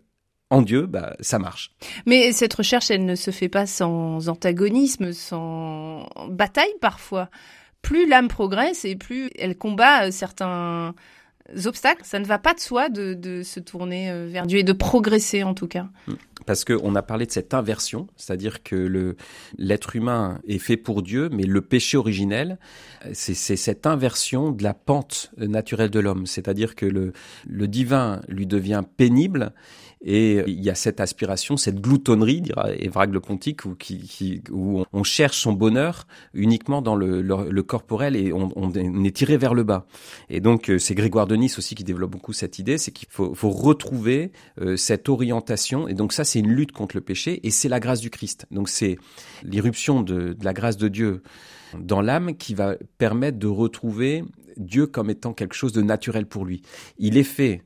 en 0.49 0.61
Dieu, 0.61 0.85
bah, 0.85 1.15
ça 1.19 1.39
marche. 1.39 1.71
Mais 2.05 2.31
cette 2.31 2.53
recherche, 2.53 2.89
elle 2.89 3.05
ne 3.05 3.15
se 3.15 3.31
fait 3.31 3.49
pas 3.49 3.65
sans 3.65 4.29
antagonisme, 4.29 5.11
sans 5.11 6.07
bataille 6.29 6.73
parfois. 6.79 7.29
Plus 7.81 8.07
l'âme 8.07 8.29
progresse 8.29 8.85
et 8.85 8.95
plus 8.95 9.29
elle 9.37 9.57
combat 9.57 10.09
certains 10.11 10.95
obstacles. 11.65 12.03
Ça 12.03 12.19
ne 12.19 12.25
va 12.25 12.39
pas 12.39 12.53
de 12.53 12.59
soi 12.59 12.89
de, 12.89 13.13
de 13.13 13.43
se 13.43 13.59
tourner 13.59 14.09
euh, 14.09 14.27
vers 14.27 14.45
Dieu 14.45 14.59
et 14.59 14.63
de 14.63 14.73
progresser 14.73 15.43
en 15.43 15.53
tout 15.53 15.67
cas. 15.67 15.87
Parce 16.47 16.63
qu'on 16.63 16.95
a 16.95 17.01
parlé 17.01 17.25
de 17.25 17.31
cette 17.31 17.53
inversion, 17.53 18.07
c'est-à-dire 18.15 18.63
que 18.63 19.15
l'être 19.57 19.95
humain 19.95 20.39
est 20.47 20.57
fait 20.57 20.77
pour 20.77 21.03
Dieu, 21.03 21.29
mais 21.31 21.43
le 21.43 21.61
péché 21.61 21.97
originel, 21.97 22.57
c'est 23.11 23.35
cette 23.35 23.85
inversion 23.85 24.51
de 24.51 24.63
la 24.63 24.73
pente 24.73 25.31
naturelle 25.37 25.89
de 25.89 25.99
l'homme. 25.99 26.25
C'est-à-dire 26.25 26.75
que 26.75 26.85
le, 26.85 27.11
le 27.45 27.67
divin 27.67 28.21
lui 28.29 28.47
devient 28.47 28.83
pénible 28.95 29.53
et 30.01 30.43
il 30.47 30.63
y 30.63 30.69
a 30.69 30.75
cette 30.75 30.99
aspiration, 30.99 31.57
cette 31.57 31.81
gloutonnerie, 31.81 32.41
dira 32.41 32.71
Évrag 32.75 33.11
le 33.11 33.19
Pontique, 33.19 33.65
où, 33.65 33.73
qui, 33.75 33.99
qui, 33.99 34.41
où 34.51 34.83
on 34.93 35.03
cherche 35.03 35.39
son 35.39 35.53
bonheur 35.53 36.05
uniquement 36.33 36.81
dans 36.81 36.95
le, 36.95 37.21
le, 37.21 37.63
corporel 37.63 38.15
et 38.15 38.31
on, 38.31 38.49
on, 38.55 38.71
est 38.73 39.15
tiré 39.15 39.37
vers 39.37 39.53
le 39.53 39.63
bas. 39.63 39.87
Et 40.29 40.39
donc 40.39 40.69
euh, 40.69 40.77
c'est 40.77 40.93
Grégoire 40.93 41.25
de 41.25 41.35
Nice 41.35 41.57
aussi 41.57 41.73
qui 41.73 41.83
développe 41.83 42.11
beaucoup 42.11 42.33
cette 42.33 42.59
idée, 42.59 42.77
c'est 42.77 42.91
qu'il 42.91 43.07
faut, 43.09 43.33
faut, 43.33 43.49
retrouver 43.49 44.31
euh, 44.61 44.77
cette 44.77 45.09
orientation. 45.09 45.87
Et 45.87 45.93
donc 45.93 46.13
ça, 46.13 46.23
c'est 46.23 46.36
une 46.39 46.51
lutte 46.51 46.71
contre 46.71 46.95
le 46.95 47.01
péché 47.01 47.39
et 47.43 47.51
c'est 47.51 47.69
la 47.69 47.79
grâce 47.79 47.99
du 47.99 48.09
Christ. 48.09 48.45
Donc 48.51 48.69
c'est 48.69 48.97
l'irruption 49.43 50.01
de, 50.01 50.33
de 50.33 50.45
la 50.45 50.53
grâce 50.53 50.77
de 50.77 50.87
Dieu 50.87 51.23
dans 51.77 52.01
l'âme 52.01 52.35
qui 52.35 52.53
va 52.53 52.75
permettre 52.97 53.37
de 53.37 53.47
retrouver 53.47 54.23
Dieu 54.57 54.87
comme 54.87 55.09
étant 55.09 55.33
quelque 55.33 55.55
chose 55.55 55.73
de 55.73 55.81
naturel 55.81 56.25
pour 56.25 56.45
lui. 56.45 56.61
Il 56.97 57.17
est 57.17 57.23
fait 57.23 57.63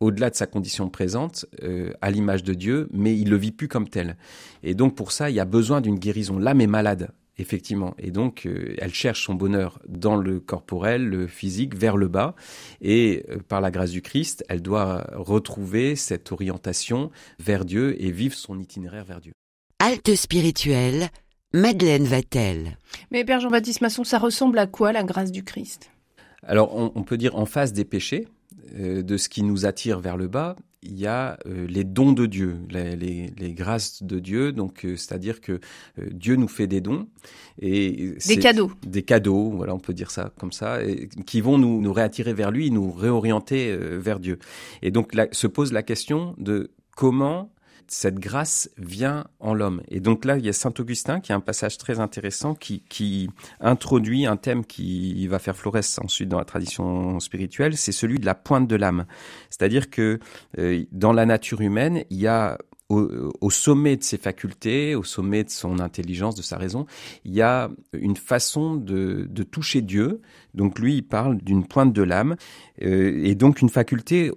au-delà 0.00 0.30
de 0.30 0.34
sa 0.34 0.46
condition 0.46 0.88
présente, 0.88 1.44
euh, 1.62 1.92
à 2.00 2.10
l'image 2.10 2.42
de 2.42 2.54
Dieu, 2.54 2.88
mais 2.90 3.16
il 3.16 3.28
le 3.28 3.36
vit 3.36 3.52
plus 3.52 3.68
comme 3.68 3.88
tel. 3.88 4.16
Et 4.62 4.74
donc 4.74 4.96
pour 4.96 5.12
ça, 5.12 5.28
il 5.28 5.36
y 5.36 5.40
a 5.40 5.44
besoin 5.44 5.82
d'une 5.82 5.98
guérison. 5.98 6.38
L'âme 6.38 6.62
est 6.62 6.66
malade, 6.66 7.10
effectivement, 7.40 7.94
et 7.98 8.10
donc 8.10 8.46
euh, 8.46 8.74
elle 8.78 8.94
cherche 8.94 9.24
son 9.24 9.34
bonheur 9.34 9.80
dans 9.88 10.16
le 10.16 10.40
corporel, 10.40 11.06
le 11.06 11.26
physique, 11.26 11.74
vers 11.74 11.96
le 11.96 12.08
bas, 12.08 12.34
et 12.80 13.24
euh, 13.30 13.38
par 13.38 13.60
la 13.60 13.70
grâce 13.70 13.90
du 13.90 14.02
Christ, 14.02 14.44
elle 14.48 14.62
doit 14.62 15.06
retrouver 15.14 15.96
cette 15.96 16.30
orientation 16.32 17.10
vers 17.38 17.64
Dieu 17.64 18.00
et 18.02 18.10
vivre 18.10 18.34
son 18.34 18.58
itinéraire 18.58 19.04
vers 19.04 19.20
Dieu. 19.20 19.32
Halte 19.78 20.14
spirituelle, 20.14 21.08
Madeleine 21.52 22.04
Vatel. 22.04 22.76
Mais 23.10 23.24
Père 23.24 23.40
Jean-Baptiste 23.40 23.80
Masson, 23.80 24.04
ça 24.04 24.18
ressemble 24.18 24.58
à 24.58 24.66
quoi 24.66 24.92
la 24.92 25.02
grâce 25.02 25.32
du 25.32 25.42
Christ? 25.42 25.90
Alors 26.42 26.76
on, 26.76 26.92
on 26.94 27.02
peut 27.02 27.16
dire 27.16 27.36
en 27.36 27.46
face 27.46 27.72
des 27.72 27.84
péchés, 27.84 28.28
euh, 28.78 29.02
de 29.02 29.16
ce 29.16 29.28
qui 29.28 29.42
nous 29.42 29.66
attire 29.66 30.00
vers 30.00 30.16
le 30.16 30.28
bas, 30.28 30.56
il 30.82 30.98
y 30.98 31.06
a 31.06 31.38
euh, 31.46 31.66
les 31.66 31.84
dons 31.84 32.12
de 32.12 32.26
Dieu, 32.26 32.56
les, 32.70 33.52
grâces 33.52 34.02
de 34.02 34.18
Dieu. 34.18 34.52
Donc, 34.52 34.84
euh, 34.84 34.96
c'est-à-dire 34.96 35.40
que 35.40 35.60
Dieu 35.98 36.36
nous 36.36 36.48
fait 36.48 36.66
des 36.66 36.80
dons 36.80 37.06
et 37.60 38.14
des 38.26 38.38
cadeaux, 38.38 38.72
des 38.86 39.02
cadeaux, 39.02 39.50
voilà, 39.50 39.74
on 39.74 39.78
peut 39.78 39.94
dire 39.94 40.10
ça 40.10 40.32
comme 40.38 40.52
ça, 40.52 40.78
qui 41.26 41.40
vont 41.40 41.58
nous, 41.58 41.80
nous 41.80 41.92
réattirer 41.92 42.32
vers 42.32 42.50
lui, 42.50 42.70
nous 42.70 42.90
réorienter 42.90 43.76
vers 43.76 44.20
Dieu. 44.20 44.38
Et 44.82 44.90
donc, 44.90 45.14
là, 45.14 45.26
se 45.32 45.46
pose 45.46 45.72
la 45.72 45.82
question 45.82 46.34
de 46.38 46.70
comment 46.96 47.52
cette 47.92 48.20
grâce 48.20 48.70
vient 48.78 49.26
en 49.40 49.52
l'homme. 49.52 49.82
Et 49.88 49.98
donc 49.98 50.24
là, 50.24 50.36
il 50.38 50.46
y 50.46 50.48
a 50.48 50.52
Saint 50.52 50.72
Augustin 50.78 51.18
qui 51.18 51.32
a 51.32 51.34
un 51.34 51.40
passage 51.40 51.76
très 51.76 51.98
intéressant 51.98 52.54
qui, 52.54 52.84
qui 52.88 53.28
introduit 53.58 54.26
un 54.26 54.36
thème 54.36 54.64
qui 54.64 55.26
va 55.26 55.40
faire 55.40 55.56
florès 55.56 55.98
ensuite 55.98 56.28
dans 56.28 56.38
la 56.38 56.44
tradition 56.44 57.18
spirituelle, 57.18 57.76
c'est 57.76 57.90
celui 57.90 58.20
de 58.20 58.26
la 58.26 58.36
pointe 58.36 58.68
de 58.68 58.76
l'âme. 58.76 59.06
C'est-à-dire 59.50 59.90
que 59.90 60.20
euh, 60.58 60.84
dans 60.92 61.12
la 61.12 61.26
nature 61.26 61.60
humaine, 61.62 62.04
il 62.10 62.18
y 62.18 62.28
a 62.28 62.58
au, 62.90 63.50
sommet 63.50 63.96
de 63.96 64.02
ses 64.02 64.18
facultés, 64.18 64.94
au 64.94 65.04
sommet 65.04 65.44
de 65.44 65.50
son 65.50 65.78
intelligence, 65.78 66.34
de 66.34 66.42
sa 66.42 66.56
raison, 66.56 66.86
il 67.24 67.32
y 67.32 67.42
a 67.42 67.70
une 67.92 68.16
façon 68.16 68.74
de, 68.74 69.26
de 69.30 69.42
toucher 69.42 69.80
Dieu. 69.80 70.20
Donc 70.54 70.78
lui, 70.78 70.96
il 70.96 71.02
parle 71.02 71.38
d'une 71.38 71.64
pointe 71.64 71.92
de 71.92 72.02
l'âme, 72.02 72.36
euh, 72.82 73.22
et 73.24 73.34
donc 73.34 73.60
une 73.60 73.68
faculté 73.68 74.32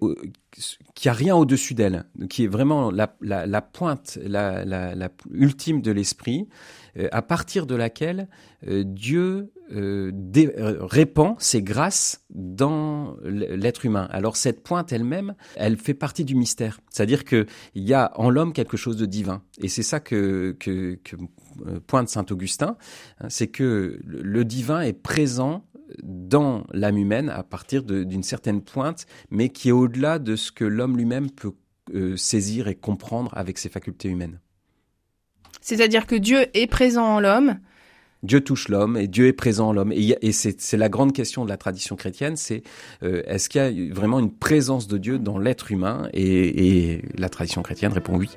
qui 0.93 1.09
a 1.09 1.13
rien 1.13 1.35
au-dessus 1.35 1.73
d'elle, 1.73 2.05
qui 2.29 2.43
est 2.43 2.47
vraiment 2.47 2.91
la, 2.91 3.15
la, 3.21 3.47
la 3.47 3.61
pointe, 3.61 4.19
la, 4.23 4.63
la, 4.63 5.09
ultime 5.31 5.81
de 5.81 5.91
l'esprit, 5.91 6.47
euh, 6.97 7.07
à 7.11 7.23
partir 7.23 7.65
de 7.65 7.75
laquelle 7.75 8.27
euh, 8.67 8.83
Dieu 8.85 9.51
euh, 9.73 10.11
répand 10.81 11.35
ses 11.39 11.61
grâces 11.61 12.25
dans 12.29 13.15
l'être 13.23 13.85
humain. 13.85 14.07
Alors 14.11 14.37
cette 14.37 14.63
pointe 14.63 14.91
elle-même, 14.91 15.35
elle 15.55 15.77
fait 15.77 15.93
partie 15.93 16.25
du 16.25 16.35
mystère. 16.35 16.79
C'est-à-dire 16.89 17.23
qu'il 17.23 17.45
y 17.75 17.93
a 17.93 18.11
en 18.15 18.29
l'homme 18.29 18.53
quelque 18.53 18.77
chose 18.77 18.97
de 18.97 19.05
divin. 19.05 19.41
Et 19.61 19.67
c'est 19.67 19.83
ça 19.83 19.99
que, 19.99 20.55
que 20.59 20.97
pointe 21.87 22.09
Saint 22.09 22.25
Augustin, 22.29 22.77
hein, 23.19 23.27
c'est 23.29 23.47
que 23.47 23.99
le 24.03 24.45
divin 24.45 24.81
est 24.81 24.93
présent 24.93 25.65
dans 26.01 26.65
l'âme 26.71 26.97
humaine 26.97 27.29
à 27.29 27.43
partir 27.43 27.83
d'une 27.83 28.23
certaine 28.23 28.61
pointe, 28.61 29.05
mais 29.29 29.49
qui 29.49 29.69
est 29.69 29.73
au-delà 29.73 30.19
de 30.19 30.35
ce 30.35 30.51
que 30.51 30.65
l'homme 30.65 30.97
lui-même 30.97 31.29
peut 31.29 31.53
euh, 31.93 32.15
saisir 32.17 32.67
et 32.67 32.75
comprendre 32.75 33.31
avec 33.35 33.57
ses 33.57 33.69
facultés 33.69 34.09
humaines. 34.09 34.39
C'est-à-dire 35.61 36.07
que 36.07 36.15
Dieu 36.15 36.45
est 36.53 36.67
présent 36.67 37.05
en 37.05 37.19
l'homme. 37.19 37.59
Dieu 38.23 38.41
touche 38.41 38.69
l'homme 38.69 38.97
et 38.97 39.07
Dieu 39.07 39.27
est 39.27 39.33
présent 39.33 39.69
en 39.69 39.73
l'homme. 39.73 39.91
Et, 39.91 40.31
c'est 40.31 40.77
la 40.77 40.89
grande 40.89 41.13
question 41.13 41.43
de 41.43 41.49
la 41.49 41.57
tradition 41.57 41.95
chrétienne, 41.95 42.35
c'est 42.35 42.63
euh, 43.03 43.21
est-ce 43.25 43.49
qu'il 43.49 43.61
y 43.61 43.91
a 43.91 43.93
vraiment 43.93 44.19
une 44.19 44.31
présence 44.31 44.87
de 44.87 44.97
Dieu 44.97 45.19
dans 45.19 45.37
l'être 45.37 45.71
humain? 45.71 46.09
Et 46.13 47.01
la 47.17 47.29
tradition 47.29 47.61
chrétienne 47.61 47.91
répond 47.91 48.17
oui. 48.17 48.29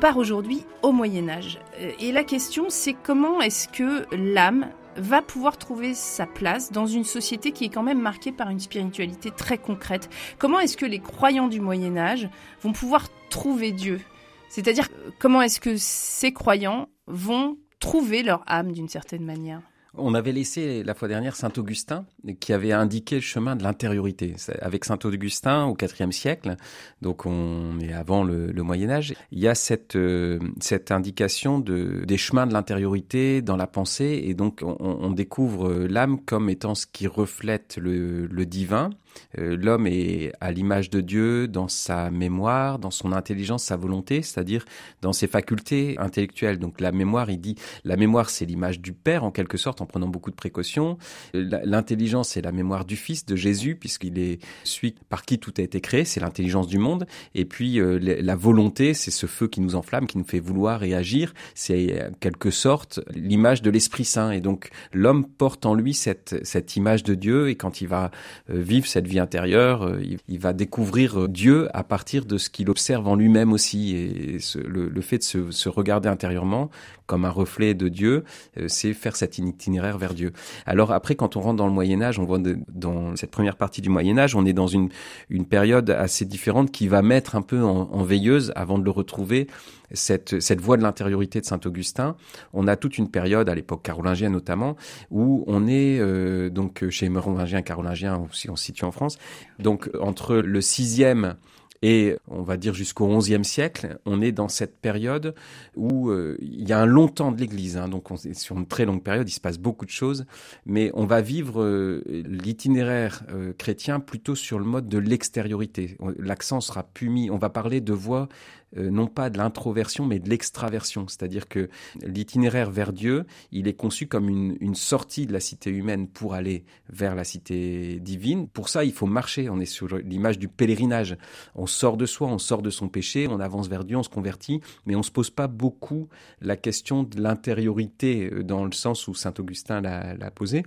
Part 0.00 0.16
aujourd'hui 0.16 0.64
au 0.82 0.92
Moyen 0.92 1.28
Âge. 1.28 1.60
Euh, 1.78 1.92
et 2.00 2.10
la 2.10 2.24
question 2.24 2.66
c'est 2.68 2.94
comment 2.94 3.40
est-ce 3.40 3.68
que 3.68 4.06
l'âme 4.16 4.68
va 4.96 5.22
pouvoir 5.22 5.58
trouver 5.58 5.94
sa 5.94 6.26
place 6.26 6.72
dans 6.72 6.86
une 6.86 7.04
société 7.04 7.52
qui 7.52 7.66
est 7.66 7.68
quand 7.68 7.82
même 7.82 8.00
marquée 8.00 8.32
par 8.32 8.48
une 8.48 8.60
spiritualité 8.60 9.30
très 9.30 9.58
concrète? 9.58 10.08
Comment 10.38 10.58
est-ce 10.58 10.76
que 10.76 10.86
les 10.86 10.98
croyants 10.98 11.48
du 11.48 11.60
Moyen 11.60 11.96
Âge 11.96 12.28
vont 12.62 12.72
pouvoir 12.72 13.08
trouver 13.28 13.72
Dieu? 13.72 14.00
C'est-à-dire 14.48 14.88
comment 15.18 15.42
est-ce 15.42 15.60
que 15.60 15.76
ces 15.76 16.32
croyants 16.32 16.88
vont 17.06 17.58
trouver 17.78 18.22
leur 18.22 18.42
âme 18.46 18.72
d'une 18.72 18.88
certaine 18.88 19.24
manière? 19.24 19.60
On 19.94 20.14
avait 20.14 20.32
laissé 20.32 20.82
la 20.82 20.94
fois 20.94 21.08
dernière 21.08 21.36
Saint 21.36 21.52
Augustin 21.56 22.06
qui 22.38 22.52
avait 22.52 22.72
indiqué 22.72 23.16
le 23.16 23.20
chemin 23.20 23.56
de 23.56 23.62
l'intériorité. 23.62 24.34
Avec 24.60 24.84
Saint 24.84 24.98
Augustin 25.04 25.66
au 25.66 25.76
IVe 25.76 26.12
siècle, 26.12 26.56
donc 27.02 27.26
on 27.26 27.78
est 27.80 27.92
avant 27.92 28.24
le, 28.24 28.52
Moyen 28.62 28.90
Âge, 28.90 29.14
il 29.32 29.40
y 29.40 29.48
a 29.48 29.54
cette 29.54 29.96
euh, 29.96 30.38
cette 30.60 30.90
indication 30.90 31.58
de 31.58 32.04
des 32.06 32.18
chemins 32.18 32.46
de 32.46 32.52
l'intériorité 32.52 33.42
dans 33.42 33.56
la 33.56 33.66
pensée 33.66 34.22
et 34.24 34.34
donc 34.34 34.60
on, 34.62 35.10
découvre 35.10 35.72
l'âme 35.72 36.20
comme 36.20 36.50
étant 36.50 36.74
ce 36.74 36.86
qui 36.86 37.06
reflète 37.06 37.78
le, 37.80 38.28
divin 38.46 38.90
euh, 38.90 39.09
l'homme 39.36 39.86
est 39.86 40.32
à 40.40 40.52
l'image 40.52 40.90
de 40.90 41.00
Dieu 41.00 41.48
dans 41.48 41.68
sa 41.68 42.10
mémoire, 42.10 42.78
dans 42.78 42.90
son 42.90 43.12
intelligence, 43.12 43.64
sa 43.64 43.76
volonté, 43.76 44.22
c'est-à-dire 44.22 44.64
dans 45.02 45.12
ses 45.12 45.26
facultés 45.26 45.96
intellectuelles. 45.98 46.58
Donc 46.58 46.80
la 46.80 46.92
mémoire, 46.92 47.30
il 47.30 47.40
dit, 47.40 47.56
la 47.84 47.96
mémoire 47.96 48.30
c'est 48.30 48.44
l'image 48.44 48.80
du 48.80 48.92
Père 48.92 49.24
en 49.24 49.30
quelque 49.30 49.56
sorte, 49.56 49.80
en 49.80 49.86
prenant 49.86 50.08
beaucoup 50.08 50.30
de 50.30 50.36
précautions. 50.36 50.98
Euh, 51.34 51.48
l'intelligence 51.64 52.30
c'est 52.30 52.42
la 52.42 52.52
mémoire 52.52 52.84
du 52.84 52.96
Fils 52.96 53.24
de 53.26 53.36
Jésus, 53.36 53.76
puisqu'il 53.76 54.18
est 54.18 54.38
celui 54.64 54.94
par 55.08 55.24
qui 55.24 55.38
tout 55.38 55.52
a 55.58 55.62
été 55.62 55.80
créé, 55.80 56.04
c'est 56.04 56.20
l'intelligence 56.20 56.66
du 56.66 56.78
monde. 56.78 57.06
Et 57.34 57.44
puis 57.44 57.80
euh, 57.80 57.98
la 58.00 58.36
volonté, 58.36 58.94
c'est 58.94 59.10
ce 59.10 59.26
feu 59.26 59.48
qui 59.48 59.60
nous 59.60 59.74
enflamme, 59.74 60.06
qui 60.06 60.18
nous 60.18 60.24
fait 60.24 60.40
vouloir 60.40 60.82
et 60.82 60.94
agir. 60.94 61.32
C'est 61.54 62.08
en 62.08 62.12
quelque 62.14 62.50
sorte 62.50 63.00
l'image 63.14 63.62
de 63.62 63.70
l'Esprit 63.70 64.04
Saint. 64.04 64.30
Et 64.30 64.40
donc 64.40 64.70
l'homme 64.92 65.26
porte 65.26 65.66
en 65.66 65.74
lui 65.74 65.94
cette, 65.94 66.44
cette 66.44 66.76
image 66.76 67.02
de 67.02 67.14
Dieu, 67.14 67.48
et 67.48 67.56
quand 67.56 67.80
il 67.80 67.88
va 67.88 68.10
vivre 68.48 68.86
cette 68.86 68.99
cette 69.00 69.08
vie 69.08 69.18
intérieure, 69.18 69.96
il, 70.28 70.38
va 70.38 70.52
découvrir 70.52 71.26
Dieu 71.26 71.74
à 71.74 71.82
partir 71.82 72.26
de 72.26 72.36
ce 72.36 72.50
qu'il 72.50 72.68
observe 72.68 73.08
en 73.08 73.14
lui-même 73.16 73.50
aussi. 73.50 73.96
Et 73.96 74.38
le, 74.62 75.00
fait 75.00 75.16
de 75.16 75.50
se, 75.50 75.68
regarder 75.70 76.10
intérieurement 76.10 76.68
comme 77.06 77.24
un 77.24 77.30
reflet 77.30 77.72
de 77.72 77.88
Dieu, 77.88 78.24
c'est 78.66 78.92
faire 78.92 79.16
cet 79.16 79.38
itinéraire 79.38 79.96
vers 79.96 80.12
Dieu. 80.12 80.32
Alors 80.66 80.92
après, 80.92 81.14
quand 81.14 81.36
on 81.36 81.40
rentre 81.40 81.56
dans 81.56 81.66
le 81.66 81.72
Moyen 81.72 82.02
Âge, 82.02 82.18
on 82.18 82.24
voit 82.24 82.38
dans 82.68 83.16
cette 83.16 83.30
première 83.30 83.56
partie 83.56 83.80
du 83.80 83.88
Moyen 83.88 84.18
Âge, 84.18 84.36
on 84.36 84.44
est 84.44 84.52
dans 84.52 84.66
une, 84.66 84.90
une 85.30 85.46
période 85.46 85.88
assez 85.88 86.26
différente 86.26 86.70
qui 86.70 86.86
va 86.86 87.00
mettre 87.00 87.36
un 87.36 87.42
peu 87.42 87.62
en 87.62 88.02
veilleuse 88.02 88.52
avant 88.54 88.78
de 88.78 88.84
le 88.84 88.90
retrouver 88.90 89.46
cette, 89.92 90.60
voie 90.60 90.76
de 90.76 90.82
l'intériorité 90.82 91.40
de 91.40 91.46
Saint-Augustin. 91.46 92.16
On 92.52 92.66
a 92.68 92.76
toute 92.76 92.98
une 92.98 93.10
période, 93.10 93.48
à 93.48 93.54
l'époque 93.54 93.82
carolingienne 93.82 94.32
notamment, 94.32 94.76
où 95.10 95.44
on 95.46 95.66
est 95.66 95.98
euh, 96.00 96.50
donc 96.50 96.88
chez 96.90 97.08
Mérovingien, 97.08 97.62
carolingien, 97.62 98.24
si 98.32 98.50
on 98.50 98.56
se 98.56 98.64
situe 98.64 98.84
en 98.84 98.92
France, 98.92 99.18
donc 99.58 99.90
entre 100.00 100.36
le 100.36 100.60
sixième 100.60 101.36
et 101.82 102.16
on 102.28 102.42
va 102.42 102.58
dire 102.58 102.74
jusqu'au 102.74 103.08
XIe 103.16 103.42
siècle, 103.42 103.98
on 104.04 104.20
est 104.20 104.32
dans 104.32 104.48
cette 104.48 104.76
période 104.76 105.34
où 105.76 106.10
euh, 106.10 106.36
il 106.42 106.68
y 106.68 106.74
a 106.74 106.78
un 106.78 106.84
long 106.84 107.08
temps 107.08 107.32
de 107.32 107.40
l'Église. 107.40 107.78
Hein, 107.78 107.88
donc 107.88 108.08
sur 108.34 108.58
une 108.58 108.66
très 108.66 108.84
longue 108.84 109.02
période, 109.02 109.26
il 109.26 109.32
se 109.32 109.40
passe 109.40 109.56
beaucoup 109.56 109.86
de 109.86 109.90
choses, 109.90 110.26
mais 110.66 110.90
on 110.92 111.06
va 111.06 111.22
vivre 111.22 111.62
euh, 111.62 112.02
l'itinéraire 112.06 113.24
chrétien 113.56 113.98
plutôt 113.98 114.34
sur 114.34 114.58
le 114.58 114.66
mode 114.66 114.88
de 114.88 114.98
l'extériorité. 114.98 115.96
L'accent 116.18 116.60
sera 116.60 116.82
plus 116.82 117.08
mis. 117.08 117.30
On 117.30 117.38
va 117.38 117.48
parler 117.48 117.80
de 117.80 117.94
voix 117.94 118.28
euh, 118.76 118.90
non 118.90 119.06
pas 119.06 119.30
de 119.30 119.38
l'introversion, 119.38 120.06
mais 120.06 120.18
de 120.18 120.28
l'extraversion. 120.28 121.08
C'est-à-dire 121.08 121.48
que 121.48 121.68
l'itinéraire 122.02 122.70
vers 122.70 122.92
Dieu, 122.92 123.26
il 123.50 123.66
est 123.68 123.74
conçu 123.74 124.06
comme 124.06 124.28
une, 124.28 124.56
une, 124.60 124.74
sortie 124.74 125.26
de 125.26 125.32
la 125.32 125.40
cité 125.40 125.70
humaine 125.70 126.06
pour 126.08 126.34
aller 126.34 126.64
vers 126.88 127.14
la 127.14 127.24
cité 127.24 127.98
divine. 128.00 128.48
Pour 128.48 128.68
ça, 128.68 128.84
il 128.84 128.92
faut 128.92 129.06
marcher. 129.06 129.48
On 129.48 129.60
est 129.60 129.64
sur 129.64 129.88
l'image 129.98 130.38
du 130.38 130.48
pèlerinage. 130.48 131.16
On 131.54 131.66
sort 131.66 131.96
de 131.96 132.06
soi, 132.06 132.28
on 132.28 132.38
sort 132.38 132.62
de 132.62 132.70
son 132.70 132.88
péché, 132.88 133.26
on 133.28 133.40
avance 133.40 133.68
vers 133.68 133.84
Dieu, 133.84 133.96
on 133.96 134.02
se 134.02 134.08
convertit, 134.08 134.60
mais 134.86 134.94
on 134.94 135.02
se 135.02 135.10
pose 135.10 135.30
pas 135.30 135.48
beaucoup 135.48 136.08
la 136.40 136.56
question 136.56 137.02
de 137.02 137.20
l'intériorité 137.20 138.30
euh, 138.32 138.44
dans 138.44 138.64
le 138.64 138.72
sens 138.72 139.08
où 139.08 139.14
Saint 139.14 139.34
Augustin 139.38 139.80
l'a 139.80 140.30
posé. 140.30 140.62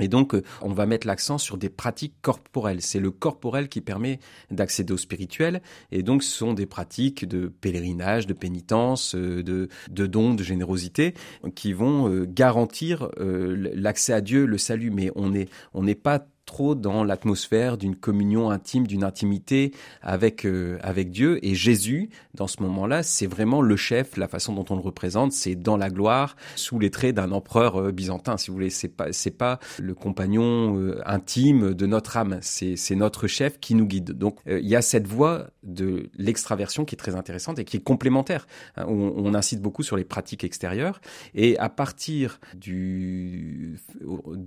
Et 0.00 0.08
donc, 0.08 0.34
euh, 0.34 0.42
on 0.62 0.72
va 0.72 0.86
mettre 0.86 1.06
l'accent 1.06 1.38
sur 1.38 1.58
des 1.58 1.68
pratiques 1.68 2.14
corporelles. 2.22 2.80
C'est 2.80 3.00
le 3.00 3.10
corporel 3.10 3.68
qui 3.68 3.80
permet 3.80 4.20
d'accéder 4.50 4.92
au 4.92 4.96
spirituel. 4.96 5.62
Et 5.90 6.02
donc, 6.02 6.22
ce 6.22 6.34
sont 6.34 6.54
des 6.54 6.66
pratiques 6.66 7.26
de 7.26 7.48
pèlerinage, 7.48 8.26
de 8.26 8.32
pénitence, 8.32 9.14
euh, 9.14 9.42
de, 9.42 10.06
dons, 10.06 10.34
de 10.34 10.42
générosité, 10.42 11.14
qui 11.54 11.72
vont 11.72 12.08
euh, 12.08 12.26
garantir 12.26 13.10
l'accès 13.18 14.12
à 14.12 14.20
Dieu, 14.20 14.46
le 14.46 14.58
salut. 14.58 14.90
Mais 14.90 15.10
on 15.14 15.82
n'est 15.82 15.94
pas 15.94 16.26
trop 16.44 16.74
dans 16.74 17.04
l'atmosphère 17.04 17.78
d'une 17.78 17.96
communion 17.96 18.50
intime, 18.50 18.86
d'une 18.86 19.04
intimité 19.04 19.72
avec 20.02 20.44
euh, 20.44 20.78
avec 20.82 21.10
Dieu. 21.10 21.38
Et 21.44 21.54
Jésus, 21.54 22.10
dans 22.34 22.46
ce 22.46 22.62
moment-là, 22.62 23.02
c'est 23.02 23.26
vraiment 23.26 23.62
le 23.62 23.76
chef. 23.76 24.16
La 24.16 24.28
façon 24.28 24.52
dont 24.52 24.64
on 24.70 24.76
le 24.76 24.82
représente, 24.82 25.32
c'est 25.32 25.54
dans 25.54 25.76
la 25.76 25.90
gloire, 25.90 26.36
sous 26.56 26.78
les 26.78 26.90
traits 26.90 27.14
d'un 27.14 27.32
empereur 27.32 27.80
euh, 27.80 27.92
byzantin, 27.92 28.36
si 28.36 28.48
vous 28.48 28.54
voulez. 28.54 28.70
C'est 28.70 28.88
pas 28.88 29.12
c'est 29.12 29.36
pas 29.36 29.60
le 29.78 29.94
compagnon 29.94 30.78
euh, 30.78 31.00
intime 31.06 31.74
de 31.74 31.86
notre 31.86 32.16
âme. 32.16 32.38
C'est 32.42 32.76
c'est 32.76 32.96
notre 32.96 33.26
chef 33.26 33.60
qui 33.60 33.74
nous 33.74 33.86
guide. 33.86 34.12
Donc 34.12 34.38
il 34.46 34.68
y 34.68 34.76
a 34.76 34.82
cette 34.82 35.06
voie 35.06 35.48
de 35.62 36.10
l'extraversion 36.16 36.84
qui 36.84 36.94
est 36.94 36.98
très 36.98 37.14
intéressante 37.14 37.58
et 37.58 37.64
qui 37.64 37.76
est 37.76 37.82
complémentaire. 37.82 38.46
Hein, 38.76 38.84
on, 38.88 39.12
on, 39.16 39.34
incite 39.34 39.60
beaucoup 39.60 39.82
sur 39.82 39.96
les 39.96 40.04
pratiques 40.04 40.44
extérieures. 40.44 41.00
Et 41.34 41.56
à 41.58 41.68
partir 41.68 42.40
du 42.54 43.78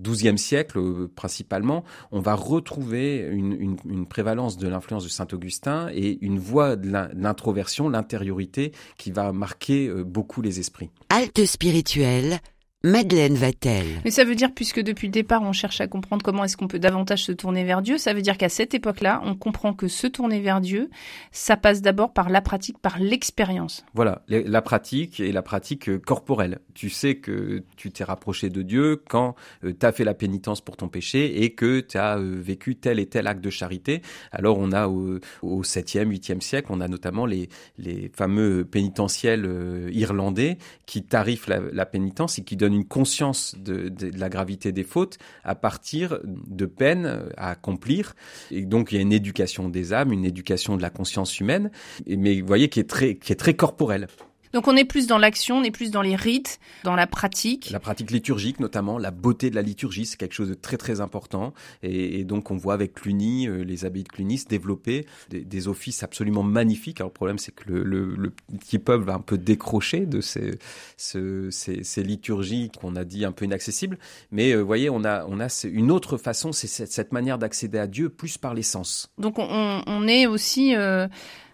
XIIe 0.03 0.37
siècle, 0.37 1.07
principalement, 1.15 1.83
on 2.11 2.19
va 2.19 2.35
retrouver 2.35 3.27
une, 3.31 4.05
prévalence 4.07 4.57
de 4.57 4.67
l'influence 4.67 5.03
de 5.03 5.09
Saint-Augustin 5.09 5.89
et 5.93 6.17
une 6.21 6.39
voie 6.39 6.75
de 6.75 6.89
l'introversion, 6.89 7.89
l'intériorité 7.89 8.71
qui 8.97 9.11
va 9.11 9.31
marquer 9.31 9.87
euh, 9.87 10.03
beaucoup 10.03 10.41
les 10.41 10.59
esprits. 10.59 10.89
Halte 11.09 11.45
spirituelle 11.45 12.39
Madeleine 12.85 13.33
va-t-elle? 13.33 13.87
Mais 14.03 14.11
ça 14.11 14.23
veut 14.23 14.35
dire, 14.35 14.51
puisque 14.53 14.79
depuis 14.79 15.07
le 15.07 15.11
départ, 15.11 15.41
on 15.41 15.53
cherche 15.53 15.81
à 15.81 15.87
comprendre 15.87 16.23
comment 16.23 16.43
est-ce 16.43 16.55
qu'on 16.55 16.67
peut 16.67 16.77
davantage 16.77 17.23
se 17.23 17.31
tourner 17.31 17.63
vers 17.63 17.81
Dieu, 17.81 17.97
ça 17.97 18.13
veut 18.13 18.21
dire 18.21 18.37
qu'à 18.37 18.47
cette 18.47 18.75
époque-là, 18.75 19.21
on 19.23 19.33
comprend 19.33 19.73
que 19.73 19.87
se 19.87 20.05
tourner 20.05 20.39
vers 20.39 20.61
Dieu, 20.61 20.91
ça 21.31 21.57
passe 21.57 21.81
d'abord 21.81 22.13
par 22.13 22.29
la 22.29 22.41
pratique, 22.41 22.77
par 22.77 22.99
l'expérience. 22.99 23.83
Voilà, 23.95 24.21
la 24.27 24.61
pratique 24.61 25.19
et 25.19 25.31
la 25.31 25.41
pratique 25.41 25.89
euh, 25.89 25.97
corporelle. 25.97 26.59
Tu 26.75 26.91
sais 26.91 27.15
que 27.15 27.63
tu 27.75 27.89
t'es 27.89 28.03
rapproché 28.03 28.51
de 28.51 28.61
Dieu 28.61 29.01
quand 29.09 29.33
euh, 29.63 29.73
tu 29.77 29.83
as 29.83 29.91
fait 29.91 30.03
la 30.03 30.13
pénitence 30.13 30.61
pour 30.61 30.77
ton 30.77 30.87
péché 30.87 31.43
et 31.43 31.55
que 31.55 31.79
tu 31.79 31.97
as 31.97 32.19
euh, 32.19 32.35
vécu 32.39 32.75
tel 32.75 32.99
et 32.99 33.07
tel 33.07 33.25
acte 33.25 33.41
de 33.41 33.49
charité. 33.49 34.03
Alors 34.31 34.59
on 34.59 34.71
a 34.71 34.87
au, 34.87 35.19
7e, 35.41 36.07
8e 36.07 36.39
siècle, 36.39 36.67
on 36.69 36.81
a 36.81 36.87
notamment 36.87 37.25
les, 37.25 37.49
les 37.79 38.11
fameux 38.13 38.63
pénitentiels 38.63 39.89
irlandais 39.91 40.59
qui 40.85 41.01
tarifent 41.01 41.47
la, 41.47 41.59
la 41.71 41.85
pénitence 41.87 42.37
et 42.37 42.43
qui 42.43 42.55
donnent 42.55 42.74
une 42.75 42.85
conscience 42.85 43.55
de, 43.57 43.91
la 44.17 44.29
gravité 44.29 44.71
des 44.71 44.83
fautes 44.83 45.17
à 45.43 45.55
partir 45.55 46.19
de 46.23 46.65
peines 46.65 47.29
à 47.37 47.51
accomplir. 47.51 48.15
Et 48.51 48.65
donc 48.65 48.91
il 48.91 48.95
y 48.95 48.97
a 48.99 49.01
une 49.01 49.13
éducation 49.13 49.69
des 49.69 49.93
âmes, 49.93 50.11
une 50.11 50.25
éducation 50.25 50.77
de 50.77 50.81
la 50.81 50.89
conscience 50.89 51.39
humaine, 51.39 51.71
mais 52.07 52.41
vous 52.41 52.47
voyez 52.47 52.69
qui 52.69 52.79
est 52.79 52.89
très, 52.89 53.15
qui 53.15 53.31
est 53.31 53.37
très 53.37 53.53
corporelle. 53.53 54.07
Donc 54.55 54.69
on 54.69 54.77
est 54.77 54.85
plus 54.85 55.05
dans 55.05 55.17
l'action, 55.17 55.57
on 55.57 55.63
est 55.63 55.69
plus 55.69 55.91
dans 55.91 56.01
les 56.01 56.15
rites, 56.15 56.61
dans 56.85 56.95
la 56.95 57.07
pratique. 57.07 57.71
La 57.71 57.81
pratique 57.81 58.09
liturgique 58.09 58.61
notamment, 58.61 58.97
la 58.97 59.11
beauté 59.11 59.49
de 59.49 59.55
la 59.55 59.61
liturgie, 59.61 60.05
c'est 60.05 60.15
quelque 60.15 60.33
chose 60.33 60.47
de 60.47 60.53
très 60.53 60.77
très 60.77 61.01
important. 61.01 61.53
Et, 61.83 62.23
donc 62.23 62.51
on 62.51 62.55
voit 62.55 62.73
avec 62.73 62.93
Cluny, 62.93 63.49
euh, 63.49 63.65
les 63.65 63.83
abbayes 63.83 64.03
de 64.03 64.07
Cluny 64.07 64.37
se 64.37 64.47
développer 64.47 65.07
des, 65.29 65.67
offices 65.67 66.03
absolument 66.03 66.41
magnifiques. 66.41 67.01
Alors 67.01 67.09
le 67.09 67.13
problème 67.13 67.37
c'est 67.37 67.51
que 67.51 67.69
le, 67.69 68.31
petit 68.57 68.79
peuple 68.79 69.03
va 69.03 69.15
un 69.15 69.19
peu 69.19 69.37
décrocher 69.37 70.05
de 70.05 70.21
ces, 70.21 70.57
ces, 70.95 72.03
liturgies 72.03 72.71
qu'on 72.79 72.95
a 72.95 73.03
dit 73.03 73.25
un 73.25 73.33
peu 73.33 73.43
inaccessibles. 73.43 73.99
Mais 74.31 74.53
euh, 74.53 74.61
vous 74.61 74.67
voyez, 74.67 74.89
on 74.89 75.03
a, 75.03 75.25
on 75.25 75.41
a 75.41 75.47
une 75.65 75.91
autre 75.91 76.15
façon, 76.15 76.53
c'est 76.53 76.67
cette, 76.67 77.11
manière 77.11 77.37
d'accéder 77.37 77.77
à 77.77 77.87
Dieu 77.87 78.07
plus 78.07 78.37
par 78.37 78.53
les 78.53 78.63
sens. 78.63 79.11
Donc 79.17 79.35
on, 79.37 80.07
est 80.07 80.27
aussi... 80.27 80.77
Euh, 80.77 81.09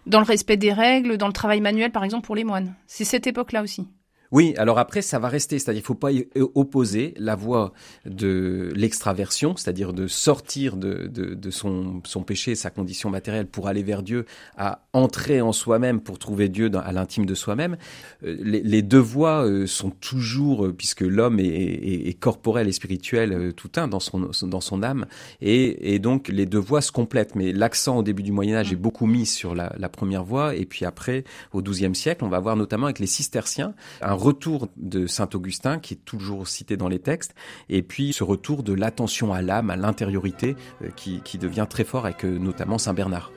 dans 0.06 0.20
le 0.20 0.26
respect 0.26 0.56
des 0.56 0.72
règles, 0.72 1.16
dans 1.16 1.26
le 1.26 1.32
travail 1.32 1.60
manuel, 1.60 1.90
par 1.90 2.04
exemple, 2.04 2.26
pour 2.26 2.36
les 2.36 2.44
moines. 2.44 2.74
C'est 2.86 3.04
cette 3.04 3.26
époque-là 3.26 3.62
aussi. 3.62 3.88
Oui, 4.32 4.54
alors 4.56 4.78
après, 4.78 5.02
ça 5.02 5.18
va 5.18 5.28
rester, 5.28 5.58
c'est-à-dire 5.58 5.82
il 5.82 5.84
faut 5.84 5.94
pas 5.94 6.08
opposer 6.54 7.12
la 7.18 7.36
voie 7.36 7.74
de 8.06 8.72
l'extraversion, 8.74 9.56
c'est-à-dire 9.56 9.92
de 9.92 10.06
sortir 10.06 10.78
de, 10.78 11.06
de, 11.06 11.34
de, 11.34 11.50
son, 11.50 12.00
son 12.04 12.22
péché, 12.22 12.54
sa 12.54 12.70
condition 12.70 13.10
matérielle 13.10 13.46
pour 13.46 13.68
aller 13.68 13.82
vers 13.82 14.02
Dieu, 14.02 14.24
à 14.56 14.86
entrer 14.94 15.42
en 15.42 15.52
soi-même 15.52 16.00
pour 16.00 16.18
trouver 16.18 16.48
Dieu 16.48 16.70
dans, 16.70 16.80
à 16.80 16.92
l'intime 16.92 17.26
de 17.26 17.34
soi-même. 17.34 17.76
Euh, 18.24 18.38
les, 18.40 18.62
les, 18.62 18.80
deux 18.80 18.98
voies 18.98 19.44
euh, 19.44 19.66
sont 19.66 19.90
toujours, 19.90 20.64
euh, 20.64 20.72
puisque 20.72 21.02
l'homme 21.02 21.38
est, 21.38 21.44
est, 21.44 22.08
est, 22.08 22.18
corporel 22.18 22.68
et 22.68 22.72
spirituel 22.72 23.52
tout 23.54 23.70
un 23.76 23.86
dans 23.86 24.00
son, 24.00 24.30
dans 24.42 24.60
son 24.62 24.82
âme, 24.82 25.04
et, 25.42 25.94
et 25.94 25.98
donc 25.98 26.28
les 26.28 26.46
deux 26.46 26.58
voies 26.58 26.80
se 26.80 26.90
complètent. 26.90 27.34
Mais 27.34 27.52
l'accent 27.52 27.98
au 27.98 28.02
début 28.02 28.22
du 28.22 28.32
Moyen 28.32 28.56
Âge 28.56 28.72
est 28.72 28.76
beaucoup 28.76 29.06
mis 29.06 29.26
sur 29.26 29.54
la, 29.54 29.74
la 29.78 29.90
première 29.90 30.24
voie, 30.24 30.54
et 30.54 30.64
puis 30.64 30.86
après, 30.86 31.24
au 31.52 31.60
XIIe 31.60 31.94
siècle, 31.94 32.24
on 32.24 32.28
va 32.28 32.40
voir 32.40 32.56
notamment 32.56 32.86
avec 32.86 32.98
les 32.98 33.06
cisterciens 33.06 33.74
un 34.00 34.21
retour 34.22 34.68
de 34.76 35.06
Saint 35.06 35.28
Augustin 35.34 35.78
qui 35.78 35.94
est 35.94 36.04
toujours 36.04 36.48
cité 36.48 36.76
dans 36.76 36.88
les 36.88 36.98
textes, 36.98 37.34
et 37.68 37.82
puis 37.82 38.12
ce 38.12 38.24
retour 38.24 38.62
de 38.62 38.72
l'attention 38.72 39.32
à 39.32 39.42
l'âme, 39.42 39.70
à 39.70 39.76
l'intériorité, 39.76 40.56
euh, 40.82 40.88
qui, 40.96 41.38
devient 41.38 41.66
très 41.68 41.84
fort 41.84 42.04
avec 42.04 42.24
euh, 42.24 42.38
notamment 42.38 42.78
Saint 42.78 42.94
Bernard. 42.94 43.32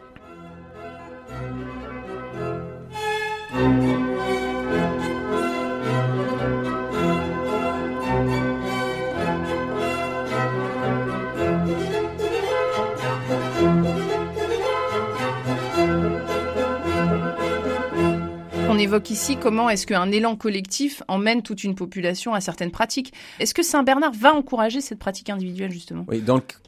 On 18.75 18.77
évoque 18.77 19.09
ici 19.09 19.38
comment 19.38 19.69
est-ce 19.69 19.88
qu'un 19.88 20.11
élan 20.11 20.35
collectif 20.35 21.01
emmène 21.07 21.41
toute 21.41 21.63
une 21.63 21.75
population 21.75 22.33
à 22.33 22.41
certaines 22.41 22.71
pratiques. 22.71 23.13
Est-ce 23.39 23.53
que 23.53 23.63
Saint 23.63 23.83
Bernard 23.83 24.11
va 24.11 24.33
encourager 24.33 24.81
cette 24.81 24.99
pratique 24.99 25.29
individuelle 25.29 25.71
justement? 25.71 26.03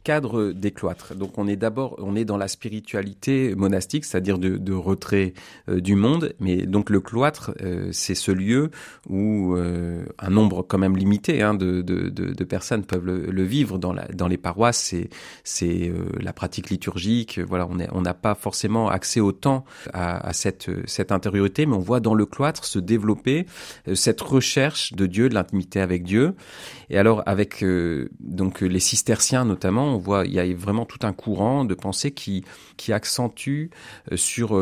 Cadre 0.08 0.54
des 0.54 0.72
cloîtres. 0.72 1.15
Donc 1.15 1.38
on 1.38 1.50
est 1.50 1.58
d'abord 1.58 1.96
on 1.98 2.15
est 2.15 2.24
dans 2.24 2.38
la 2.38 2.48
spiritualité 2.48 3.56
monastique, 3.56 4.06
c'est-à-dire 4.06 4.38
de, 4.39 4.74
retrait 4.74 5.34
euh, 5.67 5.82
du 5.82 5.96
monde. 5.96 6.34
Mais 6.39 6.65
donc 6.65 6.89
le 6.89 7.02
cloître, 7.02 7.52
euh, 7.62 7.89
c'est 7.91 8.15
ce 8.15 8.32
lieu 8.32 8.72
où 9.10 9.58
euh, 9.58 10.06
un 10.17 10.30
nombre 10.30 10.63
quand 10.63 10.78
même 10.78 10.96
limité 10.96 11.41
hein, 11.41 11.56
de, 11.56 11.82
de, 11.82 12.43
personnes 12.46 12.86
peuvent 12.86 13.06
le, 13.06 13.43
vivre 13.43 13.78
dans, 13.78 13.91
la, 13.91 14.06
dans 14.08 14.30
les 14.30 14.38
paroisses. 14.38 14.78
C'est 14.78 15.10
c'est 15.43 15.91
la 16.22 16.32
pratique 16.32 16.70
liturgique. 16.70 17.39
Voilà, 17.39 17.67
on 17.91 18.02
n'a 18.02 18.13
pas 18.13 18.36
forcément 18.36 18.88
accès 18.88 19.20
au 19.20 19.34
temps 19.34 19.65
à, 19.91 20.26
à 20.26 20.32
cette 20.32 20.70
cette 20.86 21.12
intériorité, 21.12 21.65
mais 21.65 21.76
on 21.76 21.80
voit 21.80 22.00
dans 22.00 22.13
le 22.13 22.26
cloître 22.26 22.63
se 22.63 22.80
développer 22.80 23.46
cette 23.93 24.22
recherche 24.22 24.93
de 24.93 25.06
Dieu, 25.06 25.28
de 25.28 25.34
l'intimité 25.34 25.82
avec 25.82 26.04
Dieu. 26.04 26.34
Et 26.89 26.98
alors 26.98 27.24
avec 27.26 27.65
donc 28.22 28.62
les 28.62 28.80
cisterciens 28.80 29.43
notamment, 29.43 29.97
on 29.98 30.00
voit 30.00 30.26
il 30.26 30.34
y 30.34 30.40
a 30.40 30.54
vraiment 30.56 30.86
tout 30.86 31.00
un 31.02 31.14
courant 31.14 31.66
de 31.66 31.74
pensée 31.74 32.12
qui 32.12 32.46
qui 32.78 32.94
accentue 32.94 33.72
sur 34.16 34.60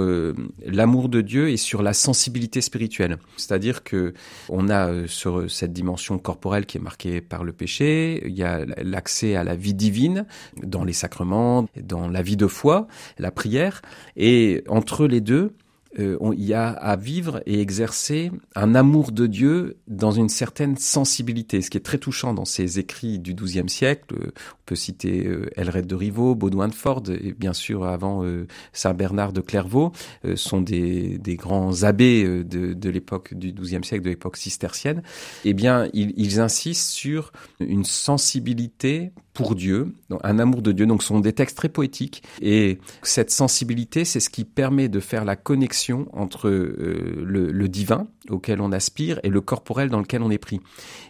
l'amour 0.65 1.10
de 1.10 1.19
Dieu 1.19 1.50
et 1.50 1.58
sur 1.58 1.84
la 1.84 1.93
sensibilité 1.93 2.62
spirituelle. 2.62 3.17
C'est-à-dire 3.36 3.84
que 3.84 4.13
on 4.48 4.69
a 4.69 5.08
sur 5.08 5.52
cette 5.52 5.74
dimension 5.74 6.17
corporelle 6.17 6.65
qui 6.65 6.78
est 6.78 6.82
marquée 6.82 7.19
par 7.19 7.43
le 7.43 7.52
péché, 7.52 8.24
il 8.26 8.34
y 8.34 8.43
a 8.43 8.65
l'accès 8.82 9.36
à 9.36 9.43
la 9.43 9.56
vie 9.56 9.74
divine 9.74 10.26
dans 10.63 10.86
les 10.86 10.93
sacrements, 10.93 11.67
dans 11.82 12.08
la 12.08 12.21
vie 12.21 12.38
de 12.38 12.48
foi, 12.48 12.88
la 13.19 13.32
prière, 13.32 13.82
et 14.15 14.63
entre 14.67 15.08
les 15.08 15.21
deux, 15.21 15.54
euh, 15.99 16.17
il 16.34 16.43
y 16.43 16.53
a 16.53 16.69
à 16.69 16.95
vivre 16.95 17.41
et 17.45 17.62
exercer 17.62 18.31
un 18.55 18.75
amour 18.75 19.12
de 19.12 19.27
Dieu 19.27 19.77
dans 19.88 20.12
une 20.12 20.29
certaine 20.29 20.77
sensibilité, 20.77 21.62
ce 21.62 21.69
qui 21.69 21.77
est 21.77 21.81
très 21.81 21.97
touchant 21.97 22.34
dans 22.34 22.45
ces 22.45 22.79
écrits 22.79 23.19
du 23.19 23.34
XIIe 23.34 23.69
siècle. 23.69 24.15
Euh, 24.15 24.27
on 24.27 24.63
peut 24.65 24.75
citer 24.75 25.25
euh, 25.25 25.49
Elred 25.55 25.88
de 25.88 25.95
Rivaux, 25.95 26.36
Baudouin 26.36 26.67
de 26.67 26.73
Ford, 26.73 27.03
et 27.10 27.34
bien 27.34 27.53
sûr 27.53 27.86
avant 27.86 28.25
Saint 28.73 28.93
Bernard 28.93 29.34
de 29.34 29.41
Clairvaux, 29.41 29.91
sont 30.36 30.62
des, 30.62 31.17
des, 31.17 31.36
grands 31.36 31.84
abbés 31.84 32.23
de, 32.23 32.73
de 32.73 32.89
l'époque 32.89 33.34
du 33.34 33.51
XIIe 33.53 33.84
siècle, 33.84 34.03
de 34.03 34.10
l'époque 34.10 34.38
cistercienne. 34.38 35.03
Eh 35.43 35.53
bien, 35.53 35.88
ils, 35.93 36.13
ils 36.17 36.39
insistent 36.39 36.89
sur 36.89 37.31
une 37.60 37.84
sensibilité 37.84 39.12
pour 39.36 39.54
Dieu, 39.54 39.93
un 40.24 40.39
amour 40.39 40.62
de 40.62 40.71
Dieu. 40.71 40.88
Donc, 40.88 41.04
ce 41.04 41.10
sont 41.10 41.19
des 41.19 41.34
textes 41.34 41.58
très 41.58 41.69
poétiques. 41.69 42.24
Et 42.41 42.80
cette 43.04 43.30
sensibilité, 43.30 44.06
c'est 44.06 44.21
ce 44.21 44.30
qui 44.30 44.45
permet 44.45 44.88
de 44.88 45.00
faire 45.00 45.26
la 45.26 45.36
connexion 45.36 46.08
entre 46.13 46.48
euh, 46.48 47.21
le, 47.24 47.52
le, 47.52 47.69
divin 47.69 48.08
auquel 48.30 48.62
on 48.62 48.71
aspire 48.71 49.19
et 49.24 49.30
le 49.30 49.41
corporel 49.41 49.89
dans 49.89 50.00
lequel 50.00 50.24
on 50.24 50.32
est 50.32 50.39
pris. 50.39 50.62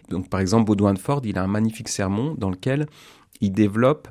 Donc, 0.09 0.27
par 0.27 0.39
exemple, 0.39 0.65
Baudouin 0.65 0.95
de 0.95 0.99
Ford, 0.99 1.21
il 1.23 1.37
a 1.37 1.43
un 1.43 1.47
magnifique 1.47 1.87
sermon 1.87 2.33
dans 2.37 2.49
lequel 2.49 2.87
il 3.41 3.51
développe 3.51 4.07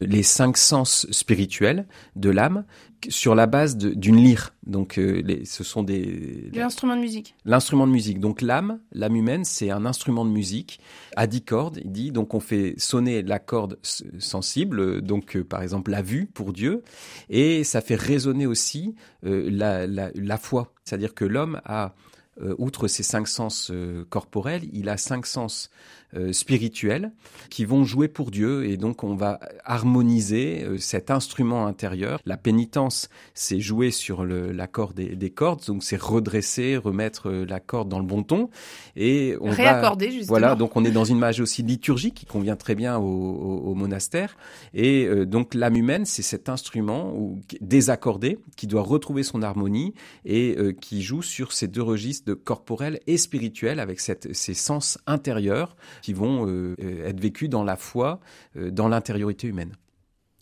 les 0.00 0.22
cinq 0.22 0.56
sens 0.56 1.06
spirituels 1.10 1.86
de 2.16 2.30
l'âme 2.30 2.64
sur 3.08 3.34
la 3.34 3.46
base 3.46 3.76
d'une 3.76 4.16
lyre. 4.16 4.54
Donc, 4.66 4.98
euh, 4.98 5.20
les, 5.24 5.44
ce 5.44 5.62
sont 5.62 5.82
des 5.82 6.50
l'instrument 6.54 6.96
de 6.96 7.00
musique. 7.00 7.34
L'instrument 7.44 7.86
de 7.86 7.92
musique. 7.92 8.18
Donc, 8.18 8.40
l'âme, 8.40 8.80
l'âme 8.92 9.16
humaine, 9.16 9.44
c'est 9.44 9.70
un 9.70 9.84
instrument 9.84 10.24
de 10.24 10.30
musique 10.30 10.80
à 11.16 11.26
dix 11.26 11.42
cordes. 11.42 11.80
Il 11.84 11.92
dit 11.92 12.12
donc 12.12 12.32
on 12.34 12.40
fait 12.40 12.74
sonner 12.78 13.22
la 13.22 13.38
corde 13.38 13.78
sensible, 13.82 15.02
donc 15.02 15.36
euh, 15.36 15.44
par 15.44 15.62
exemple 15.62 15.90
la 15.90 16.02
vue 16.02 16.26
pour 16.26 16.52
Dieu, 16.52 16.82
et 17.28 17.62
ça 17.62 17.80
fait 17.80 17.94
résonner 17.94 18.46
aussi 18.46 18.94
euh, 19.26 19.48
la, 19.50 19.86
la, 19.86 20.10
la 20.14 20.38
foi. 20.38 20.72
C'est-à-dire 20.84 21.14
que 21.14 21.24
l'homme 21.24 21.60
a 21.64 21.94
outre 22.58 22.88
ses 22.88 23.02
cinq 23.02 23.28
sens 23.28 23.70
corporels, 24.10 24.62
il 24.72 24.88
a 24.88 24.96
cinq 24.96 25.26
sens 25.26 25.70
euh, 26.16 26.32
spirituels 26.32 27.10
qui 27.50 27.64
vont 27.64 27.82
jouer 27.82 28.06
pour 28.06 28.30
Dieu 28.30 28.66
et 28.66 28.76
donc 28.76 29.02
on 29.02 29.16
va 29.16 29.40
harmoniser 29.64 30.62
euh, 30.62 30.78
cet 30.78 31.10
instrument 31.10 31.66
intérieur. 31.66 32.20
La 32.24 32.36
pénitence, 32.36 33.08
c'est 33.32 33.58
jouer 33.58 33.90
sur 33.90 34.24
l'accord 34.24 34.94
des, 34.94 35.16
des, 35.16 35.30
cordes, 35.30 35.64
donc 35.66 35.82
c'est 35.82 36.00
redresser, 36.00 36.76
remettre 36.76 37.30
euh, 37.30 37.44
la 37.44 37.58
corde 37.58 37.88
dans 37.88 37.98
le 37.98 38.04
bon 38.04 38.22
ton 38.22 38.48
et 38.94 39.34
on 39.40 39.50
réaccorder 39.50 40.12
justement. 40.12 40.38
Voilà, 40.38 40.54
donc 40.54 40.76
on 40.76 40.84
est 40.84 40.92
dans 40.92 41.04
une 41.04 41.16
image 41.16 41.40
aussi 41.40 41.64
liturgique 41.64 42.14
qui 42.14 42.26
convient 42.26 42.54
très 42.54 42.76
bien 42.76 42.96
au, 42.96 43.02
au, 43.02 43.74
monastère 43.74 44.36
et 44.72 45.08
donc 45.26 45.54
l'âme 45.54 45.76
humaine, 45.76 46.04
c'est 46.04 46.22
cet 46.22 46.48
instrument 46.48 47.12
ou, 47.12 47.40
désaccordé 47.60 48.38
qui 48.56 48.68
doit 48.68 48.82
retrouver 48.82 49.24
son 49.24 49.42
harmonie 49.42 49.94
et 50.24 50.56
qui 50.80 51.02
joue 51.02 51.22
sur 51.22 51.52
ces 51.52 51.66
deux 51.66 51.82
registres 51.82 52.23
de 52.26 52.34
corporel 52.34 53.00
et 53.06 53.16
spirituel 53.16 53.80
avec 53.80 54.00
ces 54.00 54.54
sens 54.54 54.98
intérieurs 55.06 55.76
qui 56.02 56.12
vont 56.12 56.46
euh, 56.48 56.74
être 57.06 57.20
vécus 57.20 57.48
dans 57.48 57.64
la 57.64 57.76
foi, 57.76 58.20
euh, 58.56 58.70
dans 58.70 58.88
l'intériorité 58.88 59.48
humaine. 59.48 59.72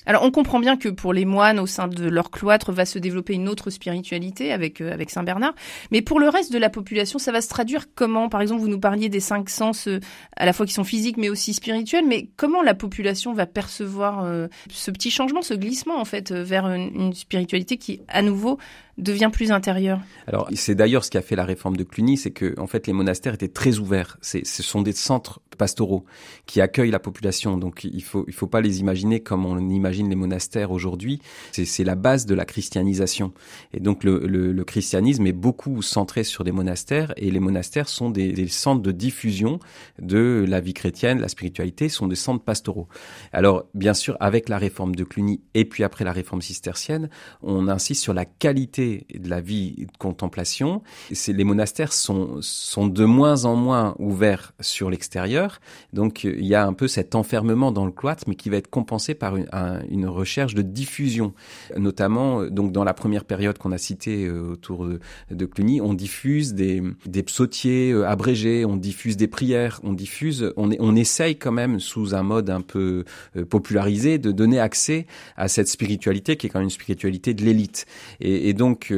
Alors 0.04 0.24
on 0.24 0.32
comprend 0.32 0.58
bien 0.58 0.76
que 0.76 0.88
pour 0.88 1.12
les 1.12 1.24
moines 1.24 1.60
au 1.60 1.66
sein 1.66 1.86
de 1.86 2.08
leur 2.08 2.32
cloître 2.32 2.72
va 2.72 2.84
se 2.84 2.98
développer 2.98 3.34
une 3.34 3.48
autre 3.48 3.70
spiritualité 3.70 4.52
avec 4.52 4.80
euh, 4.80 4.92
avec 4.92 5.10
Saint 5.10 5.22
Bernard, 5.22 5.54
mais 5.92 6.02
pour 6.02 6.18
le 6.18 6.28
reste 6.28 6.52
de 6.52 6.58
la 6.58 6.70
population, 6.70 7.20
ça 7.20 7.30
va 7.30 7.40
se 7.40 7.48
traduire 7.48 7.84
comment? 7.94 8.28
Par 8.28 8.40
exemple, 8.40 8.60
vous 8.60 8.68
nous 8.68 8.80
parliez 8.80 9.08
des 9.08 9.20
cinq 9.20 9.48
sens 9.48 9.88
à 10.36 10.44
la 10.44 10.52
fois 10.52 10.66
qui 10.66 10.72
sont 10.72 10.82
physiques 10.82 11.18
mais 11.18 11.28
aussi 11.28 11.54
spirituels, 11.54 12.04
mais 12.04 12.28
comment 12.36 12.62
la 12.62 12.74
population 12.74 13.32
va 13.32 13.46
percevoir 13.46 14.26
ce 14.70 14.90
petit 14.90 15.12
changement, 15.12 15.40
ce 15.40 15.54
glissement 15.54 16.00
en 16.00 16.04
fait 16.04 16.32
vers 16.32 16.66
une 16.66 17.12
spiritualité 17.12 17.76
qui 17.76 18.00
à 18.08 18.22
nouveau 18.22 18.58
devient 18.98 19.31
plus 19.33 19.50
intérieur. 19.50 20.00
Alors 20.26 20.48
c'est 20.55 20.74
d'ailleurs 20.74 21.05
ce 21.05 21.11
qui 21.11 21.18
a 21.18 21.22
fait 21.22 21.37
la 21.37 21.44
réforme 21.44 21.76
de 21.76 21.85
Cluny, 21.85 22.16
c'est 22.16 22.31
que 22.31 22.59
en 22.59 22.66
fait 22.66 22.87
les 22.87 22.92
monastères 22.92 23.35
étaient 23.35 23.48
très 23.48 23.78
ouverts. 23.78 24.18
C'est, 24.20 24.46
ce 24.46 24.62
sont 24.62 24.83
des 24.83 24.92
centres 24.92 25.40
pastoraux 25.57 26.05
qui 26.46 26.61
accueillent 26.61 26.90
la 26.90 26.98
population. 26.98 27.57
Donc 27.57 27.85
il 27.85 28.02
faut 28.02 28.24
il 28.28 28.35
faut 28.35 28.46
pas 28.46 28.61
les 28.61 28.81
imaginer 28.81 29.20
comme 29.20 29.46
on 29.46 29.59
imagine 29.70 30.09
les 30.09 30.14
monastères 30.14 30.70
aujourd'hui. 30.70 31.20
C'est, 31.52 31.85
la 31.85 31.94
base 31.94 32.26
de 32.26 32.35
la 32.35 32.44
christianisation. 32.44 33.33
Et 33.72 33.81
donc 33.81 34.05
le, 34.05 34.18
le, 34.18 34.64
christianisme 34.64 35.26
est 35.26 35.33
beaucoup 35.33 35.83
centré 35.83 36.22
sur 36.22 36.44
des 36.44 36.52
monastères 36.52 37.12
et 37.16 37.31
les 37.31 37.40
monastères 37.40 37.88
sont 37.88 38.11
des, 38.11 38.33
des 38.33 38.46
centres 38.46 38.83
de 38.83 38.92
diffusion 38.92 39.59
de 40.00 40.44
la 40.46 40.61
vie 40.61 40.74
chrétienne, 40.74 41.20
la 41.20 41.28
spiritualité, 41.28 41.88
sont 41.88 42.07
des 42.07 42.14
centres 42.14 42.44
pastoraux. 42.44 42.87
Alors 43.33 43.64
bien 43.74 43.94
sûr 43.94 44.16
avec 44.20 44.48
la 44.48 44.59
réforme 44.59 44.94
de 44.94 45.02
Cluny 45.02 45.40
et 45.55 45.64
puis 45.64 45.83
après 45.83 46.05
la 46.05 46.12
réforme 46.12 46.42
cistercienne, 46.42 47.11
on 47.42 47.66
insiste 47.66 48.02
sur 48.02 48.14
la 48.14 48.24
qualité 48.24 48.81
de 49.14 49.28
la 49.28 49.40
vie 49.40 49.86
de 49.92 49.96
contemplation. 49.98 50.82
Les 51.28 51.44
monastères 51.44 51.92
sont 51.92 52.38
sont 52.40 52.86
de 52.86 53.04
moins 53.04 53.44
en 53.44 53.56
moins 53.56 53.94
ouverts 53.98 54.52
sur 54.60 54.90
l'extérieur, 54.90 55.60
donc 55.92 56.24
il 56.24 56.44
y 56.44 56.54
a 56.54 56.66
un 56.66 56.72
peu 56.72 56.88
cet 56.88 57.14
enfermement 57.14 57.72
dans 57.72 57.86
le 57.86 57.92
cloître, 57.92 58.24
mais 58.26 58.34
qui 58.34 58.50
va 58.50 58.56
être 58.56 58.70
compensé 58.70 59.14
par 59.14 59.36
une, 59.36 60.06
recherche 60.06 60.54
de 60.54 60.62
diffusion, 60.62 61.32
notamment 61.76 62.44
donc 62.46 62.72
dans 62.72 62.84
la 62.84 62.92
première 62.92 63.24
période 63.24 63.56
qu'on 63.56 63.72
a 63.72 63.78
citée 63.78 64.26
euh, 64.26 64.52
autour 64.52 64.86
de, 65.30 65.46
Cluny, 65.46 65.80
on 65.80 65.94
diffuse 65.94 66.54
des 66.54 66.82
psautiers 67.24 67.92
euh, 67.92 68.08
abrégés, 68.08 68.64
on 68.64 68.76
diffuse 68.76 69.16
des 69.16 69.28
prières, 69.28 69.80
on 69.84 69.92
diffuse, 69.92 70.52
on 70.56 70.96
essaye 70.96 71.36
quand 71.36 71.52
même 71.52 71.80
sous 71.80 72.14
un 72.14 72.22
mode 72.22 72.50
un 72.50 72.60
peu 72.60 73.04
euh, 73.36 73.44
popularisé 73.44 74.18
de 74.18 74.32
donner 74.32 74.58
accès 74.58 75.06
à 75.36 75.48
cette 75.48 75.68
spiritualité 75.68 76.36
qui 76.36 76.46
est 76.46 76.50
quand 76.50 76.58
même 76.58 76.64
une 76.64 76.70
spiritualité 76.70 77.34
de 77.34 77.44
l'élite. 77.44 77.86
Et 78.20 78.52
donc 78.54 78.71
donc 78.72 78.90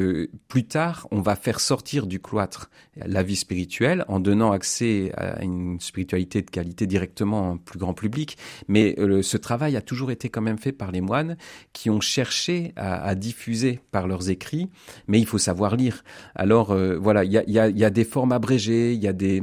plus 0.46 0.66
tard, 0.66 1.08
on 1.10 1.20
va 1.20 1.34
faire 1.34 1.58
sortir 1.58 2.06
du 2.06 2.20
cloître 2.20 2.70
la 2.94 3.24
vie 3.24 3.34
spirituelle 3.34 4.04
en 4.06 4.20
donnant 4.20 4.52
accès 4.52 5.10
à 5.16 5.42
une 5.42 5.80
spiritualité 5.80 6.42
de 6.42 6.50
qualité 6.50 6.87
directement 6.87 7.54
au 7.54 7.56
plus 7.56 7.80
grand 7.80 7.92
public. 7.92 8.38
Mais 8.68 8.94
euh, 8.98 9.20
ce 9.22 9.37
travail 9.37 9.76
a 9.76 9.82
toujours 9.82 10.12
été 10.12 10.28
quand 10.28 10.42
même 10.42 10.58
fait 10.58 10.70
par 10.70 10.92
les 10.92 11.00
moines 11.00 11.37
qui 11.72 11.90
ont 11.90 12.00
cherché 12.00 12.72
à, 12.76 13.16
diffuser 13.16 13.80
par 13.90 14.06
leurs 14.06 14.30
écrits, 14.30 14.68
mais 15.08 15.18
il 15.18 15.26
faut 15.26 15.38
savoir 15.38 15.74
lire. 15.74 16.04
Alors 16.37 16.70
euh, 16.70 16.96
voilà, 16.96 17.24
il 17.24 17.32
y 17.32 17.84
a 17.84 17.90
des 17.90 18.04
formes 18.04 18.30
abrégées, 18.30 18.92
il 18.92 19.02
y 19.02 19.08
a 19.08 19.12
des 19.12 19.42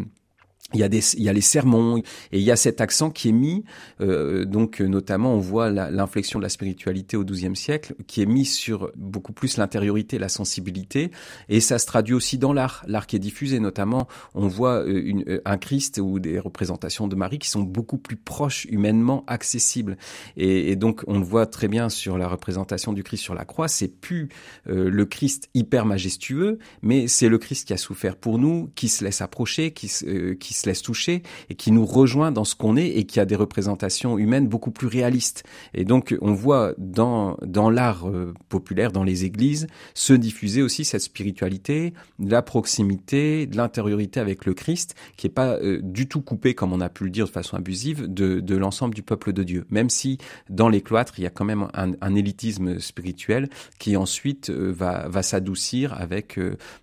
il 0.73 0.79
y 0.79 0.83
a 0.83 0.89
des, 0.89 1.15
il 1.15 1.23
y 1.23 1.29
a 1.29 1.33
les 1.33 1.41
sermons 1.41 1.97
et 1.97 2.03
il 2.39 2.41
y 2.41 2.51
a 2.51 2.55
cet 2.55 2.81
accent 2.81 3.09
qui 3.09 3.29
est 3.29 3.33
mis, 3.33 3.63
euh, 3.99 4.45
donc 4.45 4.79
notamment 4.79 5.33
on 5.33 5.39
voit 5.39 5.69
l'inflexion 5.69 6.39
de 6.39 6.43
la 6.43 6.49
spiritualité 6.49 7.17
au 7.17 7.23
XIIe 7.23 7.55
siècle, 7.55 7.95
qui 8.07 8.21
est 8.21 8.25
mis 8.25 8.45
sur 8.45 8.91
beaucoup 8.95 9.33
plus 9.33 9.57
l'intériorité, 9.57 10.19
la 10.19 10.29
sensibilité, 10.29 11.11
et 11.49 11.59
ça 11.59 11.79
se 11.79 11.85
traduit 11.85 12.13
aussi 12.13 12.37
dans 12.37 12.53
l'art, 12.53 12.83
l'art 12.87 13.07
qui 13.07 13.15
est 13.15 13.19
diffusé. 13.19 13.59
Notamment, 13.59 14.07
on 14.33 14.47
voit 14.47 14.83
euh, 14.83 15.01
une, 15.03 15.23
euh, 15.27 15.41
un 15.45 15.57
Christ 15.57 15.99
ou 16.01 16.19
des 16.19 16.39
représentations 16.39 17.07
de 17.07 17.15
Marie 17.15 17.39
qui 17.39 17.49
sont 17.49 17.61
beaucoup 17.63 17.97
plus 17.97 18.15
proches, 18.15 18.65
humainement 18.65 19.23
accessibles. 19.27 19.97
Et, 20.37 20.71
et 20.71 20.75
donc 20.75 21.03
on 21.07 21.19
le 21.19 21.25
voit 21.25 21.45
très 21.45 21.67
bien 21.67 21.89
sur 21.89 22.17
la 22.17 22.27
représentation 22.27 22.93
du 22.93 23.03
Christ 23.03 23.23
sur 23.23 23.35
la 23.35 23.45
croix. 23.45 23.67
C'est 23.67 23.87
plus 23.87 24.29
euh, 24.67 24.89
le 24.89 25.05
Christ 25.05 25.49
hyper 25.53 25.85
majestueux, 25.85 26.59
mais 26.81 27.07
c'est 27.07 27.29
le 27.29 27.37
Christ 27.37 27.67
qui 27.67 27.73
a 27.73 27.77
souffert 27.77 28.15
pour 28.15 28.37
nous, 28.37 28.71
qui 28.75 28.89
se 28.89 29.03
laisse 29.03 29.21
approcher, 29.21 29.71
qui, 29.71 29.91
qui 30.39 30.53
se 30.61 30.69
laisse 30.69 30.81
toucher 30.81 31.23
et 31.49 31.55
qui 31.55 31.71
nous 31.71 31.85
rejoint 31.85 32.31
dans 32.31 32.45
ce 32.45 32.55
qu'on 32.55 32.77
est 32.77 32.87
et 32.87 33.05
qui 33.05 33.19
a 33.19 33.25
des 33.25 33.35
représentations 33.35 34.17
humaines 34.17 34.47
beaucoup 34.47 34.71
plus 34.71 34.87
réalistes. 34.87 35.43
Et 35.73 35.85
donc 35.85 36.15
on 36.21 36.33
voit 36.33 36.73
dans 36.77 37.37
dans 37.45 37.69
l'art 37.69 38.07
euh, 38.07 38.33
populaire, 38.49 38.91
dans 38.91 39.03
les 39.03 39.25
églises, 39.25 39.67
se 39.93 40.13
diffuser 40.13 40.61
aussi 40.61 40.85
cette 40.85 41.01
spiritualité, 41.01 41.93
la 42.19 42.41
proximité, 42.41 43.45
de 43.45 43.57
l'intériorité 43.57 44.19
avec 44.19 44.45
le 44.45 44.53
Christ, 44.53 44.95
qui 45.17 45.27
est 45.27 45.31
pas 45.31 45.55
euh, 45.55 45.79
du 45.81 46.07
tout 46.07 46.21
coupé, 46.21 46.53
comme 46.53 46.73
on 46.73 46.81
a 46.81 46.89
pu 46.89 47.03
le 47.03 47.09
dire 47.09 47.25
de 47.25 47.31
façon 47.31 47.57
abusive, 47.57 48.11
de, 48.11 48.39
de 48.39 48.55
l'ensemble 48.55 48.93
du 48.93 49.03
peuple 49.03 49.33
de 49.33 49.43
Dieu. 49.43 49.65
Même 49.69 49.89
si 49.89 50.17
dans 50.49 50.69
les 50.69 50.81
cloîtres, 50.81 51.15
il 51.17 51.23
y 51.23 51.27
a 51.27 51.29
quand 51.29 51.45
même 51.45 51.67
un, 51.73 52.15
élitisme 52.15 52.79
spirituel 52.79 53.49
qui 53.79 53.95
ensuite 53.95 54.49
euh, 54.49 54.73
va, 54.75 55.07
va 55.07 55.23
s'adoucir 55.23 55.93
avec 55.93 56.39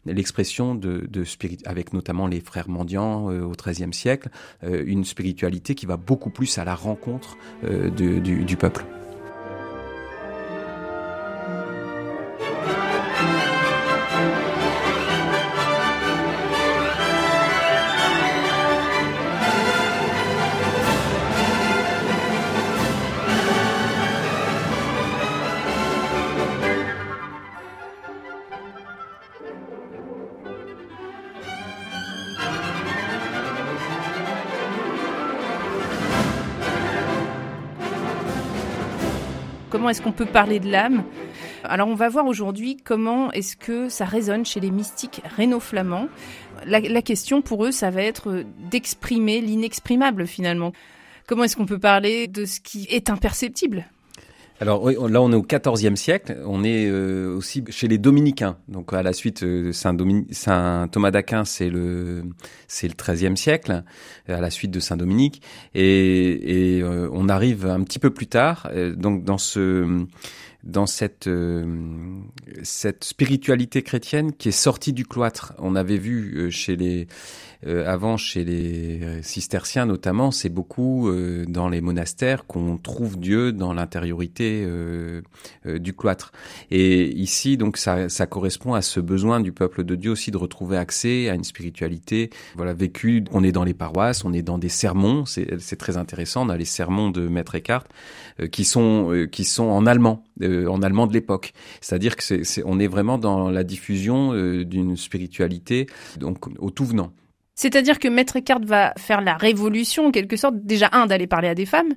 l'expression 0.06 0.74
de, 0.74 1.06
de 1.08 1.24
avec 1.66 1.92
notamment 1.92 2.26
les 2.26 2.40
frères 2.40 2.68
mendiants 2.68 3.26
au 3.26 3.54
XIIIe 3.70 3.92
siècle, 3.92 4.28
euh, 4.64 4.82
une 4.86 5.04
spiritualité 5.04 5.74
qui 5.74 5.86
va 5.86 5.96
beaucoup 5.96 6.30
plus 6.30 6.58
à 6.58 6.64
la 6.64 6.74
rencontre 6.74 7.36
euh, 7.64 7.90
du, 7.90 8.20
du 8.20 8.56
peuple. 8.56 8.84
Est-ce 39.88 40.02
qu'on 40.02 40.12
peut 40.12 40.26
parler 40.26 40.60
de 40.60 40.70
l'âme 40.70 41.04
Alors 41.64 41.88
on 41.88 41.94
va 41.94 42.08
voir 42.08 42.26
aujourd'hui 42.26 42.76
comment 42.76 43.30
est-ce 43.32 43.56
que 43.56 43.88
ça 43.88 44.04
résonne 44.04 44.44
chez 44.44 44.60
les 44.60 44.70
mystiques 44.70 45.22
réno-flamands. 45.36 46.08
La, 46.64 46.80
la 46.80 47.02
question 47.02 47.42
pour 47.42 47.64
eux, 47.64 47.72
ça 47.72 47.90
va 47.90 48.02
être 48.02 48.44
d'exprimer 48.70 49.40
l'inexprimable 49.40 50.26
finalement. 50.26 50.72
Comment 51.26 51.44
est-ce 51.44 51.56
qu'on 51.56 51.66
peut 51.66 51.78
parler 51.78 52.26
de 52.26 52.44
ce 52.44 52.60
qui 52.60 52.86
est 52.90 53.10
imperceptible 53.10 53.86
alors 54.60 54.90
là, 54.90 55.22
on 55.22 55.32
est 55.32 55.36
au 55.36 55.42
XIVe 55.42 55.94
siècle. 55.94 56.36
On 56.44 56.64
est 56.64 56.86
euh, 56.88 57.36
aussi 57.36 57.62
chez 57.68 57.86
les 57.86 57.98
dominicains. 57.98 58.56
Donc 58.66 58.92
à 58.92 59.02
la 59.02 59.12
suite, 59.12 59.44
euh, 59.44 59.72
Saint, 59.72 59.96
Saint, 60.32 60.88
Thomas 60.90 61.10
d'Aquin, 61.10 61.44
c'est 61.44 61.70
le 61.70 62.24
c'est 62.66 62.88
le 62.88 62.94
XIIIe 62.94 63.36
siècle, 63.36 63.84
à 64.26 64.40
la 64.40 64.50
suite 64.50 64.72
de 64.72 64.80
Saint 64.80 64.96
Dominique. 64.96 65.42
Et, 65.74 66.76
et 66.76 66.82
euh, 66.82 67.08
on 67.12 67.28
arrive 67.28 67.66
un 67.66 67.82
petit 67.82 68.00
peu 68.00 68.10
plus 68.10 68.26
tard. 68.26 68.68
donc 68.96 69.22
dans 69.24 69.38
ce 69.38 70.04
dans 70.64 70.86
cette 70.86 71.30
cette 72.62 73.04
spiritualité 73.04 73.82
chrétienne 73.82 74.32
qui 74.32 74.48
est 74.48 74.52
sortie 74.52 74.92
du 74.92 75.06
cloître. 75.06 75.54
On 75.58 75.76
avait 75.76 75.98
vu 75.98 76.50
chez 76.50 76.74
les 76.74 77.06
euh, 77.06 77.47
avant, 77.66 78.16
chez 78.16 78.44
les 78.44 79.02
euh, 79.02 79.22
cisterciens 79.22 79.84
notamment, 79.84 80.30
c'est 80.30 80.48
beaucoup 80.48 81.08
euh, 81.08 81.44
dans 81.48 81.68
les 81.68 81.80
monastères 81.80 82.46
qu'on 82.46 82.78
trouve 82.78 83.18
Dieu 83.18 83.52
dans 83.52 83.72
l'intériorité 83.72 84.66
du 85.64 85.92
cloître. 85.92 86.32
Et 86.70 87.08
ici, 87.16 87.56
donc, 87.56 87.76
ça, 87.76 88.08
ça, 88.08 88.26
correspond 88.26 88.74
à 88.74 88.82
ce 88.82 89.00
besoin 89.00 89.40
du 89.40 89.52
peuple 89.52 89.84
de 89.84 89.94
Dieu 89.94 90.10
aussi 90.10 90.30
de 90.30 90.36
retrouver 90.36 90.76
accès 90.76 91.28
à 91.28 91.34
une 91.34 91.44
spiritualité, 91.44 92.30
voilà, 92.56 92.72
vécue. 92.74 93.24
On 93.32 93.42
est 93.42 93.52
dans 93.52 93.64
les 93.64 93.74
paroisses, 93.74 94.24
on 94.24 94.32
est 94.32 94.42
dans 94.42 94.58
des 94.58 94.68
sermons. 94.68 95.24
C'est 95.26 95.76
très 95.76 95.96
intéressant. 95.96 96.46
On 96.46 96.50
a 96.50 96.56
les 96.56 96.64
sermons 96.64 97.10
de 97.10 97.26
Maître 97.28 97.54
Eckhart 97.54 97.84
qui 98.52 98.64
sont 98.64 99.26
qui 99.30 99.44
sont 99.44 99.64
en 99.64 99.86
allemand, 99.86 100.24
en 100.42 100.82
allemand 100.82 101.06
de 101.06 101.12
l'époque. 101.12 101.52
C'est-à-dire 101.80 102.16
que 102.16 102.22
c'est 102.22 102.62
on 102.64 102.78
est 102.78 102.88
vraiment 102.88 103.18
dans 103.18 103.50
la 103.50 103.64
diffusion 103.64 104.32
d'une 104.62 104.96
spiritualité 104.96 105.86
donc 106.18 106.46
au 106.58 106.70
tout 106.70 106.84
venant. 106.84 107.12
C'est-à-dire 107.58 107.98
que 107.98 108.06
Maître 108.06 108.36
Eckhart 108.36 108.60
va 108.64 108.94
faire 108.96 109.20
la 109.20 109.34
révolution, 109.34 110.06
en 110.06 110.10
quelque 110.12 110.36
sorte, 110.36 110.54
déjà, 110.62 110.90
un, 110.92 111.06
d'aller 111.06 111.26
parler 111.26 111.48
à 111.48 111.56
des 111.56 111.66
femmes, 111.66 111.92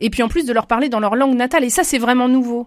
et 0.00 0.10
puis 0.10 0.24
en 0.24 0.28
plus 0.28 0.44
de 0.44 0.52
leur 0.52 0.66
parler 0.66 0.88
dans 0.88 0.98
leur 0.98 1.14
langue 1.14 1.36
natale. 1.36 1.62
Et 1.62 1.70
ça, 1.70 1.84
c'est 1.84 1.98
vraiment 1.98 2.28
nouveau. 2.28 2.66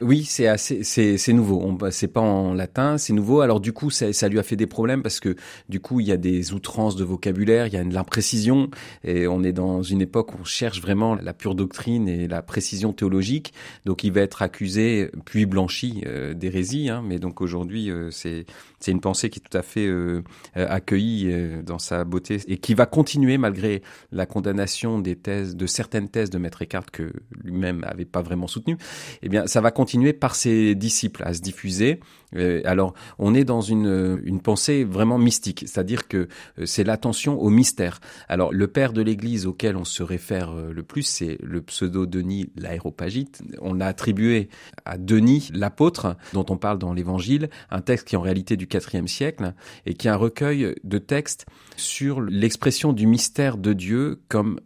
Oui, 0.00 0.24
c'est 0.24 0.46
assez, 0.46 0.84
c'est, 0.84 1.32
nouveau. 1.32 1.72
Bah, 1.72 1.90
c'est 1.90 2.06
pas 2.06 2.20
en 2.20 2.54
latin, 2.54 2.98
c'est 2.98 3.12
nouveau. 3.12 3.40
Alors 3.40 3.58
du 3.58 3.72
coup, 3.72 3.90
ça, 3.90 4.12
ça, 4.12 4.28
lui 4.28 4.38
a 4.38 4.44
fait 4.44 4.54
des 4.54 4.68
problèmes 4.68 5.02
parce 5.02 5.18
que 5.18 5.34
du 5.68 5.80
coup, 5.80 5.98
il 5.98 6.06
y 6.06 6.12
a 6.12 6.16
des 6.16 6.52
outrances 6.52 6.94
de 6.94 7.02
vocabulaire, 7.02 7.66
il 7.66 7.72
y 7.72 7.76
a 7.76 7.82
de 7.82 7.92
l'imprécision, 7.92 8.70
et 9.02 9.26
on 9.26 9.42
est 9.42 9.52
dans 9.52 9.82
une 9.82 10.00
époque 10.00 10.34
où 10.34 10.38
on 10.42 10.44
cherche 10.44 10.80
vraiment 10.80 11.16
la 11.16 11.32
pure 11.32 11.56
doctrine 11.56 12.08
et 12.08 12.28
la 12.28 12.42
précision 12.42 12.92
théologique. 12.92 13.52
Donc, 13.86 14.04
il 14.04 14.12
va 14.12 14.20
être 14.20 14.40
accusé 14.40 15.10
puis 15.24 15.46
blanchi 15.46 16.02
euh, 16.06 16.32
d'hérésie. 16.32 16.90
Hein, 16.90 17.02
mais 17.04 17.18
donc 17.18 17.40
aujourd'hui, 17.40 17.90
euh, 17.90 18.10
c'est 18.12 18.46
c'est 18.78 18.92
une 18.92 19.00
pensée 19.00 19.30
qui 19.30 19.40
est 19.40 19.42
tout 19.42 19.58
à 19.58 19.62
fait 19.62 19.86
euh, 19.86 20.22
accueillie 20.54 21.28
dans 21.64 21.80
sa 21.80 22.04
beauté 22.04 22.38
et 22.46 22.58
qui 22.58 22.74
va 22.74 22.86
continuer 22.86 23.36
malgré 23.36 23.82
la 24.12 24.26
condamnation 24.26 25.00
des 25.00 25.16
thèses, 25.16 25.56
de 25.56 25.66
certaines 25.66 26.08
thèses 26.08 26.30
de 26.30 26.38
Maître 26.38 26.62
Eckhart 26.62 26.86
que 26.92 27.12
lui-même 27.42 27.84
avait 27.84 28.04
pas 28.04 28.22
vraiment 28.22 28.46
soutenu. 28.46 28.76
Eh 29.22 29.28
bien, 29.28 29.48
ça 29.48 29.60
va 29.60 29.72
continuer 29.72 29.87
continuer 29.88 30.12
par 30.12 30.34
ses 30.34 30.74
disciples 30.74 31.22
à 31.24 31.32
se 31.32 31.40
diffuser. 31.40 32.00
Euh, 32.36 32.60
alors, 32.66 32.92
on 33.18 33.34
est 33.34 33.44
dans 33.44 33.62
une, 33.62 34.20
une 34.22 34.42
pensée 34.42 34.84
vraiment 34.84 35.16
mystique, 35.16 35.64
c'est-à-dire 35.66 36.08
que 36.08 36.28
euh, 36.58 36.66
c'est 36.66 36.84
l'attention 36.84 37.40
au 37.40 37.48
mystère. 37.48 37.98
Alors, 38.28 38.52
le 38.52 38.68
père 38.68 38.92
de 38.92 39.00
l'Église 39.00 39.46
auquel 39.46 39.78
on 39.78 39.86
se 39.86 40.02
réfère 40.02 40.50
euh, 40.50 40.74
le 40.74 40.82
plus, 40.82 41.04
c'est 41.04 41.38
le 41.42 41.62
pseudo 41.62 42.04
Denis 42.04 42.50
l'Aéropagite. 42.54 43.40
On 43.62 43.80
a 43.80 43.86
attribué 43.86 44.50
à 44.84 44.98
Denis 44.98 45.48
l'apôtre, 45.54 46.18
dont 46.34 46.44
on 46.50 46.58
parle 46.58 46.78
dans 46.78 46.92
l'Évangile, 46.92 47.48
un 47.70 47.80
texte 47.80 48.08
qui 48.08 48.14
est 48.14 48.18
en 48.18 48.20
réalité 48.20 48.58
du 48.58 48.68
IVe 48.70 49.06
siècle 49.06 49.54
et 49.86 49.94
qui 49.94 50.06
est 50.06 50.10
un 50.10 50.16
recueil 50.16 50.74
de 50.84 50.98
textes 50.98 51.46
sur 51.78 52.20
l'expression 52.20 52.92
du 52.92 53.06
mystère 53.06 53.56
de 53.56 53.72
Dieu 53.72 54.20
comme 54.28 54.60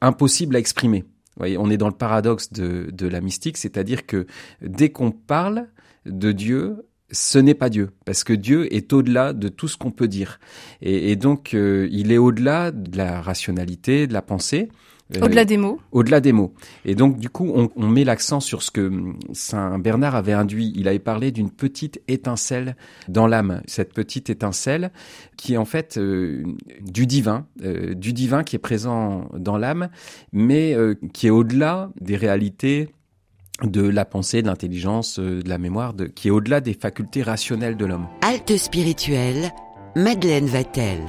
impossible 0.00 0.54
à 0.54 0.60
exprimer 0.60 1.04
on 1.40 1.70
est 1.70 1.76
dans 1.76 1.88
le 1.88 1.94
paradoxe 1.94 2.52
de, 2.52 3.06
la 3.06 3.20
mystique, 3.20 3.56
c'est-à-dire 3.56 4.06
que 4.06 4.26
dès 4.60 4.90
qu'on 4.90 5.10
parle 5.10 5.68
de 6.06 6.32
Dieu, 6.32 6.86
ce 7.10 7.38
n'est 7.38 7.54
pas 7.54 7.70
Dieu, 7.70 7.90
parce 8.04 8.24
que 8.24 8.32
Dieu 8.32 8.72
est 8.74 8.92
au-delà 8.92 9.32
de 9.32 9.48
tout 9.48 9.68
ce 9.68 9.76
qu'on 9.76 9.90
peut 9.90 10.08
dire. 10.08 10.40
Et, 10.82 11.10
et 11.10 11.16
donc, 11.16 11.54
euh, 11.54 11.88
il 11.90 12.12
est 12.12 12.18
au-delà 12.18 12.70
de 12.70 12.96
la 12.96 13.22
rationalité, 13.22 14.06
de 14.06 14.12
la 14.12 14.22
pensée. 14.22 14.68
Euh, 15.16 15.20
au-delà 15.22 15.44
des 15.44 15.56
mots. 15.56 15.80
Au-delà 15.92 16.20
des 16.20 16.32
mots. 16.32 16.52
Et 16.84 16.94
donc, 16.94 17.18
du 17.18 17.30
coup, 17.30 17.50
on, 17.54 17.70
on 17.76 17.88
met 17.88 18.04
l'accent 18.04 18.40
sur 18.40 18.62
ce 18.62 18.70
que 18.70 18.92
Saint 19.32 19.78
Bernard 19.78 20.14
avait 20.14 20.32
induit. 20.32 20.72
Il 20.76 20.86
avait 20.86 20.98
parlé 20.98 21.32
d'une 21.32 21.50
petite 21.50 22.02
étincelle 22.08 22.76
dans 23.08 23.26
l'âme. 23.26 23.62
Cette 23.66 23.94
petite 23.94 24.28
étincelle 24.28 24.90
qui 25.36 25.54
est 25.54 25.56
en 25.56 25.64
fait 25.64 25.96
euh, 25.96 26.44
du 26.80 27.06
divin, 27.06 27.46
euh, 27.62 27.94
du 27.94 28.12
divin 28.12 28.44
qui 28.44 28.56
est 28.56 28.60
présent 28.60 29.28
dans 29.34 29.56
l'âme, 29.56 29.88
mais 30.32 30.76
qui 31.14 31.26
est 31.26 31.30
au-delà 31.30 31.90
des 32.00 32.16
réalités 32.16 32.88
de 33.62 33.82
la 33.82 34.04
pensée, 34.04 34.42
de 34.42 34.46
l'intelligence, 34.46 35.18
de 35.18 35.48
la 35.48 35.58
mémoire, 35.58 35.94
de, 35.94 36.06
qui 36.06 36.28
est 36.28 36.30
au-delà 36.30 36.60
des 36.60 36.74
facultés 36.74 37.22
rationnelles 37.22 37.76
de 37.76 37.86
l'homme. 37.86 38.06
Halte 38.22 38.56
spirituelle, 38.56 39.50
Madeleine 39.96 40.46
Vatel. 40.46 41.00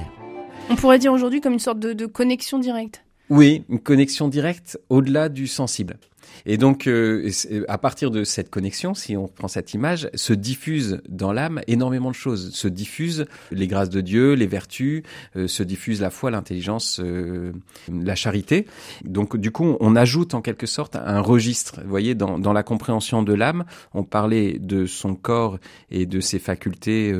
On 0.68 0.76
pourrait 0.76 0.98
dire 0.98 1.12
aujourd'hui 1.12 1.40
comme 1.40 1.52
une 1.52 1.58
sorte 1.58 1.78
de, 1.78 1.92
de 1.92 2.06
connexion 2.06 2.58
directe. 2.58 3.04
Oui, 3.30 3.62
une 3.68 3.78
connexion 3.78 4.26
directe 4.26 4.76
au-delà 4.88 5.28
du 5.28 5.46
sensible. 5.46 5.98
Et 6.46 6.56
donc, 6.56 6.86
euh, 6.86 7.30
à 7.68 7.78
partir 7.78 8.10
de 8.10 8.24
cette 8.24 8.50
connexion, 8.50 8.94
si 8.94 9.16
on 9.16 9.28
prend 9.28 9.48
cette 9.48 9.74
image, 9.74 10.08
se 10.14 10.32
diffuse 10.32 11.00
dans 11.08 11.32
l'âme 11.32 11.60
énormément 11.66 12.10
de 12.10 12.14
choses. 12.14 12.54
Se 12.54 12.68
diffusent 12.68 13.26
les 13.50 13.66
grâces 13.66 13.90
de 13.90 14.00
Dieu, 14.00 14.34
les 14.34 14.46
vertus, 14.46 15.02
euh, 15.36 15.46
se 15.46 15.62
diffuse 15.62 16.00
la 16.00 16.10
foi, 16.10 16.30
l'intelligence, 16.30 17.00
euh, 17.00 17.52
la 17.88 18.14
charité. 18.14 18.66
Donc, 19.04 19.36
du 19.36 19.50
coup, 19.50 19.76
on 19.80 19.96
ajoute 19.96 20.34
en 20.34 20.42
quelque 20.42 20.66
sorte 20.66 20.96
un 20.96 21.20
registre. 21.20 21.80
Vous 21.82 21.90
voyez, 21.90 22.14
dans, 22.14 22.38
dans 22.38 22.52
la 22.52 22.62
compréhension 22.62 23.22
de 23.22 23.34
l'âme, 23.34 23.64
on 23.94 24.04
parlait 24.04 24.58
de 24.58 24.86
son 24.86 25.14
corps 25.14 25.58
et 25.90 26.06
de 26.06 26.20
ses 26.20 26.38
facultés 26.38 27.14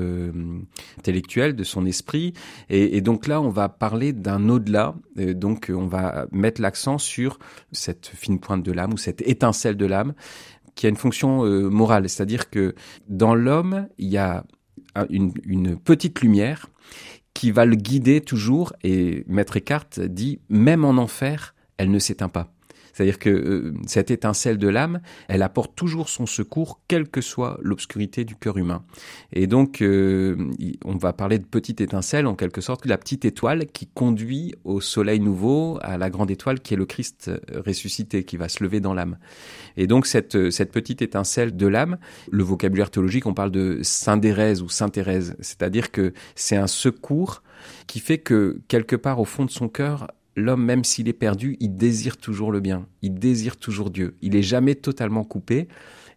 intellectuelles, 0.98 1.55
de 1.55 1.64
son 1.64 1.86
esprit. 1.86 2.32
Et, 2.68 2.96
et, 2.96 3.01
donc 3.01 3.26
là, 3.26 3.40
on 3.40 3.48
va 3.48 3.68
parler 3.68 4.12
d'un 4.12 4.48
au-delà. 4.48 4.94
donc, 5.16 5.70
on 5.74 5.86
va 5.86 6.26
mettre 6.32 6.61
l'accent 6.61 6.98
sur 6.98 7.38
cette 7.72 8.11
fine 8.14 8.38
pointe 8.38 8.62
de 8.62 8.72
l'âme 8.72 8.89
ou 8.93 8.99
cette 8.99 9.22
étincelle 9.22 9.76
de 9.76 9.86
l'âme 9.86 10.14
qui 10.74 10.86
a 10.86 10.88
une 10.88 10.97
fonction 10.97 11.45
euh, 11.45 11.68
morale, 11.68 12.09
c'est-à-dire 12.09 12.49
que 12.49 12.74
dans 13.09 13.34
l'homme, 13.34 13.88
il 13.99 14.09
y 14.09 14.18
a 14.18 14.45
une, 15.11 15.32
petite 15.78 16.20
lumière 16.20 16.68
qui 17.34 17.51
va 17.51 17.64
le 17.64 17.76
guider 17.76 18.20
toujours, 18.20 18.72
et 18.82 19.24
Maître 19.28 19.57
Eckhart 19.57 19.88
dit, 19.99 20.41
même 20.49 20.84
en 20.84 20.91
enfer, 20.91 21.55
elle 21.76 21.91
ne 21.91 21.99
s'éteint 21.99 22.28
pas. 22.28 22.53
C'est-à-dire 23.01 23.18
que 23.18 23.30
euh, 23.30 23.72
cette 23.86 24.11
étincelle 24.11 24.59
de 24.59 24.68
l'âme, 24.68 25.01
elle 25.28 25.40
apporte 25.42 25.74
toujours 25.74 26.11
son 26.11 26.26
secours, 26.26 26.82
quelle 26.86 27.09
que 27.09 27.22
soit 27.22 27.59
l'obscurité 27.62 28.26
du 28.26 28.36
cœur 28.36 28.59
humain. 28.59 28.82
Et 29.32 29.46
donc, 29.46 29.80
euh, 29.80 30.36
on 30.84 30.98
va 30.98 31.14
parler 31.14 31.38
de 31.38 31.46
petite 31.46 31.80
étincelle, 31.80 32.26
en 32.26 32.34
quelque 32.34 32.61
sorte, 32.61 32.84
la 32.84 32.98
petite 32.98 33.24
étoile 33.24 33.64
qui 33.68 33.86
conduit 33.86 34.55
au 34.64 34.82
soleil 34.82 35.18
nouveau, 35.18 35.78
à 35.80 35.96
la 35.96 36.11
grande 36.11 36.30
étoile 36.30 36.61
qui 36.61 36.74
est 36.74 36.76
le 36.76 36.84
Christ 36.84 37.28
euh, 37.28 37.62
ressuscité, 37.64 38.24
qui 38.24 38.36
va 38.36 38.51
se 38.51 38.62
lever 38.62 38.80
dans 38.80 38.92
l'âme. 38.92 39.16
Et 39.78 39.86
donc, 39.86 40.07
cette, 40.07 40.36
petite 40.70 41.01
étincelle 41.01 41.57
de 41.57 41.66
l'âme, 41.66 41.96
le 42.30 42.44
vocabulaire 42.44 42.90
théologique, 42.90 43.24
on 43.24 43.32
parle 43.32 43.51
de 43.51 43.78
Saint-Thérèse 43.80 44.61
ou 44.61 44.68
Saint-Thérèse, 44.68 45.36
c'est-à-dire 45.40 45.90
que 45.90 46.12
c'est 46.34 46.57
un 46.57 46.66
secours 46.66 47.42
qui 47.86 47.98
fait 47.98 48.18
que, 48.18 48.61
quelque 48.68 48.96
part 48.96 49.20
au 49.20 49.24
fond 49.24 49.46
de 49.46 49.51
son 49.51 49.70
cœur, 49.70 50.09
l'homme, 50.41 50.64
même 50.64 50.84
s'il 50.84 51.09
est 51.09 51.12
perdu, 51.12 51.57
il 51.61 51.76
désire 51.76 52.16
toujours 52.16 52.53
le 52.53 52.61
bien, 52.61 52.86
il 53.03 53.14
désire 53.14 53.57
toujours 53.57 53.91
Dieu. 53.91 54.16
Il 54.22 54.36
est 54.36 54.43
jamais 54.43 54.74
totalement 54.74 55.24
coupé 55.24 55.68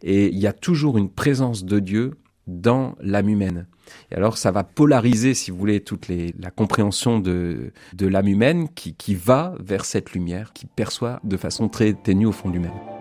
et 0.02 0.28
il 0.28 0.40
y 0.40 0.48
a 0.48 0.54
toujours 0.54 0.98
une 0.98 1.10
présence 1.10 1.64
de 1.64 1.80
Dieu 1.80 2.14
dans 2.48 2.96
l'âme 3.00 3.30
humaine. 3.30 3.68
Et 4.12 4.16
alors 4.16 4.38
ça 4.38 4.52
va 4.52 4.64
polariser, 4.64 5.34
si 5.34 5.52
vous 5.52 5.58
voulez, 5.58 5.82
toute 5.82 6.08
les, 6.08 6.34
la 6.40 6.52
compréhension 6.52 7.20
de, 7.20 7.72
de 7.94 8.08
l'âme 8.08 8.28
humaine 8.28 8.68
qui, 8.74 9.16
va 9.16 9.56
vers 9.60 9.86
cette 9.86 10.14
lumière, 10.14 10.54
qui 10.54 10.66
perçoit 10.66 11.20
de 11.24 11.38
façon 11.38 11.70
très 11.70 11.94
ténue 11.94 12.26
au 12.26 12.32
fond 12.32 12.50
du 12.50 12.60
même. 12.60 12.93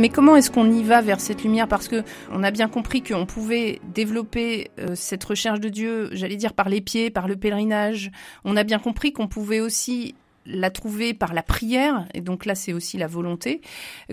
Mais 0.00 0.08
comment 0.08 0.34
est-ce 0.34 0.50
qu'on 0.50 0.72
y 0.72 0.82
va 0.82 1.02
vers 1.02 1.20
cette 1.20 1.44
lumière? 1.44 1.68
Parce 1.68 1.86
que 1.86 2.02
on 2.32 2.42
a 2.42 2.50
bien 2.50 2.68
compris 2.68 3.02
qu'on 3.02 3.26
pouvait 3.26 3.80
développer 3.92 4.70
euh, 4.78 4.94
cette 4.94 5.22
recherche 5.22 5.60
de 5.60 5.68
Dieu, 5.68 6.08
j'allais 6.12 6.36
dire 6.36 6.54
par 6.54 6.70
les 6.70 6.80
pieds, 6.80 7.10
par 7.10 7.28
le 7.28 7.36
pèlerinage. 7.36 8.10
On 8.44 8.56
a 8.56 8.64
bien 8.64 8.78
compris 8.78 9.12
qu'on 9.12 9.28
pouvait 9.28 9.60
aussi 9.60 10.14
la 10.46 10.70
trouver 10.70 11.12
par 11.12 11.34
la 11.34 11.42
prière, 11.42 12.06
et 12.14 12.22
donc 12.22 12.46
là 12.46 12.54
c'est 12.54 12.72
aussi 12.72 12.96
la 12.96 13.08
volonté. 13.08 13.60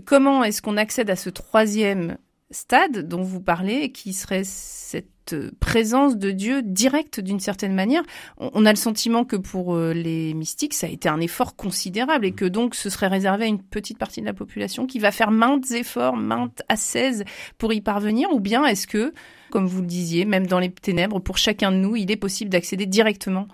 Comment 0.03 0.43
est-ce 0.43 0.61
qu'on 0.61 0.75
accède 0.75 1.09
à 1.09 1.15
ce 1.15 1.29
troisième 1.29 2.17
stade 2.51 3.07
dont 3.07 3.23
vous 3.23 3.39
parlez, 3.39 3.93
qui 3.93 4.11
serait 4.11 4.43
cette 4.43 5.16
présence 5.59 6.17
de 6.17 6.31
Dieu 6.31 6.61
directe 6.61 7.19
d'une 7.19 7.39
certaine 7.39 7.73
manière. 7.73 8.03
On 8.37 8.65
a 8.65 8.71
le 8.71 8.77
sentiment 8.77 9.25
que 9.25 9.35
pour 9.35 9.75
euh, 9.75 9.93
les 9.93 10.33
mystiques, 10.33 10.73
ça 10.73 10.87
a 10.87 10.89
été 10.89 11.09
un 11.09 11.19
effort 11.19 11.55
considérable 11.55 12.25
et 12.25 12.31
que 12.31 12.45
donc 12.45 12.75
ce 12.75 12.89
serait 12.89 13.07
réservé 13.07 13.45
à 13.45 13.47
une 13.47 13.61
petite 13.61 13.97
partie 13.97 14.21
de 14.21 14.25
la 14.25 14.33
population 14.33 14.87
qui 14.87 14.99
va 14.99 15.11
faire 15.11 15.31
maintes 15.31 15.71
efforts, 15.71 16.15
maintes 16.15 16.61
assaises 16.69 17.23
pour 17.57 17.73
y 17.73 17.81
parvenir, 17.81 18.31
ou 18.31 18.39
bien 18.39 18.65
est-ce 18.65 18.87
que, 18.87 19.13
comme 19.51 19.67
vous 19.67 19.81
le 19.81 19.87
disiez, 19.87 20.25
même 20.25 20.47
dans 20.47 20.59
les 20.59 20.71
ténèbres, 20.71 21.19
pour 21.19 21.37
chacun 21.37 21.71
de 21.71 21.77
nous, 21.77 21.95
il 21.95 22.11
est 22.11 22.17
possible 22.17 22.49
d'accéder 22.49 22.85
directement 22.85 23.47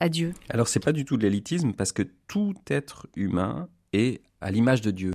à 0.00 0.08
Dieu? 0.08 0.32
Alors 0.50 0.68
c'est 0.68 0.80
pas 0.80 0.92
du 0.92 1.04
tout 1.04 1.16
de 1.16 1.22
l'élitisme 1.22 1.72
parce 1.72 1.92
que 1.92 2.02
tout 2.26 2.54
être 2.68 3.06
humain 3.16 3.68
est 3.92 4.20
à 4.40 4.50
l'image 4.50 4.80
de 4.80 4.90
Dieu. 4.90 5.12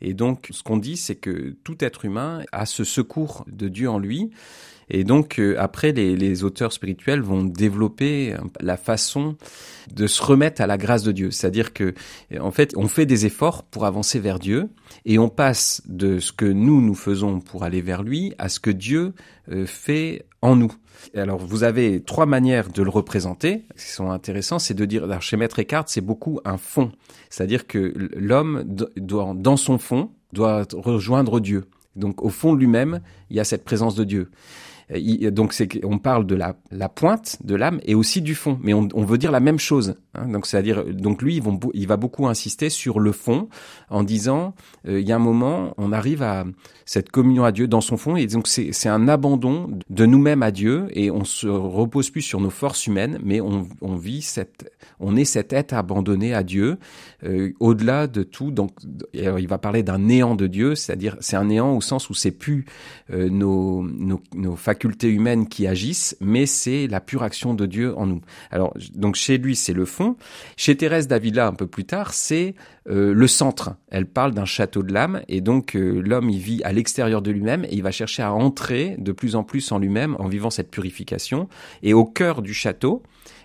Et 0.00 0.14
donc, 0.14 0.48
ce 0.50 0.62
qu'on 0.62 0.76
dit, 0.76 0.96
c'est 0.96 1.16
que 1.16 1.56
tout 1.64 1.82
être 1.84 2.04
humain 2.04 2.42
a 2.52 2.66
ce 2.66 2.84
secours 2.84 3.44
de 3.50 3.68
Dieu 3.68 3.88
en 3.88 3.98
lui. 3.98 4.30
Et 4.90 5.04
donc, 5.04 5.38
euh, 5.38 5.56
après, 5.58 5.92
les, 5.92 6.16
les, 6.16 6.44
auteurs 6.44 6.72
spirituels 6.72 7.20
vont 7.20 7.44
développer 7.44 8.34
la 8.60 8.76
façon 8.76 9.36
de 9.92 10.06
se 10.06 10.22
remettre 10.22 10.60
à 10.60 10.66
la 10.66 10.78
grâce 10.78 11.02
de 11.02 11.12
Dieu. 11.12 11.30
C'est-à-dire 11.30 11.72
que, 11.72 11.94
en 12.38 12.50
fait, 12.50 12.72
on 12.76 12.88
fait 12.88 13.06
des 13.06 13.26
efforts 13.26 13.62
pour 13.64 13.84
avancer 13.84 14.18
vers 14.18 14.38
Dieu 14.38 14.68
et 15.04 15.18
on 15.18 15.28
passe 15.28 15.82
de 15.86 16.18
ce 16.18 16.32
que 16.32 16.46
nous, 16.46 16.80
nous 16.80 16.94
faisons 16.94 17.40
pour 17.40 17.64
aller 17.64 17.80
vers 17.80 18.02
lui 18.02 18.32
à 18.38 18.48
ce 18.48 18.60
que 18.60 18.70
Dieu 18.70 19.14
euh, 19.50 19.66
fait 19.66 20.26
en 20.42 20.56
nous. 20.56 20.72
Alors, 21.14 21.38
vous 21.38 21.64
avez 21.64 22.02
trois 22.02 22.26
manières 22.26 22.70
de 22.70 22.82
le 22.82 22.90
représenter 22.90 23.64
qui 23.76 23.88
sont 23.88 24.10
intéressantes. 24.10 24.60
C'est 24.60 24.74
de 24.74 24.84
dire, 24.84 25.04
alors, 25.04 25.22
chez 25.22 25.36
Maître 25.36 25.58
Eckhart, 25.58 25.84
c'est 25.88 26.00
beaucoup 26.00 26.40
un 26.44 26.56
fond. 26.56 26.92
C'est-à-dire 27.30 27.66
que 27.66 27.92
l'homme 28.16 28.64
doit, 28.96 29.32
dans 29.34 29.56
son 29.56 29.78
fond, 29.78 30.10
doit 30.32 30.64
rejoindre 30.72 31.40
Dieu. 31.40 31.64
Donc, 31.96 32.22
au 32.22 32.28
fond 32.28 32.54
lui-même, 32.54 33.00
il 33.30 33.36
y 33.36 33.40
a 33.40 33.44
cette 33.44 33.64
présence 33.64 33.94
de 33.94 34.04
Dieu. 34.04 34.30
Euh, 34.92 35.30
donc 35.30 35.52
c'est 35.52 35.68
on 35.84 35.98
parle 35.98 36.26
de 36.26 36.34
la, 36.34 36.54
pointe 36.88 37.38
de 37.44 37.54
l'âme 37.54 37.80
et 37.84 37.94
aussi 37.94 38.20
du 38.22 38.34
fond, 38.34 38.58
mais 38.62 38.74
on, 38.74 38.88
veut 39.04 39.18
dire 39.18 39.32
la 39.32 39.40
même 39.40 39.58
chose. 39.58 39.94
Hein. 40.14 40.28
donc 40.28 40.46
c'est-à-dire 40.46 40.84
donc 40.84 41.22
lui 41.22 41.40
il 41.74 41.86
va 41.86 41.96
beaucoup 41.96 42.26
insister 42.26 42.70
sur 42.70 43.00
le 43.00 43.12
fond 43.12 43.48
en 43.90 44.02
disant 44.02 44.54
euh, 44.86 45.00
il 45.00 45.08
y 45.08 45.12
a 45.12 45.16
un 45.16 45.20
moment 45.20 45.74
on 45.78 45.92
arrive 45.92 46.22
à 46.22 46.44
cette 46.84 47.10
communion 47.10 47.44
à 47.44 47.52
Dieu 47.52 47.66
dans 47.66 47.80
son 47.80 47.96
fond 47.96 48.16
et 48.16 48.26
donc 48.26 48.46
c'est 48.46 48.88
un 48.88 49.08
abandon 49.08 49.70
de 49.88 50.06
nous-mêmes 50.06 50.42
à 50.42 50.50
Dieu 50.50 50.86
et 50.90 51.10
on 51.10 51.24
se 51.24 51.46
repose 51.46 52.10
plus 52.10 52.22
sur 52.22 52.40
nos 52.40 52.50
forces 52.50 52.86
humaines, 52.86 53.18
mais 53.24 53.40
on, 53.40 53.66
vit 53.96 54.22
cette 54.22 54.70
on 55.00 55.16
est 55.16 55.24
cet 55.24 55.52
être 55.52 55.72
abandonné 55.72 56.34
à 56.34 56.42
Dieu 56.42 56.78
euh, 57.24 57.52
au-delà 57.60 58.06
de 58.06 58.22
tout. 58.22 58.50
Donc 58.50 58.72
il 59.14 59.48
va 59.48 59.58
parler 59.58 59.82
d'un 59.82 59.98
néant 59.98 60.34
de 60.34 60.46
Dieu, 60.46 60.74
c'est-à-dire 60.74 61.16
c'est 61.20 61.36
un 61.36 61.46
néant 61.46 61.74
au 61.74 61.80
sens 61.80 62.10
où 62.10 62.14
c'est 62.14 62.30
plus 62.30 62.66
nos, 63.10 63.82
nos, 63.82 64.20
nos 64.34 64.56
humaines 65.02 65.48
qui 65.48 65.66
agissent, 65.66 66.16
mais 66.20 66.46
c'est 66.46 66.86
la 66.86 67.00
pure 67.00 67.22
action 67.22 67.54
de 67.54 67.66
Dieu 67.66 67.96
en 67.96 68.06
nous. 68.06 68.20
Alors, 68.50 68.74
donc 68.94 69.16
chez 69.16 69.38
lui, 69.38 69.56
c'est 69.56 69.72
le 69.72 69.84
fond. 69.84 70.16
Chez 70.56 70.76
Thérèse 70.76 71.08
d'Avila, 71.08 71.46
un 71.46 71.52
peu 71.52 71.66
plus 71.66 71.84
tard, 71.84 72.14
c'est 72.14 72.54
euh, 72.88 73.14
le 73.14 73.26
centre. 73.26 73.76
Elle 73.90 74.06
parle 74.06 74.32
d'un 74.32 74.44
château 74.44 74.82
de 74.82 74.92
l'âme, 74.92 75.22
et 75.28 75.40
donc 75.40 75.76
euh, 75.76 76.00
l'homme, 76.00 76.30
il 76.30 76.38
vit 76.38 76.62
à 76.64 76.72
l'extérieur 76.72 77.22
de 77.22 77.30
lui-même, 77.30 77.64
et 77.64 77.74
il 77.74 77.82
va 77.82 77.90
chercher 77.90 78.22
à 78.22 78.32
entrer 78.32 78.96
de 78.98 79.12
plus 79.12 79.36
en 79.36 79.44
plus 79.44 79.72
en 79.72 79.78
lui-même 79.78 80.16
en 80.18 80.28
vivant 80.28 80.50
cette 80.50 80.70
purification. 80.70 81.48
Et 81.82 81.94
au 81.94 82.04
cœur 82.04 82.42
du 82.42 82.54
château, 82.54 83.02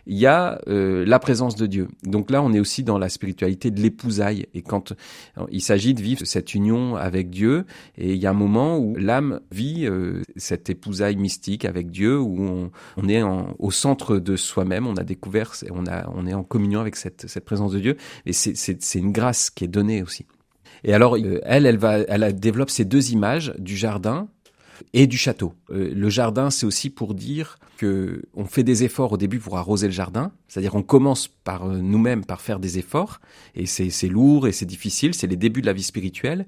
il 0.10 0.18
y 0.18 0.26
a 0.26 0.60
euh, 0.68 1.06
la 1.06 1.20
présence 1.20 1.56
de 1.56 1.68
Dieu. 1.68 1.88
Donc 2.04 2.32
là, 2.32 2.42
on 2.42 2.52
est 2.52 2.60
aussi 2.60 2.84
dans 2.84 2.98
la 2.98 3.10
spiritualité 3.10 3.70
de 3.70 3.80
l'épousaille. 3.80 4.48
Et 4.56 4.64
quand 4.64 4.92
euh, 5.38 5.46
il 5.52 5.62
s'agit 5.62 5.94
de 5.94 6.02
vivre 6.02 6.26
cette 6.26 6.56
union 6.56 6.96
avec 6.96 7.30
Dieu, 7.30 7.66
et 7.96 8.16
il 8.16 8.20
y 8.20 8.26
a 8.26 8.32
un 8.32 8.34
moment 8.34 8.80
où 8.80 8.96
l'âme 8.96 9.40
vit 9.52 9.86
euh, 9.86 10.24
cette 10.36 10.68
épousaille 10.72 11.16
mystique 11.16 11.64
avec 11.64 11.92
Dieu, 11.92 12.20
où 12.20 12.72
on, 12.98 13.08
est 13.08 13.22
au 13.22 13.70
centre 13.70 14.18
de 14.18 14.36
soi-même, 14.36 14.88
on 14.88 14.96
a 14.96 15.04
découvert, 15.04 15.54
on, 15.70 16.26
est 16.26 16.34
en 16.34 16.44
communion 16.44 16.82
avec 16.82 16.96
cette, 16.96 17.40
présence 17.46 17.72
de 17.72 17.80
Dieu. 17.80 17.96
Et 18.26 18.34
c'est 18.34 18.96
une 18.96 19.12
grâce 19.12 19.52
qui 19.52 19.66
est 19.66 19.70
donnée 19.70 20.02
aussi. 20.02 20.26
Et 20.84 20.94
alors, 20.94 21.18
elle, 21.44 21.68
elle 21.68 21.78
va, 21.78 22.00
elle 22.00 22.40
développe 22.40 22.72
ces 22.72 22.84
deux 22.84 23.12
images 23.12 23.54
du 23.60 23.78
jardin 23.78 24.28
et 24.94 25.06
du 25.06 25.18
château. 25.18 25.54
Le 25.70 26.10
jardin, 26.10 26.50
c'est 26.50 26.66
aussi 26.66 26.90
pour 26.90 27.14
dire 27.14 27.60
on 27.84 28.46
fait 28.46 28.64
des 28.64 28.84
efforts 28.84 29.14
au 29.14 29.18
début 29.18 29.40
pour 29.40 29.58
arroser 29.58 29.88
le 29.88 29.94
jardin, 29.94 30.32
c'est-à-dire 30.48 30.76
on 30.76 30.84
commence 30.84 31.28
par 31.28 31.66
euh, 31.66 31.78
nous-mêmes 31.78 32.26
par 32.26 32.42
faire 32.42 32.60
des 32.60 32.78
efforts, 32.78 33.20
et 33.56 33.66
c'est 33.66 34.08
lourd 34.08 34.48
et 34.48 34.52
c'est 34.52 34.66
difficile, 34.66 35.14
c'est 35.14 35.28
les 35.28 35.38
débuts 35.38 35.62
de 35.62 35.66
la 35.66 35.74
vie 35.74 35.84
spirituelle. 35.84 36.48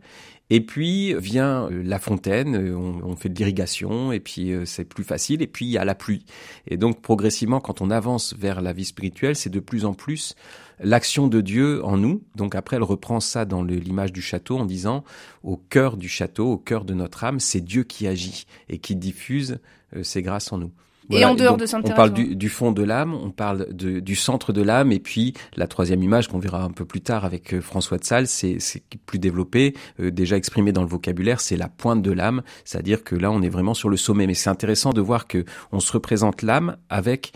Et 0.50 0.60
puis 0.60 1.14
vient 1.14 1.70
euh, 1.72 1.82
la 1.84 1.98
fontaine, 1.98 2.76
on, 2.76 3.02
on 3.04 3.16
fait 3.16 3.30
de 3.30 3.36
l'irrigation, 3.36 4.12
et 4.12 4.20
puis 4.20 4.52
c'est 4.66 4.86
plus 4.86 5.04
facile, 5.04 5.42
et 5.42 5.48
puis 5.48 5.66
il 5.66 5.72
y 5.72 5.78
a 5.78 5.86
la 5.86 5.96
pluie. 5.96 6.26
Et 6.68 6.78
donc 6.78 7.02
progressivement, 7.02 7.60
quand 7.60 7.82
on 7.82 7.90
avance 7.90 8.36
vers 8.38 8.62
la 8.62 8.74
vie 8.74 8.86
spirituelle, 8.86 9.36
c'est 9.36 9.50
de 9.50 9.60
plus 9.60 9.86
en 9.86 9.94
plus 9.94 10.36
l'action 10.82 11.28
de 11.28 11.42
Dieu 11.42 11.84
en 11.86 11.98
nous. 11.98 12.24
Donc 12.36 12.56
après, 12.56 12.76
elle 12.76 12.84
reprend 12.84 13.20
ça 13.20 13.46
dans 13.46 13.64
l'image 13.64 14.12
du 14.12 14.22
château 14.22 14.58
en 14.58 14.66
disant, 14.66 15.04
au 15.44 15.58
cœur 15.58 15.98
du 15.98 16.10
château, 16.10 16.52
au 16.54 16.58
cœur 16.58 16.86
de 16.86 16.94
notre 16.94 17.24
âme, 17.24 17.40
c'est 17.40 17.62
Dieu 17.62 17.84
qui 17.84 18.08
agit 18.08 18.46
et 18.70 18.80
qui 18.80 18.96
diffuse 18.96 19.60
euh, 19.96 20.04
ses 20.04 20.22
grâces 20.22 20.52
en 20.52 20.58
nous. 20.58 20.72
Et 21.12 21.26
en 21.26 21.36
dehors 21.36 21.58
de 21.58 21.66
Sainte 21.66 21.86
On 21.90 21.94
parle 21.94 22.14
du, 22.14 22.50
fond 22.50 22.72
de 22.72 22.84
l'âme, 22.84 23.14
on 23.14 23.32
parle 23.32 23.68
du 23.74 24.16
centre 24.16 24.54
de 24.54 24.62
l'âme, 24.62 24.92
et 24.92 25.00
puis 25.00 25.34
la 25.56 25.68
troisième 25.68 26.04
image 26.04 26.28
qu'on 26.28 26.40
verra 26.40 26.64
un 26.64 26.72
peu 26.72 26.86
plus 26.86 27.02
tard 27.02 27.26
avec 27.26 27.54
euh, 27.54 27.62
François 27.62 27.98
de 27.98 28.04
Sales, 28.04 28.28
c'est 28.28 28.60
plus 29.06 29.20
développé, 29.20 29.76
euh, 30.00 30.12
déjà 30.12 30.38
exprimé 30.38 30.72
dans 30.72 30.82
le 30.82 30.88
vocabulaire, 30.88 31.42
c'est 31.42 31.58
la 31.58 31.70
pointe 31.70 32.02
de 32.02 32.12
l'âme, 32.12 32.42
c'est-à-dire 32.66 33.04
que 33.04 33.16
là 33.16 33.32
on 33.32 33.42
est 33.42 33.50
vraiment 33.50 33.74
sur 33.74 33.90
le 33.90 33.98
sommet. 33.98 34.28
Mais 34.28 34.34
c'est 34.34 34.50
intéressant 34.50 34.92
de 34.92 35.02
voir 35.02 35.28
que 35.28 35.46
on 35.72 35.80
se 35.80 35.92
représente 35.92 36.42
l'âme 36.42 36.78
avec 36.90 37.34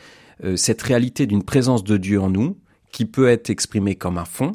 cette 0.56 0.82
réalité 0.82 1.28
d'une 1.28 1.44
présence 1.44 1.86
de 1.86 1.96
Dieu 1.96 2.20
en 2.20 2.30
nous, 2.30 2.58
qui 2.92 3.06
peut 3.06 3.30
être 3.30 3.50
exprimé 3.50 3.96
comme 3.96 4.18
un 4.18 4.26
fond, 4.26 4.52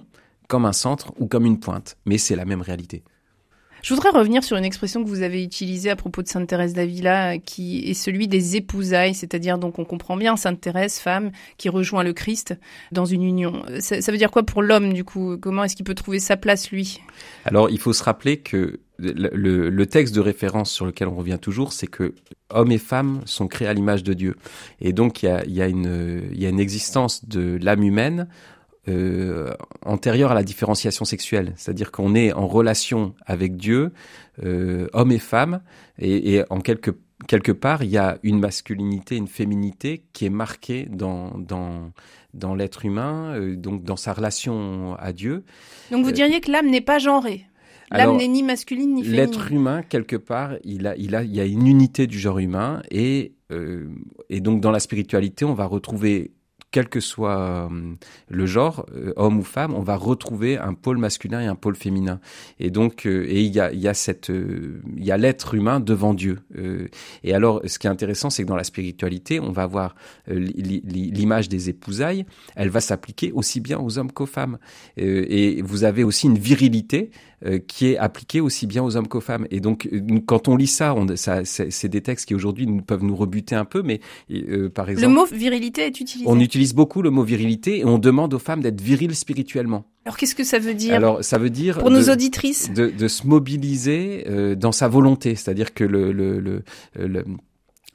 comme 0.49 0.65
un 0.65 0.73
centre 0.73 1.13
ou 1.19 1.27
comme 1.27 1.47
une 1.47 1.61
pointe, 1.61 1.97
mais 2.07 2.19
c'est 2.19 2.37
la 2.37 2.45
même 2.45 2.61
réalité. 2.61 3.05
Je 3.83 3.95
voudrais 3.95 4.11
revenir 4.11 4.45
sur 4.45 4.57
une 4.57 4.65
expression 4.65 5.03
que 5.03 5.09
vous 5.09 5.23
avez 5.23 5.43
utilisée 5.43 5.91
à 5.91 5.97
propos 5.97 6.23
de 6.23 6.29
Sainte 6.29 6.47
Thérèse 6.47 6.75
d'Avila, 6.75 7.39
qui 7.39 7.91
est 7.91 7.95
celui 7.95 8.29
des 8.29 8.57
épousailles, 8.57 9.15
c'est-à-dire 9.15 9.59
donc 9.59 9.79
on 9.79 9.85
comprend 9.85 10.17
bien 10.17 10.37
Sainte 10.37 10.61
Thérèse, 10.61 10.99
femme 10.99 11.31
qui 11.57 11.69
rejoint 11.69 12.03
le 12.03 12.13
Christ 12.13 12.55
dans 12.93 13.07
une 13.07 13.23
union. 13.23 13.63
Ça, 13.79 13.97
veut 14.13 14.19
dire 14.19 14.31
quoi 14.31 14.43
pour 14.43 14.63
l'homme 14.63 14.93
du 14.93 15.05
coup? 15.05 15.37
Comment 15.39 15.65
est-ce 15.65 15.77
qu'il 15.77 15.87
peut 15.87 15.95
trouver 15.95 16.21
sa 16.21 16.37
place 16.37 16.71
lui? 16.71 17.01
Alors 17.45 17.71
il 17.71 17.79
faut 17.79 17.93
se 17.93 18.03
rappeler 18.03 18.39
que 18.39 18.81
le, 18.99 19.85
texte 19.85 20.15
de 20.15 20.21
référence 20.21 20.71
sur 20.71 20.85
lequel 20.85 21.09
on 21.09 21.17
revient 21.17 21.39
toujours, 21.41 21.73
c'est 21.73 21.87
que 21.87 22.15
hommes 22.51 22.73
et 22.73 22.79
femmes 22.79 23.23
sont 23.25 23.49
créés 23.49 23.69
à 23.69 23.73
l'image 23.73 24.03
de 24.05 24.13
Dieu. 24.13 24.37
Et 24.81 24.93
donc 24.93 25.23
il 25.23 25.31
y 25.49 25.63
a 25.63 25.69
une 25.69 26.61
existence 26.61 27.25
de 27.27 27.59
l'âme 27.63 27.83
humaine 27.83 28.29
euh, 28.91 29.53
antérieure 29.85 30.31
à 30.31 30.35
la 30.35 30.43
différenciation 30.43 31.05
sexuelle. 31.05 31.53
C'est-à-dire 31.57 31.91
qu'on 31.91 32.15
est 32.15 32.33
en 32.33 32.47
relation 32.47 33.15
avec 33.27 33.57
Dieu, 33.57 33.93
euh, 34.45 34.89
hommes 34.93 35.13
et 35.13 35.19
femmes, 35.19 35.61
et, 35.99 36.35
et 36.35 36.45
en 36.51 36.61
quelque, 36.61 36.91
quelque 37.27 37.53
part, 37.53 37.83
il 37.83 37.91
y 37.91 37.99
a 37.99 38.19
une 38.23 38.41
masculinité, 38.41 39.17
une 39.17 39.29
féminité 39.29 40.05
qui 40.13 40.27
est 40.27 40.31
marquée 40.31 40.89
dans, 40.91 41.39
dans, 41.39 41.93
dans 42.35 42.55
l'être 42.55 42.85
humain, 42.85 43.35
euh, 43.35 43.57
donc 43.57 43.85
dans 43.85 43.97
sa 43.97 44.13
relation 44.13 44.95
à 44.99 45.13
Dieu. 45.13 45.45
Donc 45.91 46.05
vous 46.05 46.13
diriez 46.13 46.41
que 46.41 46.51
l'âme 46.51 46.71
n'est 46.71 46.81
pas 46.81 46.99
genrée 46.99 47.47
L'âme 47.93 48.19
n'est 48.19 48.29
ni 48.29 48.45
masculine 48.45 48.95
ni 48.95 49.03
féminine. 49.03 49.21
L'être 49.21 49.51
humain, 49.51 49.83
quelque 49.83 50.15
part, 50.15 50.53
il 50.63 50.87
a, 50.87 50.97
il 50.97 51.17
a, 51.17 51.25
il 51.25 51.35
y 51.35 51.41
a 51.41 51.45
une 51.45 51.67
unité 51.67 52.07
du 52.07 52.21
genre 52.21 52.39
humain 52.39 52.83
et, 52.93 53.33
et 54.29 54.41
donc 54.41 54.61
dans 54.61 54.71
la 54.71 54.79
spiritualité, 54.79 55.45
on 55.45 55.55
va 55.55 55.67
retrouver 55.67 56.31
quel 56.71 56.89
que 56.89 57.01
soit 57.01 57.39
euh, 57.39 57.69
le 58.29 58.47
genre, 58.47 58.87
euh, 58.95 59.13
homme 59.17 59.39
ou 59.39 59.43
femme, 59.43 59.75
on 59.75 59.83
va 59.83 59.97
retrouver 59.97 60.57
un 60.57 60.75
pôle 60.75 60.99
masculin 60.99 61.41
et 61.41 61.47
un 61.47 61.57
pôle 61.57 61.75
féminin. 61.75 62.21
Et 62.59 62.71
donc, 62.71 63.07
euh, 63.07 63.27
et 63.29 63.43
il 63.43 63.53
y 63.53 63.61
a, 63.61 63.73
il 63.73 63.81
y 63.81 63.89
a 63.89 63.95
cette, 63.95 64.29
il 64.29 65.05
y 65.05 65.11
a 65.11 65.17
l'être 65.17 65.55
humain 65.55 65.81
devant 65.81 66.15
Dieu. 66.15 66.39
et 67.25 67.35
alors, 67.35 67.61
ce 67.67 67.79
qui 67.79 67.87
est 67.87 67.91
intéressant, 67.91 68.31
c'est 68.31 68.43
que 68.43 68.49
dans 68.49 68.57
la 68.57 68.65
spiritualité, 68.65 69.41
on 69.41 69.53
va 69.53 69.63
avoir 69.63 69.95
l'image 70.27 71.49
des 71.49 71.69
épousailles. 71.69 72.25
Elle 72.55 72.71
va 72.71 72.81
s'appliquer 72.81 73.33
aussi 73.33 73.61
bien 73.61 73.79
aux 73.79 73.99
hommes 73.99 74.13
qu'aux 74.13 74.27
femmes. 74.27 74.59
et 74.97 75.63
vous 75.63 75.85
avez 75.85 76.05
aussi 76.05 76.27
une 76.27 76.39
virilité 76.39 77.11
qui 77.67 77.87
est 77.89 77.99
appliquée 77.99 78.41
aussi 78.41 78.67
bien 78.67 78.83
aux 78.83 78.97
hommes 78.97 79.09
qu'aux 79.09 79.21
femmes. 79.21 79.47
Et 79.51 79.61
donc, 79.61 79.89
quand 80.27 80.49
on 80.49 80.57
lit 80.57 80.67
ça, 80.67 80.95
on, 80.95 81.07
ça 81.17 81.45
c'est 81.45 81.89
des 81.89 82.01
textes 82.01 82.27
qui 82.27 82.35
aujourd'hui 82.35 82.67
peuvent 82.87 83.03
nous 83.03 83.17
rebuter 83.17 83.55
un 83.55 83.65
peu, 83.65 83.83
mais 83.83 84.01
par 84.75 84.89
exemple, 84.91 85.09
le 85.09 85.15
mot 85.15 85.27
virilité 85.27 85.83
est 85.83 86.01
utilisé. 86.01 86.29
On 86.29 86.39
utilise 86.39 86.75
beaucoup 86.75 87.03
le 87.03 87.11
mot 87.11 87.23
virilité 87.23 87.79
et 87.79 87.85
on 87.85 87.99
demande 87.99 88.35
aux 88.35 88.39
femmes 88.39 88.61
d'être 88.61 88.81
viriles 88.81 89.15
spirituellement. 89.15 89.85
Alors 90.07 90.17
qu'est-ce 90.17 90.35
que 90.35 90.45
ça 90.45 90.59
veut 90.59 90.75
dire 90.75 90.95
Alors 90.95 91.23
ça 91.23 91.37
veut 91.39 91.51
dire 91.51 91.79
pour 91.79 91.91
nos 91.91 92.09
auditrices 92.09 92.73
de, 92.73 92.89
de, 92.89 93.09
se 93.09 93.27
mobiliser 93.27 94.25
euh, 94.29 94.55
dans 94.55 94.73
sa 94.73 94.89
volonté, 94.89 95.35
c'est-à-dire 95.35 95.75
que 95.75 95.85
le, 95.85 96.13
le, 96.13 96.41
le, 96.41 96.63
le 96.97 97.25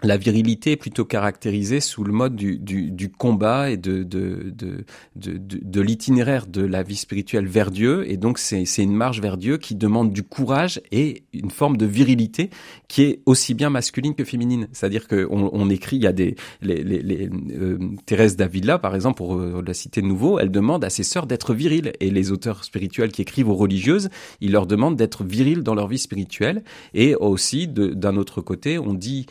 la 0.04 0.18
virilité 0.18 0.74
est 0.74 0.78
plutôt 0.78 1.06
caractérisée 1.06 1.80
sous 1.80 2.04
le 2.04 2.12
mode 2.12 2.36
du, 2.36 2.60
du, 2.60 2.91
du 2.91 3.10
combat 3.10 3.72
et 3.72 3.78
de, 3.78 4.04
de, 4.04 4.54
de, 4.56 4.86
de, 5.16 5.39
de 5.39 5.82
l'itinéraire 5.82 6.48
de 6.48 6.62
la 6.62 6.84
vie 6.84 6.98
spirituelle 6.98 7.48
vers 7.48 7.72
Dieu. 7.72 8.10
Et 8.12 8.18
donc, 8.18 8.38
c'est 8.38 8.66
une 8.78 8.93
marche 8.96 9.22
vers 9.22 9.38
Dieu 9.38 9.58
qui 9.58 9.74
demande 9.74 10.12
du 10.12 10.22
courage 10.22 10.82
et 10.91 11.24
une 11.34 11.50
forme 11.50 11.78
de 11.78 11.86
virilité 11.86 12.50
qui 12.88 13.04
est 13.04 13.22
aussi 13.26 13.54
bien 13.54 13.70
masculine 13.70 14.16
que 14.16 14.26
féminine. 14.26 14.68
C'est-à-dire 14.74 15.08
qu'on 15.08 15.50
on 15.52 15.70
écrit, 15.70 15.96
il 15.96 16.04
y 16.04 16.08
a 16.08 16.14
des... 16.14 16.36
Les, 16.62 16.84
les, 16.84 17.02
les 17.02 17.30
euh, 17.58 17.80
Thérèse 18.06 18.36
Davila, 18.36 18.78
par 18.78 18.96
exemple, 18.96 19.18
pour 19.18 19.36
euh, 19.36 19.64
la 19.66 19.74
citer 19.74 20.02
de 20.02 20.08
nouveau, 20.08 20.39
elle 20.39 20.52
demande 20.52 20.84
à 20.84 20.89
ses 20.89 21.04
sœurs 21.04 21.26
d'être 21.26 21.54
viriles. 21.54 21.93
Et 22.00 22.12
les 22.12 22.32
auteurs 22.32 22.64
spirituels 22.64 23.12
qui 23.12 23.22
écrivent 23.22 23.50
aux 23.50 23.56
religieuses, 23.56 24.10
ils 24.41 24.52
leur 24.52 24.68
demandent 24.68 24.98
d'être 24.98 25.24
viriles 25.24 25.64
dans 25.64 25.74
leur 25.74 25.88
vie 25.88 25.98
spirituelle. 25.98 26.64
Et 26.93 27.16
aussi, 27.16 27.68
d'un 27.68 28.18
autre 28.18 28.41
côté, 28.41 28.78
on 28.78 28.93
dit 28.93 29.26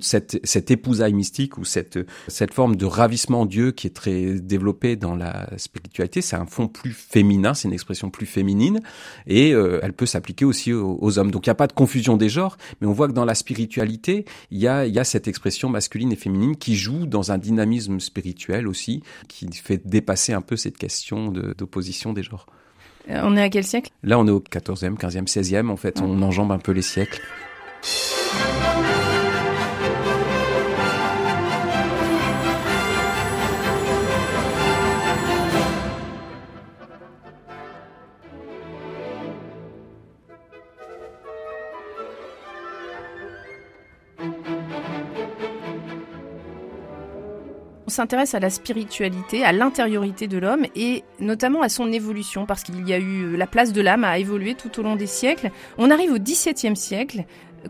cette, 0.00 0.40
cette 0.44 0.70
épousaille 0.70 1.12
mystique 1.12 1.58
ou 1.58 1.64
cette, 1.64 1.98
cette 2.28 2.54
forme 2.54 2.76
de 2.76 2.86
ravissement 2.86 3.42
en 3.42 3.46
Dieu 3.46 3.72
qui 3.72 3.86
est 3.86 3.94
très 3.94 4.34
développée 4.34 4.96
dans 4.96 5.16
la 5.16 5.48
spiritualité, 5.56 6.20
c'est 6.20 6.36
un 6.36 6.46
fond 6.46 6.68
plus 6.68 6.92
féminin, 6.92 7.54
c'est 7.54 7.68
une 7.68 7.74
expression 7.74 8.10
plus 8.10 8.26
féminine 8.26 8.80
et 9.26 9.52
euh, 9.52 9.80
elle 9.82 9.92
peut 9.92 10.06
s'appliquer 10.06 10.44
aussi 10.44 10.72
aux, 10.72 11.18
hommes. 11.18 11.30
Donc 11.30 11.46
il 11.46 11.50
n'y 11.50 11.52
a 11.52 11.56
pas 11.56 11.66
de 11.66 11.72
confusion 11.72 12.16
des 12.16 12.28
genres, 12.28 12.56
mais 12.80 12.86
on 12.86 12.92
voit 12.92 13.08
que 13.08 13.12
dans 13.12 13.24
la 13.24 13.34
spiritualité, 13.34 14.24
il 14.50 14.58
y 14.58 14.68
a, 14.68 14.86
il 14.86 14.94
y 14.94 14.98
a 14.98 15.04
cette 15.04 15.28
expression 15.28 15.68
masculine 15.68 16.12
et 16.12 16.16
féminine 16.16 16.56
qui 16.56 16.76
joue 16.76 17.06
dans 17.06 17.32
un 17.32 17.38
dynamisme 17.38 18.00
spirituel 18.00 18.68
aussi, 18.68 19.02
qui 19.28 19.48
fait 19.52 19.86
dépasser 19.86 20.32
un 20.32 20.42
peu 20.42 20.56
cette 20.56 20.76
question 20.76 21.30
d'opposition 21.30 22.12
des 22.12 22.22
genres. 22.22 22.46
Euh, 23.10 23.20
on 23.24 23.36
est 23.36 23.42
à 23.42 23.48
quel 23.48 23.64
siècle? 23.64 23.90
Là, 24.02 24.18
on 24.18 24.26
est 24.26 24.30
au 24.30 24.40
14e, 24.40 24.96
15e, 24.96 25.26
16e. 25.26 25.68
En 25.70 25.76
fait, 25.76 26.00
on 26.00 26.20
enjambe 26.22 26.52
un 26.52 26.58
peu 26.58 26.72
les 26.72 26.82
siècles. 26.82 27.22
S'intéresse 47.98 48.34
à 48.34 48.38
la 48.38 48.48
spiritualité, 48.48 49.42
à 49.42 49.50
l'intériorité 49.50 50.28
de 50.28 50.38
l'homme 50.38 50.66
et 50.76 51.02
notamment 51.18 51.62
à 51.62 51.68
son 51.68 51.90
évolution 51.90 52.46
parce 52.46 52.62
qu'il 52.62 52.88
y 52.88 52.92
a 52.92 52.98
eu 52.98 53.36
la 53.36 53.48
place 53.48 53.72
de 53.72 53.80
l'âme 53.80 54.04
a 54.04 54.20
évolué 54.20 54.54
tout 54.54 54.78
au 54.78 54.84
long 54.84 54.94
des 54.94 55.08
siècles. 55.08 55.50
On 55.78 55.90
arrive 55.90 56.12
au 56.12 56.18
XVIIe 56.18 56.76
siècle. 56.76 57.24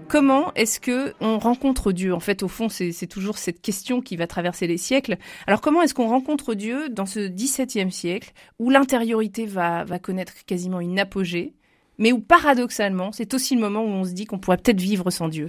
Comment 0.06 0.52
est-ce 0.52 0.80
que 0.80 1.14
on 1.22 1.38
rencontre 1.38 1.92
Dieu? 1.92 2.12
En 2.12 2.20
fait, 2.20 2.42
au 2.42 2.48
fond, 2.48 2.68
c'est 2.68 3.06
toujours 3.06 3.38
cette 3.38 3.62
question 3.62 4.02
qui 4.02 4.16
va 4.16 4.26
traverser 4.26 4.66
les 4.66 4.76
siècles. 4.76 5.16
Alors, 5.46 5.62
comment 5.62 5.80
est-ce 5.80 5.94
qu'on 5.94 6.08
rencontre 6.08 6.52
Dieu 6.52 6.90
dans 6.90 7.06
ce 7.06 7.26
XVIIe 7.26 7.90
siècle 7.90 8.32
où 8.58 8.68
l'intériorité 8.68 9.46
va, 9.46 9.84
va 9.84 9.98
connaître 9.98 10.34
quasiment 10.44 10.80
une 10.80 10.98
apogée, 10.98 11.54
mais 11.96 12.12
où 12.12 12.20
paradoxalement, 12.20 13.12
c'est 13.12 13.32
aussi 13.32 13.54
le 13.54 13.62
moment 13.62 13.82
où 13.82 13.88
on 13.88 14.04
se 14.04 14.12
dit 14.12 14.26
qu'on 14.26 14.38
pourrait 14.38 14.58
peut-être 14.58 14.80
vivre 14.80 15.10
sans 15.10 15.28
Dieu 15.28 15.48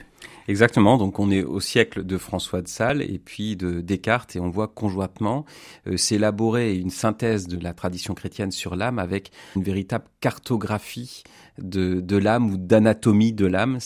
Exactement. 0.50 0.98
Donc 0.98 1.20
on 1.20 1.30
est 1.30 1.44
au 1.44 1.60
siècle 1.60 2.04
de 2.04 2.18
François 2.18 2.64
de 2.64 2.68
Sales 2.68 3.04
et 3.04 3.20
puis 3.20 3.56
de 3.56 3.82
Descartes 3.82 4.36
et 4.36 4.40
on 4.40 4.50
voit 4.50 4.68
conjointement 4.68 5.46
euh, 5.86 5.96
s'élaborer 5.96 6.76
une 6.76 6.90
synthèse 6.90 7.48
de 7.48 7.64
la 7.64 7.76
tradition 7.76 8.16
chrétienne 8.16 8.50
sur 8.50 8.76
l'âme 8.76 8.98
avec 8.98 9.30
une 9.56 9.62
véritable 9.62 10.06
cartographie 10.22 11.22
de, 11.62 12.18
l'âme 12.18 12.50
ou 12.52 12.58
d'anatomie 12.58 13.34
de 13.34 13.46
l'âme. 13.46 13.78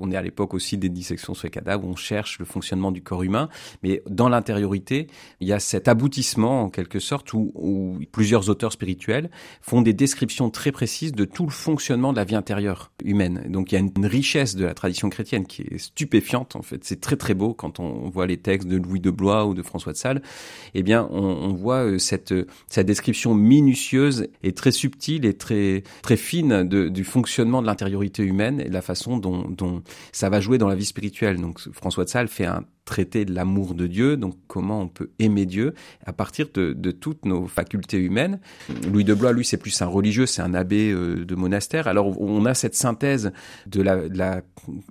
On 0.00 0.10
est 0.10 0.16
à 0.16 0.22
l'époque 0.22 0.54
aussi 0.54 0.76
des 0.76 0.88
dissections 0.88 1.34
sur 1.34 1.46
les 1.46 1.50
cadavres 1.50 1.86
où 1.86 1.90
on 1.90 1.96
cherche 1.96 2.38
le 2.38 2.44
fonctionnement 2.44 2.92
du 2.92 3.02
corps 3.02 3.22
humain, 3.22 3.48
mais 3.82 4.02
dans 4.08 4.28
l'intériorité, 4.28 5.06
il 5.40 5.48
y 5.48 5.52
a 5.52 5.60
cet 5.60 5.88
aboutissement 5.88 6.62
en 6.64 6.68
quelque 6.68 6.98
sorte 6.98 7.32
où, 7.32 7.52
où 7.54 7.98
plusieurs 8.12 8.48
auteurs 8.50 8.72
spirituels 8.72 9.30
font 9.62 9.82
des 9.82 9.92
descriptions 9.92 10.50
très 10.50 10.72
précises 10.72 11.12
de 11.12 11.24
tout 11.24 11.44
le 11.44 11.52
fonctionnement 11.52 12.12
de 12.12 12.18
la 12.18 12.24
vie 12.24 12.34
intérieure 12.34 12.92
humaine. 13.04 13.44
Donc 13.48 13.72
il 13.72 13.76
y 13.76 13.78
a 13.78 13.80
une 13.80 14.06
richesse 14.06 14.56
de 14.56 14.64
la 14.64 14.74
tradition 14.74 15.08
chrétienne 15.08 15.46
qui 15.46 15.62
est 15.62 15.85
stupéfiante 15.86 16.56
en 16.56 16.62
fait. 16.62 16.84
C'est 16.84 17.00
très 17.00 17.16
très 17.16 17.34
beau 17.34 17.54
quand 17.54 17.80
on 17.80 18.08
voit 18.08 18.26
les 18.26 18.36
textes 18.36 18.68
de 18.68 18.76
Louis 18.76 19.00
de 19.00 19.10
Blois 19.10 19.46
ou 19.46 19.54
de 19.54 19.62
François 19.62 19.92
de 19.92 19.98
Sales. 19.98 20.22
Eh 20.74 20.82
bien, 20.82 21.08
on, 21.10 21.22
on 21.22 21.52
voit 21.54 21.84
euh, 21.84 21.98
cette 21.98 22.34
cette 22.68 22.86
description 22.86 23.34
minutieuse 23.34 24.28
et 24.42 24.52
très 24.52 24.72
subtile 24.72 25.24
et 25.24 25.34
très 25.34 25.82
très 26.02 26.16
fine 26.16 26.64
de, 26.68 26.88
du 26.88 27.04
fonctionnement 27.04 27.62
de 27.62 27.66
l'intériorité 27.66 28.22
humaine 28.22 28.60
et 28.60 28.68
de 28.68 28.74
la 28.74 28.82
façon 28.82 29.18
dont, 29.18 29.48
dont 29.48 29.82
ça 30.12 30.28
va 30.28 30.40
jouer 30.40 30.58
dans 30.58 30.68
la 30.68 30.74
vie 30.74 30.84
spirituelle. 30.84 31.40
Donc 31.40 31.60
François 31.72 32.04
de 32.04 32.10
Sales 32.10 32.28
fait 32.28 32.46
un 32.46 32.64
traiter 32.86 33.24
de 33.24 33.34
l'amour 33.34 33.74
de 33.74 33.86
Dieu, 33.86 34.16
donc 34.16 34.36
comment 34.46 34.80
on 34.80 34.88
peut 34.88 35.10
aimer 35.18 35.44
Dieu 35.44 35.74
à 36.06 36.12
partir 36.12 36.46
de, 36.54 36.72
toutes 36.92 37.26
nos 37.26 37.46
facultés 37.46 37.98
humaines. 37.98 38.38
Louis 38.90 39.04
de 39.04 39.12
Blois, 39.12 39.32
lui, 39.32 39.44
c'est 39.44 39.56
plus 39.56 39.82
un 39.82 39.86
religieux, 39.86 40.24
c'est 40.24 40.40
un 40.40 40.54
abbé 40.54 40.90
euh, 40.92 41.26
de 41.26 41.34
monastère. 41.34 41.88
Alors 41.88 42.18
on 42.20 42.46
a 42.46 42.54
cette 42.54 42.76
synthèse 42.76 43.32
de 43.66 43.82
la, 43.82 44.08
de 44.08 44.16
la 44.16 44.40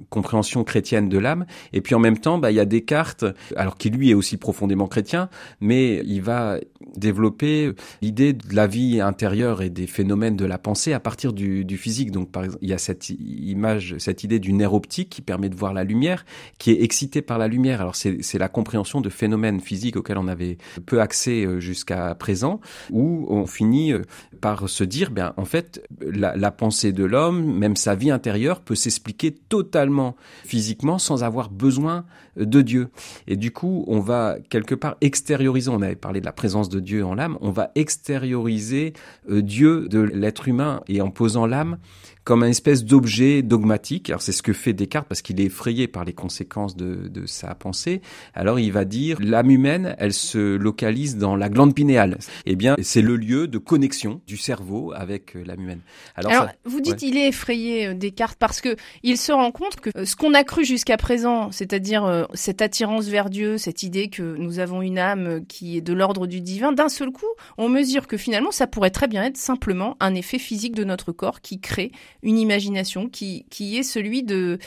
compréhension 0.09 0.63
chrétienne 0.63 1.09
de 1.09 1.17
l'âme, 1.17 1.45
et 1.73 1.81
puis 1.81 1.95
en 1.95 1.99
même 1.99 2.19
temps, 2.19 2.37
bah, 2.37 2.51
il 2.51 2.55
y 2.55 2.59
a 2.59 2.65
Descartes, 2.65 3.25
alors 3.55 3.77
qui 3.77 3.89
lui 3.89 4.11
est 4.11 4.13
aussi 4.13 4.37
profondément 4.37 4.87
chrétien, 4.87 5.29
mais 5.61 6.03
il 6.05 6.21
va 6.21 6.59
développer 6.97 7.71
l'idée 8.01 8.33
de 8.33 8.53
la 8.53 8.67
vie 8.67 8.99
intérieure 8.99 9.61
et 9.61 9.69
des 9.69 9.87
phénomènes 9.87 10.35
de 10.35 10.45
la 10.45 10.57
pensée 10.57 10.91
à 10.91 10.99
partir 10.99 11.31
du, 11.31 11.63
du 11.63 11.77
physique. 11.77 12.11
Donc 12.11 12.29
par 12.29 12.43
exemple, 12.43 12.61
il 12.61 12.69
y 12.69 12.73
a 12.73 12.77
cette 12.77 13.09
image, 13.09 13.95
cette 13.99 14.23
idée 14.25 14.39
du 14.39 14.51
nerf 14.51 14.73
optique 14.73 15.09
qui 15.09 15.21
permet 15.21 15.49
de 15.49 15.55
voir 15.55 15.73
la 15.73 15.85
lumière, 15.85 16.25
qui 16.59 16.71
est 16.71 16.83
excitée 16.83 17.21
par 17.21 17.37
la 17.37 17.47
lumière. 17.47 17.84
Alors 17.85 17.95
c'est 17.95 18.39
la 18.39 18.49
compréhension 18.49 18.99
de 18.99 19.09
phénomènes 19.09 19.59
physiques 19.59 19.95
auxquels 19.95 20.17
on 20.17 20.27
avait 20.27 20.57
peu 20.87 21.01
accès 21.01 21.45
euh, 21.45 21.59
jusqu'à 21.59 22.15
présent, 22.15 22.59
où 22.89 23.27
on 23.29 23.45
finit 23.45 23.93
euh, 23.93 24.01
par 24.41 24.67
se 24.67 24.83
dire, 24.83 25.11
bien 25.11 25.35
en 25.37 25.45
fait, 25.45 25.87
la, 26.01 26.35
la 26.35 26.49
pensée 26.49 26.93
de 26.93 27.03
l'homme, 27.03 27.45
même 27.59 27.75
sa 27.75 27.93
vie 27.93 28.09
intérieure, 28.09 28.61
peut 28.61 28.73
s'expliquer 28.73 29.35
totalement 29.35 30.15
physiquement 30.45 30.97
sans 30.97 31.23
avoir 31.23 31.51
besoin 31.51 32.05
de 32.37 32.61
Dieu. 32.63 32.89
Et 33.27 33.37
du 33.37 33.51
coup, 33.51 33.85
on 33.87 33.99
va 33.99 34.37
quelque 34.49 34.73
part 34.73 34.97
extérioriser, 35.01 35.69
on 35.69 35.83
avait 35.83 35.95
parlé 35.95 36.21
de 36.21 36.25
la 36.25 36.33
présence 36.33 36.69
de 36.69 36.79
Dieu 36.79 37.05
en 37.05 37.13
l'âme, 37.13 37.37
on 37.41 37.51
va 37.51 37.69
extérioriser 37.75 38.93
euh, 39.29 39.43
Dieu 39.43 39.87
de 39.89 39.99
l'être 39.99 40.47
humain 40.47 40.81
et 40.87 41.01
en 41.01 41.11
posant 41.11 41.45
l'âme 41.45 41.77
comme 42.25 42.41
un 42.41 42.47
espèce 42.47 42.83
d'objet 42.83 43.43
dogmatique. 43.43 44.09
Alors 44.09 44.21
c'est 44.21 44.31
ce 44.31 44.41
que 44.41 44.51
fait 44.51 44.73
Descartes 44.73 45.07
parce 45.07 45.21
qu'il 45.21 45.39
est 45.39 45.45
effrayé 45.45 45.87
par 45.87 46.03
les 46.03 46.11
conséquences 46.11 46.75
de, 46.75 47.07
de, 47.07 47.25
sa 47.27 47.53
pensée. 47.53 48.01
Alors 48.33 48.59
il 48.59 48.71
va 48.71 48.83
dire 48.83 49.17
l'âme 49.21 49.51
humaine, 49.51 49.95
elle 49.99 50.11
se 50.11 50.55
localise 50.55 51.17
dans 51.17 51.35
la 51.35 51.49
glande 51.49 51.75
pinéale. 51.75 52.17
Eh 52.47 52.55
bien, 52.55 52.75
c'est 52.81 53.03
le 53.03 53.15
lieu 53.15 53.47
de 53.47 53.59
connexion 53.59 54.21
du 54.25 54.37
cerveau 54.37 54.91
avec 54.95 55.35
euh, 55.35 55.43
l'âme 55.45 55.61
humaine. 55.61 55.81
Alors, 56.15 56.31
Alors 56.31 56.47
vous 56.65 56.81
dites 56.81 57.03
il 57.03 57.15
est 57.15 57.27
effrayé 57.27 57.87
euh, 57.87 57.93
Descartes 57.93 58.37
parce 58.39 58.59
que 58.59 58.75
il 59.03 59.17
se 59.17 59.31
rend 59.31 59.51
compte 59.51 59.75
que 59.75 59.91
euh, 59.95 60.05
ce 60.05 60.15
qu'on 60.15 60.33
a 60.33 60.43
cru 60.43 60.65
jusqu'à 60.65 60.97
présent, 60.97 61.51
c'est-à-dire 61.51 62.27
cette 62.33 62.61
attirance 62.63 63.05
vers 63.07 63.29
Dieu, 63.29 63.59
cette 63.59 63.83
idée 63.83 64.09
que 64.09 64.35
nous 64.37 64.57
avons 64.57 64.81
une 64.81 64.97
âme 64.97 65.45
qui 65.47 65.77
est 65.77 65.81
de 65.81 65.93
l'ordre 65.93 66.25
du 66.25 66.41
divin, 66.41 66.71
d'un 66.71 66.89
seul 66.89 67.11
coup, 67.11 67.25
on 67.59 67.69
mesure 67.69 68.07
que 68.07 68.17
finalement 68.17 68.51
ça 68.51 68.65
pourrait 68.65 68.89
très 68.89 69.07
bien 69.07 69.23
être 69.23 69.37
simplement 69.37 69.95
un 69.99 70.15
effet 70.15 70.39
physique 70.39 70.73
de 70.73 70.83
notre 70.83 71.11
corps 71.11 71.41
qui 71.41 71.59
crée 71.59 71.91
une 72.23 72.37
imagination 72.37 73.09
qui, 73.09 73.45
qui 73.49 73.77
est 73.77 73.83
celui 73.83 74.23
de, 74.23 74.59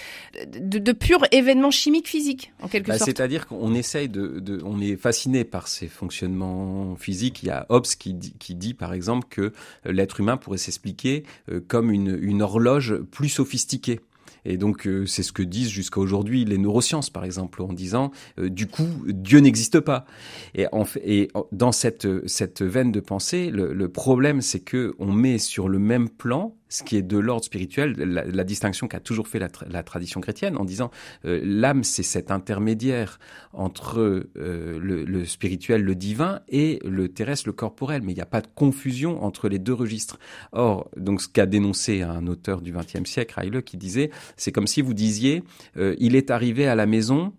de, 0.61 0.79
de 0.79 0.93
pur 0.93 1.21
événement 1.33 1.71
chimique 1.71 2.09
physique, 2.09 2.53
en 2.63 2.69
quelque 2.69 2.89
bah, 2.89 2.99
sorte. 2.99 3.11
C'est-à-dire 3.11 3.47
qu'on 3.47 3.75
essaye 3.75 4.09
de, 4.09 4.41
de, 4.41 4.61
on 4.65 4.81
est 4.81 4.97
fasciné 4.97 5.45
par 5.45 5.69
ces 5.69 5.89
fonctionnements 5.89 6.97
physiques. 6.97 7.43
Il 7.43 7.47
y 7.47 7.51
a 7.51 7.67
Hobbes 7.69 7.87
qui 7.87 8.15
dit, 8.15 8.35
qui 8.39 8.55
dit 8.55 8.75
par 8.75 8.93
exemple 8.93 9.27
que 9.31 9.53
l'être 9.85 10.21
humain 10.21 10.37
pourrait 10.37 10.59
s'expliquer 10.59 11.25
euh, 11.51 11.61
comme 11.67 11.91
une, 11.91 12.19
une 12.21 12.43
horloge 12.43 12.97
plus 13.11 13.29
sophistiquée. 13.29 14.01
Et 14.45 14.57
donc, 14.57 14.87
euh, 14.87 15.05
c'est 15.05 15.23
ce 15.23 15.33
que 15.33 15.43
disent 15.43 15.69
jusqu'à 15.69 16.01
aujourd'hui 16.01 16.45
les 16.45 16.59
neurosciences, 16.59 17.11
par 17.11 17.25
exemple, 17.25 17.61
en 17.61 17.73
disant, 17.73 18.13
euh, 18.39 18.49
du 18.49 18.67
coup, 18.67 18.87
Dieu 19.07 19.41
n'existe 19.41 19.81
pas. 19.81 20.07
Et, 20.55 20.67
en 20.73 20.85
fait, 20.85 21.03
et 21.05 21.29
dans 21.53 21.73
cette, 21.73 22.07
cette 22.27 22.63
veine 22.63 22.93
de 22.93 23.01
pensée, 23.01 23.51
le, 23.51 23.75
le 23.75 23.89
problème, 23.89 24.41
c'est 24.41 24.61
que 24.61 24.95
on 24.99 25.13
met 25.13 25.39
sur 25.39 25.69
le 25.69 25.79
même 25.79 26.09
plan 26.09 26.55
ce 26.69 26.83
qui 26.83 26.97
est 26.97 27.03
de 27.03 27.19
l'ordre 27.19 27.45
spirituel, 27.45 27.93
la, 27.93 28.45
distinction 28.45 28.89
qu'a 28.89 29.01
toujours 29.01 29.29
fait 29.29 29.39
la, 29.39 29.83
tradition 29.83 30.21
chrétienne 30.21 30.57
en 30.57 30.65
disant 30.65 30.91
euh, 31.25 31.41
l'âme 31.43 31.85
c'est 31.85 32.03
cet 32.03 32.31
intermédiaire 32.31 33.19
entre 33.53 33.99
euh, 33.99 34.79
le, 34.79 35.05
le, 35.05 35.25
spirituel, 35.25 35.83
le 35.83 35.95
divin 35.95 36.41
et 36.49 36.79
le 36.85 37.09
terrestre, 37.09 37.49
le 37.49 37.53
corporel, 37.53 38.03
mais 38.03 38.13
il 38.13 38.17
n'y 38.17 38.23
a 38.23 38.27
pas 38.27 38.41
de 38.41 38.49
confusion 38.55 39.23
entre 39.25 39.49
les 39.49 39.59
deux 39.59 39.75
registres. 39.75 40.19
Or, 40.53 40.91
donc 40.97 41.23
ce 41.23 41.29
qu'a 41.29 41.47
dénoncé 41.47 42.03
un 42.03 42.27
auteur 42.27 42.61
du 42.61 42.73
XXe 42.73 43.09
siècle, 43.09 43.39
Heile, 43.39 43.63
qui 43.63 43.77
disait, 43.77 44.11
c'est 44.37 44.53
comme 44.53 44.67
si 44.67 44.83
vous 44.83 44.95
disiez, 44.95 45.43
euh, 45.77 45.95
il 45.99 46.17
est 46.17 46.31
arrivé 46.31 46.67
à 46.67 46.75
la 46.75 46.87
maison 46.87 47.33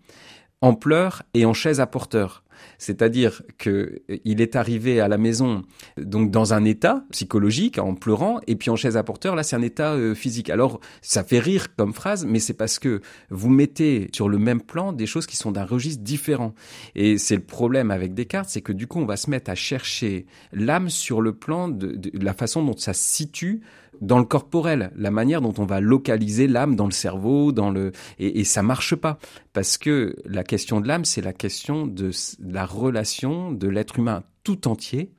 en 0.61 0.73
pleurs 0.73 1.23
et 1.34 1.45
en 1.45 1.53
chaise 1.53 1.80
à 1.80 1.88
porteur. 1.88 2.43
C'est-à-dire 2.78 3.41
que 3.57 4.01
il 4.26 4.41
est 4.41 4.55
arrivé 4.55 4.99
à 4.99 5.07
la 5.07 5.18
maison 5.18 5.64
donc 5.97 6.32
dans 6.32 6.53
un 6.53 6.66
état 6.66 7.03
psychologique 7.12 7.78
en 7.78 7.95
pleurant 7.95 8.39
et 8.47 8.55
puis 8.55 8.70
en 8.70 8.76
chaise 8.76 8.97
à 8.97 9.03
porteur 9.03 9.36
là 9.36 9.43
c'est 9.43 9.55
un 9.55 9.62
état 9.62 9.93
euh, 9.93 10.16
physique. 10.16 10.49
Alors 10.49 10.80
ça 11.01 11.24
fait 11.24 11.39
rire 11.39 11.76
comme 11.76 11.93
phrase 11.93 12.26
mais 12.26 12.39
c'est 12.39 12.53
parce 12.53 12.80
que 12.80 13.01
vous 13.30 13.49
mettez 13.49 14.10
sur 14.14 14.30
le 14.30 14.38
même 14.38 14.62
plan 14.62 14.93
des 14.93 15.05
choses 15.05 15.28
qui 15.28 15.38
sont 15.38 15.51
d'un 15.51 15.66
registre 15.66 16.03
différent. 16.03 16.53
Et 16.95 17.18
c'est 17.18 17.36
le 17.36 17.43
problème 17.43 17.91
avec 17.91 18.14
Descartes, 18.14 18.49
c'est 18.49 18.62
que 18.62 18.74
du 18.74 18.88
coup 18.88 18.99
on 18.99 19.05
va 19.05 19.18
se 19.18 19.30
mettre 19.30 19.51
à 19.51 19.55
chercher 19.55 20.26
l'âme 20.51 20.89
sur 20.89 21.22
le 21.22 21.34
plan 21.34 21.68
de, 21.68 21.91
de 21.95 22.24
la 22.24 22.34
façon 22.34 22.64
dont 22.64 22.78
ça 22.78 22.93
se 22.93 23.03
situe 23.03 23.62
dans 24.01 24.19
le 24.19 24.25
corporel, 24.25 24.91
la 24.95 25.11
manière 25.11 25.41
dont 25.41 25.53
on 25.57 25.65
va 25.65 25.79
localiser 25.79 26.47
l'âme 26.47 26.75
dans 26.75 26.85
le 26.85 26.91
cerveau, 26.91 27.51
dans 27.51 27.69
le 27.69 27.91
et, 28.19 28.39
et 28.39 28.43
ça 28.43 28.63
marche 28.63 28.95
pas 28.95 29.19
parce 29.53 29.77
que 29.77 30.15
la 30.25 30.43
question 30.43 30.81
de 30.81 30.87
l'âme, 30.87 31.05
c'est 31.05 31.21
la 31.21 31.33
question 31.33 31.87
de 31.87 32.11
la 32.39 32.65
relation 32.65 33.51
de 33.51 33.67
l'être 33.67 33.99
humain 33.99 34.23
tout 34.43 34.67
entier 34.67 35.11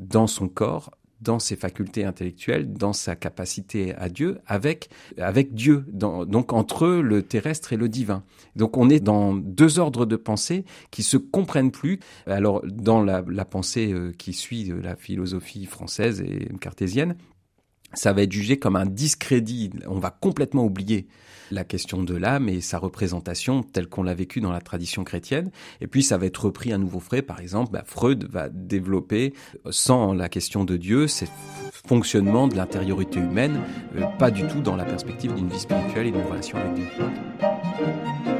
dans 0.00 0.26
son 0.26 0.48
corps, 0.48 0.90
dans 1.20 1.38
ses 1.38 1.56
facultés 1.56 2.04
intellectuelles, 2.04 2.72
dans 2.72 2.92
sa 2.92 3.16
capacité 3.16 3.94
à 3.94 4.08
Dieu, 4.08 4.38
avec 4.46 4.90
avec 5.18 5.54
Dieu, 5.54 5.84
donc 5.88 6.52
entre 6.52 6.88
le 6.88 7.22
terrestre 7.22 7.72
et 7.72 7.76
le 7.76 7.88
divin. 7.88 8.22
Donc 8.54 8.76
on 8.76 8.90
est 8.90 9.00
dans 9.00 9.34
deux 9.34 9.78
ordres 9.78 10.06
de 10.06 10.16
pensée 10.16 10.64
qui 10.90 11.02
se 11.02 11.16
comprennent 11.16 11.70
plus. 11.70 12.00
Alors 12.26 12.62
dans 12.66 13.02
la, 13.02 13.24
la 13.26 13.44
pensée 13.44 13.92
euh, 13.92 14.12
qui 14.16 14.32
suit 14.32 14.72
la 14.82 14.96
philosophie 14.96 15.64
française 15.64 16.20
et 16.20 16.48
cartésienne, 16.60 17.16
ça 17.96 18.12
va 18.12 18.22
être 18.22 18.32
jugé 18.32 18.58
comme 18.58 18.76
un 18.76 18.86
discrédit. 18.86 19.70
On 19.88 19.98
va 19.98 20.10
complètement 20.10 20.64
oublier 20.64 21.08
la 21.50 21.64
question 21.64 22.02
de 22.02 22.14
l'âme 22.14 22.48
et 22.48 22.60
sa 22.60 22.78
représentation 22.78 23.62
telle 23.62 23.88
qu'on 23.88 24.02
l'a 24.02 24.14
vécue 24.14 24.40
dans 24.40 24.52
la 24.52 24.60
tradition 24.60 25.04
chrétienne. 25.04 25.50
Et 25.80 25.86
puis 25.86 26.02
ça 26.02 26.18
va 26.18 26.26
être 26.26 26.44
repris 26.44 26.72
à 26.72 26.78
nouveau 26.78 27.00
frais. 27.00 27.22
Par 27.22 27.40
exemple, 27.40 27.72
bah, 27.72 27.82
Freud 27.84 28.28
va 28.30 28.48
développer, 28.48 29.32
sans 29.70 30.12
la 30.12 30.28
question 30.28 30.64
de 30.64 30.76
Dieu, 30.76 31.08
ce 31.08 31.24
fonctionnement 31.86 32.48
de 32.48 32.56
l'intériorité 32.56 33.20
humaine, 33.20 33.60
euh, 33.96 34.02
pas 34.18 34.30
du 34.30 34.46
tout 34.46 34.60
dans 34.60 34.76
la 34.76 34.84
perspective 34.84 35.34
d'une 35.34 35.48
vie 35.48 35.60
spirituelle 35.60 36.08
et 36.08 36.10
d'une 36.10 36.22
relation 36.22 36.58
avec 36.58 36.74
Dieu. 36.74 38.35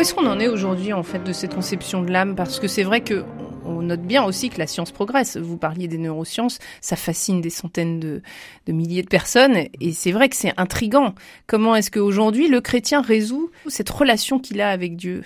Où 0.00 0.02
est-ce 0.02 0.14
qu'on 0.14 0.26
en 0.26 0.40
est 0.40 0.48
aujourd'hui 0.48 0.94
en 0.94 1.02
fait 1.02 1.22
de 1.22 1.32
cette 1.34 1.54
conception 1.54 2.00
de 2.00 2.10
l'âme? 2.10 2.34
Parce 2.34 2.58
que 2.58 2.68
c'est 2.68 2.84
vrai 2.84 3.02
que 3.02 3.22
on 3.66 3.82
note 3.82 4.00
bien 4.00 4.24
aussi 4.24 4.48
que 4.48 4.58
la 4.58 4.66
science 4.66 4.92
progresse. 4.92 5.36
Vous 5.36 5.58
parliez 5.58 5.88
des 5.88 5.98
neurosciences, 5.98 6.58
ça 6.80 6.96
fascine 6.96 7.42
des 7.42 7.50
centaines 7.50 8.00
de, 8.00 8.22
de 8.64 8.72
milliers 8.72 9.02
de 9.02 9.08
personnes, 9.08 9.58
et 9.78 9.92
c'est 9.92 10.12
vrai 10.12 10.30
que 10.30 10.36
c'est 10.36 10.54
intrigant. 10.56 11.14
Comment 11.46 11.76
est-ce 11.76 11.90
qu'aujourd'hui 11.90 12.48
le 12.48 12.62
chrétien 12.62 13.02
résout 13.02 13.50
cette 13.66 13.90
relation 13.90 14.38
qu'il 14.38 14.62
a 14.62 14.70
avec 14.70 14.96
Dieu? 14.96 15.22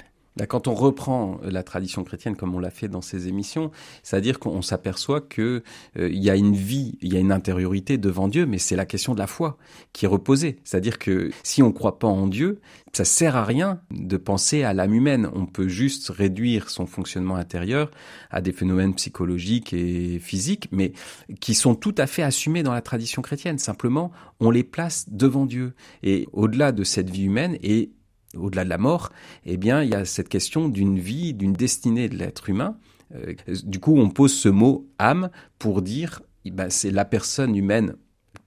Quand 0.49 0.67
on 0.67 0.75
reprend 0.75 1.39
la 1.45 1.63
tradition 1.63 2.03
chrétienne 2.03 2.37
comme 2.37 2.55
on 2.55 2.59
l'a 2.59 2.71
fait 2.71 2.89
dans 2.89 3.01
ces 3.01 3.29
émissions, 3.29 3.71
c'est-à-dire 4.03 4.39
qu'on 4.41 4.63
s'aperçoit 4.63 5.21
que 5.21 5.63
euh, 5.97 6.09
y 6.11 6.29
a 6.29 6.37
une 6.37 6.57
vie, 6.57 6.99
il 7.01 7.13
y 7.13 7.17
a 7.17 7.21
une 7.21 7.33
intériorité 7.33 7.99
devant 7.99 8.27
Dieu, 8.27 8.45
mais 8.45 8.59
c'est 8.59 8.77
la 8.77 8.87
question 8.87 9.15
de 9.15 9.21
la 9.21 9.27
foi 9.27 9.57
qui 9.93 10.07
est 10.07 10.09
reposée. 10.09 10.57
C'est-à-dire 10.65 10.99
que 10.99 11.31
si 11.45 11.63
on 11.63 11.69
ne 11.69 11.73
croit 11.73 11.99
pas 11.99 12.09
en 12.09 12.27
Dieu, 12.27 12.61
ça 12.93 13.05
sert 13.05 13.37
à 13.37 13.45
rien 13.45 13.81
de 13.91 14.17
penser 14.17 14.65
à 14.65 14.73
l'âme 14.73 14.95
humaine. 14.95 15.31
On 15.35 15.47
peut 15.47 15.69
juste 15.69 16.09
réduire 16.11 16.71
son 16.71 16.87
fonctionnement 16.87 17.37
intérieur 17.37 17.91
à 18.31 18.41
des 18.41 18.53
phénomènes 18.53 18.95
psychologiques 18.95 19.73
et 19.73 20.19
physiques, 20.19 20.69
mais 20.73 20.93
qui 21.41 21.55
sont 21.55 21.75
tout 21.75 21.95
à 21.99 22.07
fait 22.07 22.23
assumés 22.23 22.63
dans 22.63 22.73
la 22.73 22.83
tradition 22.83 23.23
chrétienne. 23.23 23.59
Simplement, 23.59 24.11
on 24.41 24.51
les 24.51 24.65
place 24.65 25.07
devant 25.09 25.47
Dieu. 25.47 25.75
Et 26.03 26.29
au-delà 26.33 26.73
de 26.73 26.85
cette 26.85 27.11
vie 27.11 27.25
humaine, 27.25 27.57
et 27.63 27.91
au-delà 28.37 28.65
de 28.65 28.69
la 28.69 28.79
mort, 28.79 29.11
eh 29.45 29.57
bien, 29.57 29.83
il 29.83 29.91
y 29.91 29.95
a 29.95 30.05
cette 30.05 30.29
question 30.29 30.69
d'une 30.69 30.99
vie, 30.99 31.35
d'une 31.35 31.53
destinée 31.53 32.09
de 32.09 32.17
l'être 32.17 32.49
humain. 32.49 32.77
Euh, 33.15 33.35
du 33.65 33.81
coup, 33.81 33.97
on 33.97 34.11
pose 34.11 34.33
ce 34.33 34.49
mot 34.49 34.87
âme 34.99 35.31
pour 35.59 35.83
dire, 35.83 36.23
eh 36.45 36.51
ben, 36.51 36.71
c'est 36.71 36.91
la 36.91 37.05
personne 37.05 37.57
humaine 37.57 37.97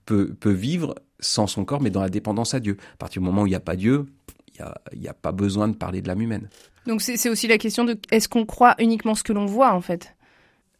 peut, 0.04 0.34
peut 0.38 0.52
vivre 0.52 0.94
sans 1.20 1.46
son 1.46 1.64
corps, 1.64 1.80
mais 1.80 1.90
dans 1.90 2.02
la 2.02 2.10
dépendance 2.10 2.54
à 2.54 2.60
Dieu. 2.60 2.76
À 2.94 2.96
partir 2.96 3.20
du 3.20 3.26
moment 3.26 3.42
où 3.42 3.46
il 3.46 3.50
n'y 3.50 3.56
a 3.56 3.60
pas 3.60 3.76
Dieu, 3.76 4.06
il 4.92 5.00
n'y 5.00 5.08
a, 5.08 5.10
a, 5.10 5.14
pas 5.14 5.32
besoin 5.32 5.68
de 5.68 5.74
parler 5.74 6.02
de 6.02 6.08
l'âme 6.08 6.22
humaine. 6.22 6.48
Donc 6.86 7.02
c'est 7.02 7.28
aussi 7.28 7.46
la 7.46 7.58
question 7.58 7.84
de 7.84 7.98
est-ce 8.10 8.28
qu'on 8.28 8.46
croit 8.46 8.74
uniquement 8.78 9.14
ce 9.14 9.22
que 9.22 9.32
l'on 9.34 9.44
voit 9.44 9.74
en 9.74 9.80
fait 9.82 10.16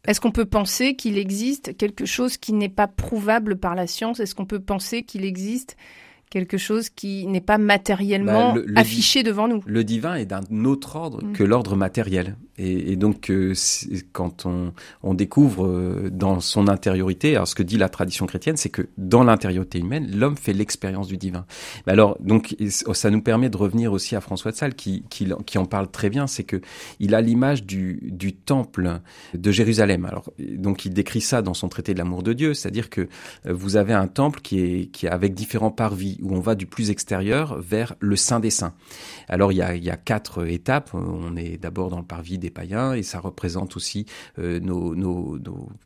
Est-ce 0.05 0.19
qu'on 0.19 0.31
peut 0.31 0.45
penser 0.45 0.95
qu'il 0.95 1.17
existe 1.17 1.77
quelque 1.77 2.05
chose 2.05 2.37
qui 2.37 2.51
n'est 2.51 2.67
pas 2.69 2.87
prouvable 2.87 3.57
par 3.57 3.75
la 3.75 3.85
science? 3.85 4.19
Est-ce 4.19 4.33
qu'on 4.33 4.47
peut 4.47 4.59
penser 4.59 5.03
qu'il 5.03 5.23
existe 5.23 5.77
quelque 6.29 6.57
chose 6.57 6.89
qui 6.89 7.25
n'est 7.27 7.41
pas 7.41 7.57
matériellement 7.57 8.53
bah, 8.53 8.59
le, 8.59 8.65
le 8.65 8.77
affiché 8.77 9.23
devant 9.23 9.47
nous. 9.47 9.63
Le 9.65 9.83
divin 9.83 10.15
est 10.15 10.25
d'un 10.25 10.43
autre 10.65 10.95
ordre 10.95 11.23
mmh. 11.23 11.33
que 11.33 11.43
l'ordre 11.43 11.75
matériel. 11.75 12.35
Et, 12.59 12.91
et 12.91 12.95
donc, 12.97 13.31
euh, 13.31 13.53
quand 14.11 14.45
on, 14.45 14.73
on, 15.01 15.13
découvre 15.13 15.65
euh, 15.65 16.09
dans 16.11 16.41
son 16.41 16.67
intériorité, 16.67 17.35
alors 17.35 17.47
ce 17.47 17.55
que 17.55 17.63
dit 17.63 17.77
la 17.77 17.87
tradition 17.87 18.25
chrétienne, 18.25 18.57
c'est 18.57 18.69
que 18.69 18.89
dans 18.97 19.23
l'intériorité 19.23 19.79
humaine, 19.79 20.11
l'homme 20.13 20.35
fait 20.35 20.51
l'expérience 20.53 21.07
du 21.07 21.17
divin. 21.17 21.45
Mais 21.87 21.93
alors, 21.93 22.17
donc, 22.19 22.55
ça 22.67 23.09
nous 23.09 23.21
permet 23.21 23.49
de 23.49 23.57
revenir 23.57 23.93
aussi 23.93 24.15
à 24.15 24.21
François 24.21 24.51
de 24.51 24.57
Sales, 24.57 24.75
qui, 24.75 25.03
qui, 25.09 25.29
qui 25.45 25.57
en 25.57 25.65
parle 25.65 25.89
très 25.89 26.09
bien, 26.09 26.27
c'est 26.27 26.43
que 26.43 26.59
il 26.99 27.15
a 27.15 27.21
l'image 27.21 27.63
du, 27.63 27.99
du 28.03 28.33
temple 28.33 28.99
de 29.33 29.51
Jérusalem. 29.51 30.05
Alors, 30.05 30.29
donc, 30.37 30.85
il 30.85 30.93
décrit 30.93 31.21
ça 31.21 31.41
dans 31.41 31.53
son 31.53 31.69
traité 31.69 31.93
de 31.93 31.99
l'amour 31.99 32.23
de 32.23 32.33
Dieu, 32.33 32.53
c'est-à-dire 32.53 32.89
que 32.89 33.01
euh, 33.01 33.53
vous 33.53 33.77
avez 33.77 33.93
un 33.93 34.07
temple 34.07 34.41
qui 34.41 34.59
est, 34.59 34.85
qui 34.87 35.05
est 35.05 35.09
avec 35.09 35.33
différents 35.33 35.71
parvis 35.71 36.18
où 36.21 36.35
on 36.35 36.39
va 36.39 36.55
du 36.55 36.65
plus 36.65 36.89
extérieur 36.89 37.59
vers 37.59 37.95
le 37.99 38.15
Saint 38.15 38.39
des 38.39 38.49
Saints. 38.49 38.73
Alors 39.27 39.51
il 39.51 39.57
y 39.57 39.61
a, 39.61 39.97
quatre 39.97 40.47
étapes. 40.47 40.91
On 40.93 41.35
est 41.35 41.57
d'abord 41.57 41.89
dans 41.89 41.99
le 41.99 42.05
parvis 42.05 42.37
des 42.37 42.49
païens 42.49 42.93
et 42.93 43.03
ça 43.03 43.19
représente 43.19 43.75
aussi 43.75 44.05
euh, 44.39 44.59
nos, 44.59 45.37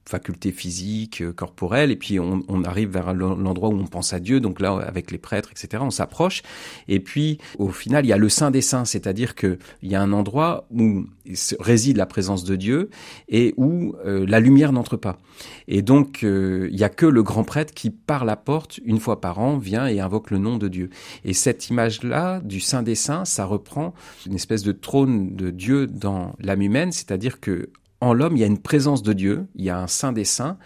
facultés 0.05 0.51
physiques, 0.51 1.21
euh, 1.21 1.33
corporelles. 1.33 1.91
Et 1.91 1.95
puis 1.95 2.19
on, 2.19 2.63
arrive 2.63 2.89
vers 2.89 3.13
l'endroit 3.13 3.69
où 3.69 3.77
on 3.77 3.87
pense 3.87 4.13
à 4.13 4.19
Dieu. 4.19 4.39
Donc 4.39 4.59
là, 4.59 4.73
avec 4.77 5.11
les 5.11 5.17
prêtres, 5.17 5.49
etc., 5.51 5.83
on 5.85 5.91
s'approche. 5.91 6.41
Et 6.87 6.99
puis 6.99 7.39
au 7.57 7.69
final, 7.69 8.05
il 8.05 8.09
y 8.09 8.13
a 8.13 8.17
le 8.17 8.29
Saint 8.29 8.51
des 8.51 8.61
Saints, 8.61 8.85
c'est-à-dire 8.85 9.35
que 9.35 9.57
il 9.81 9.91
y 9.91 9.95
a 9.95 10.01
un 10.01 10.13
endroit 10.13 10.67
où 10.71 11.05
réside 11.59 11.97
la 11.97 12.05
présence 12.05 12.43
de 12.43 12.55
Dieu 12.55 12.89
et 13.29 13.53
où 13.57 13.95
euh, 14.05 14.25
la 14.27 14.39
lumière 14.39 14.71
n'entre 14.71 14.97
pas. 14.97 15.17
Et 15.67 15.81
donc 15.81 16.21
il 16.23 16.77
y 16.77 16.83
a 16.83 16.89
que 16.89 17.05
le 17.05 17.23
grand 17.23 17.43
prêtre 17.43 17.73
qui 17.73 17.89
par 17.89 18.25
la 18.25 18.35
porte 18.35 18.79
une 18.85 18.99
fois 18.99 19.19
par 19.19 19.39
an 19.39 19.57
vient 19.57 19.87
et 19.87 19.99
invoque 19.99 20.22
le 20.31 20.37
nom 20.37 20.57
de 20.57 20.67
Dieu. 20.67 20.89
Et 21.25 21.33
cette 21.33 21.69
image-là 21.69 22.39
du 22.41 22.59
Saint 22.59 22.83
des 22.83 22.95
Saints, 22.95 23.25
ça 23.25 23.45
reprend 23.45 23.93
une 24.25 24.35
espèce 24.35 24.63
de 24.63 24.71
trône 24.71 25.35
de 25.35 25.49
Dieu 25.49 25.87
dans 25.87 26.33
l'âme 26.39 26.61
humaine, 26.61 26.91
c'est-à-dire 26.91 27.39
que 27.39 27.69
en 28.01 28.13
l'homme, 28.13 28.35
il 28.35 28.39
y 28.41 28.43
a 28.43 28.47
une 28.47 28.59
présence 28.59 29.01
de 29.01 29.13
Dieu, 29.13 29.45
il 29.55 29.63
y 29.63 29.69
a 29.69 29.79
un 29.79 29.87
Saint 29.87 30.11
des 30.11 30.25
Saints 30.25 30.57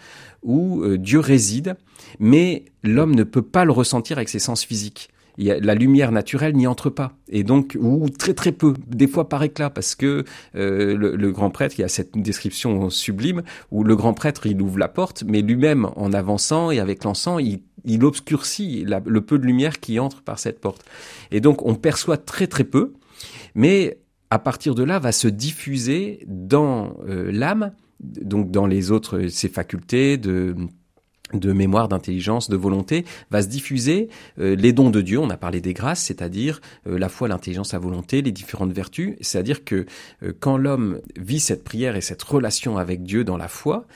où 0.42 0.82
euh, 0.82 0.98
Dieu 0.98 1.20
réside, 1.20 1.76
mais 2.18 2.64
l'homme 2.82 3.14
ne 3.14 3.22
peut 3.22 3.42
pas 3.42 3.64
le 3.64 3.70
ressentir 3.70 4.18
avec 4.18 4.28
ses 4.28 4.40
sens 4.40 4.64
physiques 4.64 5.10
y 5.38 5.50
a, 5.50 5.58
la 5.58 5.74
lumière 5.74 6.12
naturelle 6.12 6.54
n'y 6.56 6.66
entre 6.66 6.90
pas. 6.90 7.12
Et 7.28 7.44
donc, 7.44 7.76
ou 7.80 8.08
très 8.10 8.34
très 8.34 8.52
peu, 8.52 8.74
des 8.88 9.06
fois 9.06 9.28
par 9.28 9.42
éclat, 9.42 9.70
parce 9.70 9.94
que 9.94 10.24
euh, 10.56 10.96
le, 10.96 11.16
le, 11.16 11.32
grand 11.32 11.50
prêtre, 11.50 11.76
il 11.78 11.82
y 11.82 11.84
a 11.84 11.88
cette 11.88 12.16
description 12.16 12.90
sublime 12.90 13.42
où 13.70 13.84
le 13.84 13.96
grand 13.96 14.14
prêtre, 14.14 14.46
il 14.46 14.60
ouvre 14.60 14.78
la 14.78 14.88
porte, 14.88 15.24
mais 15.26 15.42
lui-même, 15.42 15.88
en 15.96 16.12
avançant 16.12 16.70
et 16.70 16.80
avec 16.80 17.04
l'encens, 17.04 17.40
il, 17.42 17.60
il 17.88 18.04
obscurcit 18.04 18.84
le 18.84 19.20
peu 19.20 19.38
de 19.38 19.44
lumière 19.44 19.80
qui 19.80 19.98
entre 19.98 20.22
par 20.22 20.38
cette 20.38 20.60
porte. 20.60 20.84
Et 21.30 21.40
donc, 21.40 21.64
on 21.64 21.74
perçoit 21.74 22.16
très 22.16 22.46
très 22.46 22.64
peu, 22.64 22.92
mais 23.54 23.98
à 24.30 24.38
partir 24.38 24.74
de 24.74 24.82
là, 24.82 24.98
va 24.98 25.12
se 25.12 25.28
diffuser 25.28 26.24
dans 26.26 26.96
euh, 27.08 27.30
l'âme, 27.32 27.72
donc 28.00 28.50
dans 28.50 28.66
les 28.66 28.90
autres, 28.90 29.26
ses 29.28 29.48
facultés 29.48 30.18
de 30.18 30.54
de 31.34 31.52
mémoire, 31.52 31.88
d'intelligence, 31.88 32.48
de 32.48 32.56
volonté, 32.56 33.04
va 33.30 33.42
se 33.42 33.48
diffuser 33.48 34.08
euh, 34.38 34.56
les 34.56 34.72
dons 34.72 34.90
de 34.90 35.00
Dieu. 35.00 35.18
On 35.18 35.30
a 35.30 35.36
parlé 35.36 35.60
des 35.60 35.74
grâces, 35.74 36.02
c'est-à-dire 36.02 36.60
euh, 36.86 36.98
la 36.98 37.08
foi, 37.08 37.28
l'intelligence, 37.28 37.72
la 37.72 37.78
volonté, 37.78 38.22
les 38.22 38.32
différentes 38.32 38.72
vertus. 38.72 39.16
C'est-à-dire 39.20 39.64
que 39.64 39.86
euh, 40.22 40.32
quand 40.38 40.56
l'homme 40.56 41.00
vit 41.16 41.40
cette 41.40 41.64
prière 41.64 41.96
et 41.96 42.00
cette 42.00 42.22
relation 42.22 42.78
avec 42.78 43.02
Dieu 43.02 43.24
dans 43.24 43.36
la 43.36 43.48
foi, 43.48 43.86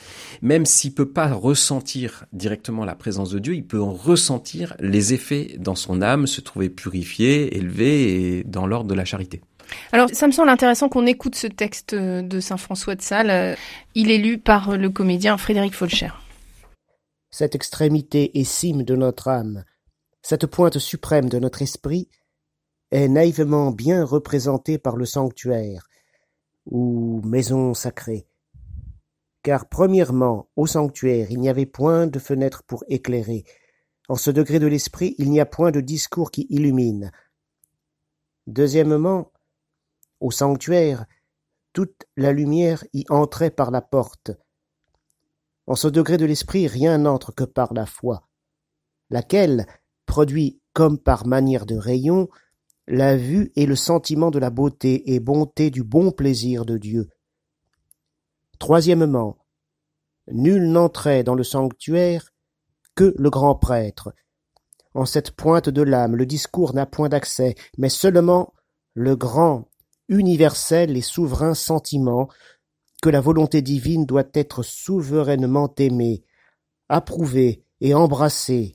même 0.43 0.66
s'il 0.66 0.95
peut 0.95 1.09
pas 1.09 1.33
ressentir 1.33 2.24
directement 2.33 2.85
la 2.85 2.95
présence 2.95 3.30
de 3.30 3.39
Dieu, 3.39 3.55
il 3.55 3.64
peut 3.64 3.80
en 3.80 3.93
ressentir 3.93 4.74
les 4.80 5.14
effets 5.14 5.57
dans 5.59 5.74
son 5.74 6.03
âme, 6.03 6.26
se 6.26 6.41
trouver 6.41 6.68
purifié, 6.68 7.57
élevé 7.57 8.39
et 8.39 8.45
dans 8.45 8.66
l'ordre 8.66 8.89
de 8.89 8.95
la 8.95 9.05
charité. 9.05 9.41
Alors, 9.93 10.09
ça 10.12 10.26
me 10.26 10.33
semble 10.33 10.51
intéressant 10.51 10.91
qu'on 10.91 11.07
écoute 11.07 11.35
ce 11.35 11.47
texte 11.47 11.95
de 11.95 12.41
Saint 12.41 12.59
François 12.59 12.95
de 12.95 13.01
Sales. 13.01 13.57
Il 13.95 14.11
est 14.11 14.18
lu 14.18 14.37
par 14.37 14.76
le 14.76 14.91
comédien 14.91 15.39
Frédéric 15.39 15.74
Folcher 15.74 16.09
cette 17.33 17.55
extrémité 17.55 18.39
et 18.39 18.45
cime 18.45 18.85
de 18.85 18.95
notre 18.95 19.28
âme, 19.28 19.64
cette 20.20 20.47
pointe 20.47 20.78
suprême 20.78 21.28
de 21.28 21.39
notre 21.39 21.62
esprit, 21.62 22.09
est 22.93 23.09
naïvement 23.09 23.72
bien 23.72 24.05
représentée 24.05 24.78
par 24.78 24.97
le 24.97 25.07
sanctuaire, 25.07 25.89
ou 26.66 27.22
maison 27.24 27.74
sacrée. 27.74 28.26
Car 29.43 29.68
premièrement, 29.68 30.49
au 30.55 30.66
sanctuaire, 30.66 31.30
il 31.30 31.41
n'y 31.41 31.49
avait 31.49 31.66
point 31.66 32.07
de 32.07 32.18
fenêtre 32.18 32.62
pour 32.62 32.85
éclairer. 32.89 33.45
En 34.09 34.16
ce 34.16 34.30
degré 34.30 34.59
de 34.59 34.66
l'esprit, 34.66 35.14
il 35.18 35.30
n'y 35.30 35.41
a 35.41 35.47
point 35.47 35.70
de 35.70 35.80
discours 35.80 36.30
qui 36.30 36.47
illumine. 36.51 37.11
Deuxièmement, 38.47 39.33
au 40.20 40.30
sanctuaire, 40.30 41.07
toute 41.72 42.05
la 42.16 42.33
lumière 42.33 42.85
y 42.93 43.05
entrait 43.09 43.51
par 43.51 43.70
la 43.70 43.80
porte. 43.80 44.33
En 45.66 45.74
ce 45.74 45.88
degré 45.88 46.16
de 46.16 46.24
l'esprit, 46.24 46.66
rien 46.66 46.98
n'entre 46.98 47.32
que 47.32 47.44
par 47.44 47.72
la 47.72 47.86
foi, 47.86 48.28
laquelle 49.10 49.66
produit 50.06 50.60
comme 50.72 50.98
par 50.98 51.26
manière 51.26 51.66
de 51.66 51.76
rayon 51.76 52.28
la 52.86 53.16
vue 53.16 53.52
et 53.54 53.66
le 53.66 53.76
sentiment 53.76 54.30
de 54.30 54.38
la 54.38 54.50
beauté 54.50 55.14
et 55.14 55.20
bonté 55.20 55.70
du 55.70 55.84
bon 55.84 56.10
plaisir 56.10 56.64
de 56.64 56.78
Dieu. 56.78 57.08
Troisièmement, 58.58 59.38
nul 60.30 60.70
n'entrait 60.70 61.24
dans 61.24 61.34
le 61.34 61.44
sanctuaire 61.44 62.32
que 62.94 63.14
le 63.16 63.30
grand 63.30 63.54
prêtre. 63.54 64.12
En 64.94 65.06
cette 65.06 65.30
pointe 65.30 65.68
de 65.68 65.82
l'âme, 65.82 66.16
le 66.16 66.26
discours 66.26 66.74
n'a 66.74 66.86
point 66.86 67.08
d'accès, 67.08 67.54
mais 67.78 67.88
seulement 67.88 68.52
le 68.94 69.16
grand, 69.16 69.68
universel 70.08 70.96
et 70.96 71.02
souverain 71.02 71.54
sentiment 71.54 72.28
que 73.03 73.11
la 73.11 73.20
volonté 73.20 73.61
divine 73.62 74.07
doit 74.07 74.30
être 74.32 74.62
souverainement 74.62 75.74
aimée, 75.76 76.22
approuvée 76.88 77.64
et 77.80 77.94
embrassée, 77.94 78.74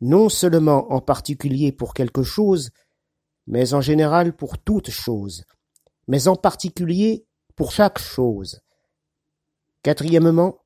non 0.00 0.30
seulement 0.30 0.90
en 0.92 1.02
particulier 1.02 1.72
pour 1.72 1.92
quelque 1.92 2.22
chose, 2.22 2.70
mais 3.46 3.74
en 3.74 3.82
général 3.82 4.34
pour 4.34 4.58
toute 4.58 4.90
chose, 4.90 5.44
mais 6.08 6.26
en 6.26 6.36
particulier 6.36 7.26
pour 7.54 7.70
chaque 7.70 7.98
chose. 7.98 8.60
Quatrièmement, 9.82 10.58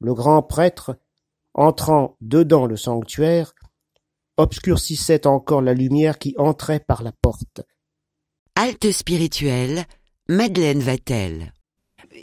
le 0.00 0.14
grand 0.14 0.42
prêtre, 0.42 0.96
entrant 1.52 2.16
dedans 2.20 2.66
le 2.66 2.76
sanctuaire, 2.76 3.54
obscurcissait 4.36 5.26
encore 5.26 5.62
la 5.62 5.74
lumière 5.74 6.18
qui 6.18 6.34
entrait 6.38 6.80
par 6.80 7.02
la 7.02 7.10
porte. 7.10 7.62
Halte 8.54 8.92
spirituelle, 8.92 9.84
Madeleine 10.28 10.80
Vatel. 10.80 11.52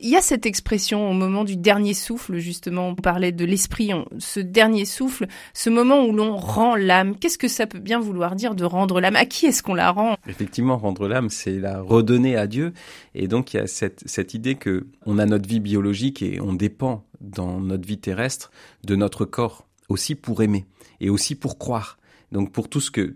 Il 0.02 0.10
y 0.10 0.16
a 0.16 0.22
cette 0.22 0.46
expression 0.46 1.10
au 1.10 1.14
moment 1.14 1.44
du 1.44 1.56
dernier 1.56 1.94
souffle, 1.94 2.38
justement, 2.38 2.90
on 2.90 2.96
parlait 2.96 3.32
de 3.32 3.46
l'esprit, 3.46 3.92
ce 4.18 4.40
dernier 4.40 4.86
souffle, 4.86 5.28
ce 5.54 5.70
moment 5.70 6.06
où 6.06 6.14
l'on 6.14 6.36
rend 6.36 6.76
l'âme. 6.76 7.18
Qu'est-ce 7.18 7.38
que 7.38 7.48
ça 7.48 7.68
peut 7.68 7.80
bien 7.80 8.00
vouloir 8.00 8.36
dire 8.36 8.54
de 8.54 8.66
rendre 8.66 9.02
l'âme? 9.02 9.16
À 9.16 9.26
qui 9.26 9.46
est-ce 9.46 9.64
qu'on 9.64 9.74
la 9.74 9.92
rend? 9.92 10.18
Effectivement, 10.28 10.78
rendre 10.78 11.08
l'âme, 11.08 11.30
c'est 11.30 11.58
la 11.58 11.82
redonner 11.82 12.36
à 12.36 12.48
Dieu. 12.48 12.74
Et 13.16 13.28
donc, 13.28 13.54
il 13.54 13.58
y 13.58 13.60
a 13.60 13.68
cette, 13.68 14.04
cette 14.06 14.34
idée 14.34 14.56
que 14.56 14.88
on 15.06 15.18
a 15.20 15.26
notre 15.26 15.48
vie 15.48 15.60
biologique 15.60 16.22
et 16.22 16.40
on 16.42 16.54
dépend 16.54 17.06
dans 17.22 17.60
notre 17.60 17.88
vie 17.88 18.00
terrestre 18.00 18.52
de 18.84 18.96
notre 18.96 19.26
corps, 19.26 19.68
aussi 19.90 20.16
pour 20.16 20.44
aimer 20.44 20.66
et 21.02 21.10
aussi 21.10 21.36
pour 21.36 21.58
croire. 21.58 21.98
Donc 22.34 22.52
pour 22.52 22.68
tout 22.68 22.82
ce 22.82 22.90
que, 22.90 23.14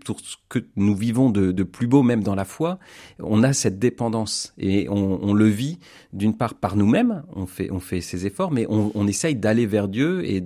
nous 0.76 0.94
vivons 0.94 1.28
de, 1.30 1.62
plus 1.64 1.88
beau, 1.88 2.04
même 2.04 2.22
dans 2.22 2.36
la 2.36 2.44
foi, 2.44 2.78
on 3.18 3.42
a 3.42 3.52
cette 3.52 3.80
dépendance 3.80 4.54
et 4.58 4.88
on, 4.88 5.34
le 5.34 5.46
vit 5.46 5.80
d'une 6.12 6.36
part 6.36 6.54
par 6.54 6.76
nous-mêmes, 6.76 7.24
on 7.34 7.46
fait, 7.46 8.00
ces 8.00 8.26
efforts, 8.26 8.52
mais 8.52 8.64
on, 8.68 9.06
essaye 9.08 9.34
d'aller 9.34 9.66
vers 9.66 9.88
Dieu 9.88 10.24
et 10.24 10.40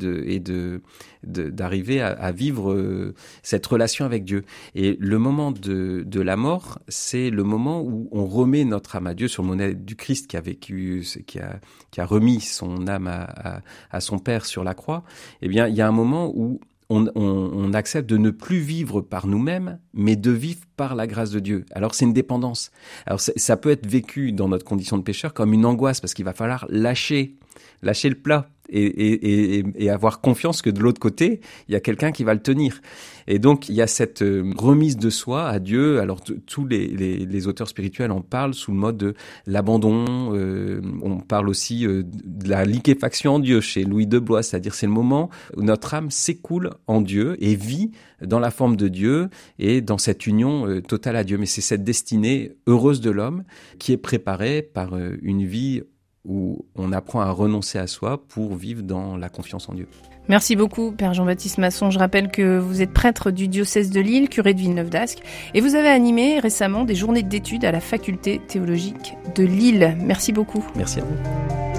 d'arriver 1.22 2.00
à, 2.00 2.32
vivre 2.32 2.72
euh, 2.72 3.14
cette 3.42 3.66
relation 3.66 4.06
avec 4.06 4.24
Dieu. 4.24 4.42
Et 4.74 4.96
le 4.98 5.18
moment 5.18 5.52
de, 5.52 6.20
la 6.20 6.36
mort, 6.36 6.78
c'est 6.88 7.28
le 7.28 7.44
moment 7.44 7.82
où 7.82 8.08
on 8.10 8.24
remet 8.24 8.64
notre 8.64 8.96
âme 8.96 9.06
à 9.06 9.12
Dieu 9.12 9.28
sur 9.28 9.42
le 9.42 9.48
modèle 9.48 9.84
du 9.84 9.96
Christ 9.96 10.28
qui 10.28 10.38
a 10.38 10.40
vécu, 10.40 11.04
qui 11.26 11.38
a, 11.40 11.60
qui 11.90 12.00
a 12.00 12.06
remis 12.06 12.40
son 12.40 12.86
âme 12.86 13.06
à, 13.06 13.60
à 13.90 14.00
son 14.00 14.18
Père 14.18 14.46
sur 14.46 14.64
la 14.64 14.72
croix. 14.72 15.04
Eh 15.42 15.48
bien, 15.48 15.68
il 15.68 15.74
y 15.74 15.82
a 15.82 15.88
un 15.88 15.92
moment 15.92 16.32
où 16.34 16.58
on, 16.93 17.07
on, 17.14 17.51
on, 17.55 17.72
accepte 17.72 18.09
de 18.09 18.16
ne 18.16 18.30
plus 18.30 18.59
vivre 18.59 19.01
par 19.01 19.26
nous-mêmes, 19.26 19.78
mais 19.95 20.16
de 20.16 20.30
vivre 20.30 20.61
par 20.76 20.95
la 20.95 21.07
grâce 21.07 21.30
de 21.30 21.40
Dieu. 21.40 21.64
Alors 21.72 21.95
c'est 21.95 22.05
une 22.05 22.12
dépendance. 22.12 22.70
Alors 23.07 23.20
ça 23.20 23.57
peut 23.57 23.70
être 23.70 23.86
vécu 23.86 24.32
dans 24.32 24.49
notre 24.49 24.64
condition 24.64 24.99
de 24.99 25.03
pécheur 25.03 25.34
comme 25.34 25.53
une 25.53 25.64
angoisse, 25.64 26.01
parce 26.01 26.14
qu'il 26.14 26.24
va 26.24 26.34
falloir 26.34 26.66
lâcher, 26.68 27.36
lâcher 27.82 28.09
le 28.09 28.16
plat 28.16 28.49
et, 28.72 28.84
et, 28.84 29.58
et, 29.58 29.64
et 29.76 29.90
avoir 29.90 30.20
confiance 30.20 30.62
que 30.62 30.70
de 30.70 30.80
l'autre 30.80 31.00
côté, 31.00 31.40
il 31.68 31.72
y 31.72 31.76
a 31.76 31.80
quelqu'un 31.80 32.12
qui 32.12 32.24
va 32.24 32.34
le 32.34 32.40
tenir. 32.40 32.80
Et 33.26 33.38
donc, 33.38 33.68
il 33.68 33.74
y 33.74 33.82
a 33.82 33.86
cette 33.86 34.22
euh, 34.22 34.52
remise 34.56 34.96
de 34.96 35.10
soi 35.10 35.48
à 35.48 35.58
Dieu. 35.58 36.00
Alors, 36.00 36.20
tous 36.46 36.66
les, 36.66 37.46
auteurs 37.46 37.68
spirituels 37.68 38.10
en 38.10 38.20
parlent 38.20 38.54
sous 38.54 38.70
le 38.72 38.76
mode 38.76 38.96
de 38.96 39.14
l'abandon. 39.46 40.34
Euh, 40.34 40.80
on 41.02 41.18
parle 41.18 41.48
aussi 41.48 41.86
euh, 41.86 42.02
de 42.04 42.48
la 42.48 42.64
liquéfaction 42.64 43.34
en 43.34 43.38
Dieu 43.38 43.60
chez 43.60 43.84
Louis 43.84 44.06
de 44.06 44.18
Blois, 44.18 44.42
c'est-à-dire 44.42 44.74
c'est 44.74 44.86
le 44.86 44.92
moment 44.92 45.30
où 45.56 45.62
notre 45.62 45.94
âme 45.94 46.10
s'écoule 46.10 46.70
en 46.86 47.00
Dieu 47.00 47.36
et 47.40 47.54
vit 47.54 47.90
dans 48.20 48.38
la 48.38 48.50
forme 48.50 48.76
de 48.76 48.88
Dieu 48.88 49.28
et 49.58 49.80
dans 49.80 49.98
cette 49.98 50.26
union 50.26 50.80
totale 50.82 51.16
à 51.16 51.24
Dieu. 51.24 51.38
Mais 51.38 51.46
c'est 51.46 51.60
cette 51.60 51.82
destinée 51.82 52.52
heureuse 52.66 53.00
de 53.00 53.10
l'homme 53.10 53.44
qui 53.78 53.92
est 53.92 53.96
préparée 53.96 54.62
par 54.62 54.96
une 55.22 55.44
vie 55.44 55.82
où 56.24 56.64
on 56.76 56.92
apprend 56.92 57.20
à 57.20 57.30
renoncer 57.30 57.78
à 57.78 57.86
soi 57.86 58.22
pour 58.28 58.54
vivre 58.54 58.82
dans 58.82 59.16
la 59.16 59.28
confiance 59.28 59.68
en 59.68 59.74
Dieu. 59.74 59.88
Merci 60.28 60.54
beaucoup, 60.54 60.92
Père 60.92 61.14
Jean-Baptiste 61.14 61.58
Masson. 61.58 61.90
Je 61.90 61.98
rappelle 61.98 62.30
que 62.30 62.58
vous 62.58 62.80
êtes 62.80 62.92
prêtre 62.92 63.30
du 63.30 63.48
diocèse 63.48 63.90
de 63.90 64.00
Lille, 64.00 64.28
curé 64.28 64.54
de 64.54 64.60
Villeneuve 64.60 64.88
d'Ascq, 64.88 65.18
et 65.54 65.60
vous 65.60 65.74
avez 65.74 65.88
animé 65.88 66.38
récemment 66.38 66.84
des 66.84 66.94
journées 66.94 67.24
d'études 67.24 67.64
à 67.64 67.72
la 67.72 67.80
faculté 67.80 68.40
théologique 68.46 69.14
de 69.34 69.42
Lille. 69.42 69.96
Merci 70.00 70.32
beaucoup. 70.32 70.64
Merci 70.76 71.00
à 71.00 71.04
vous. 71.04 71.71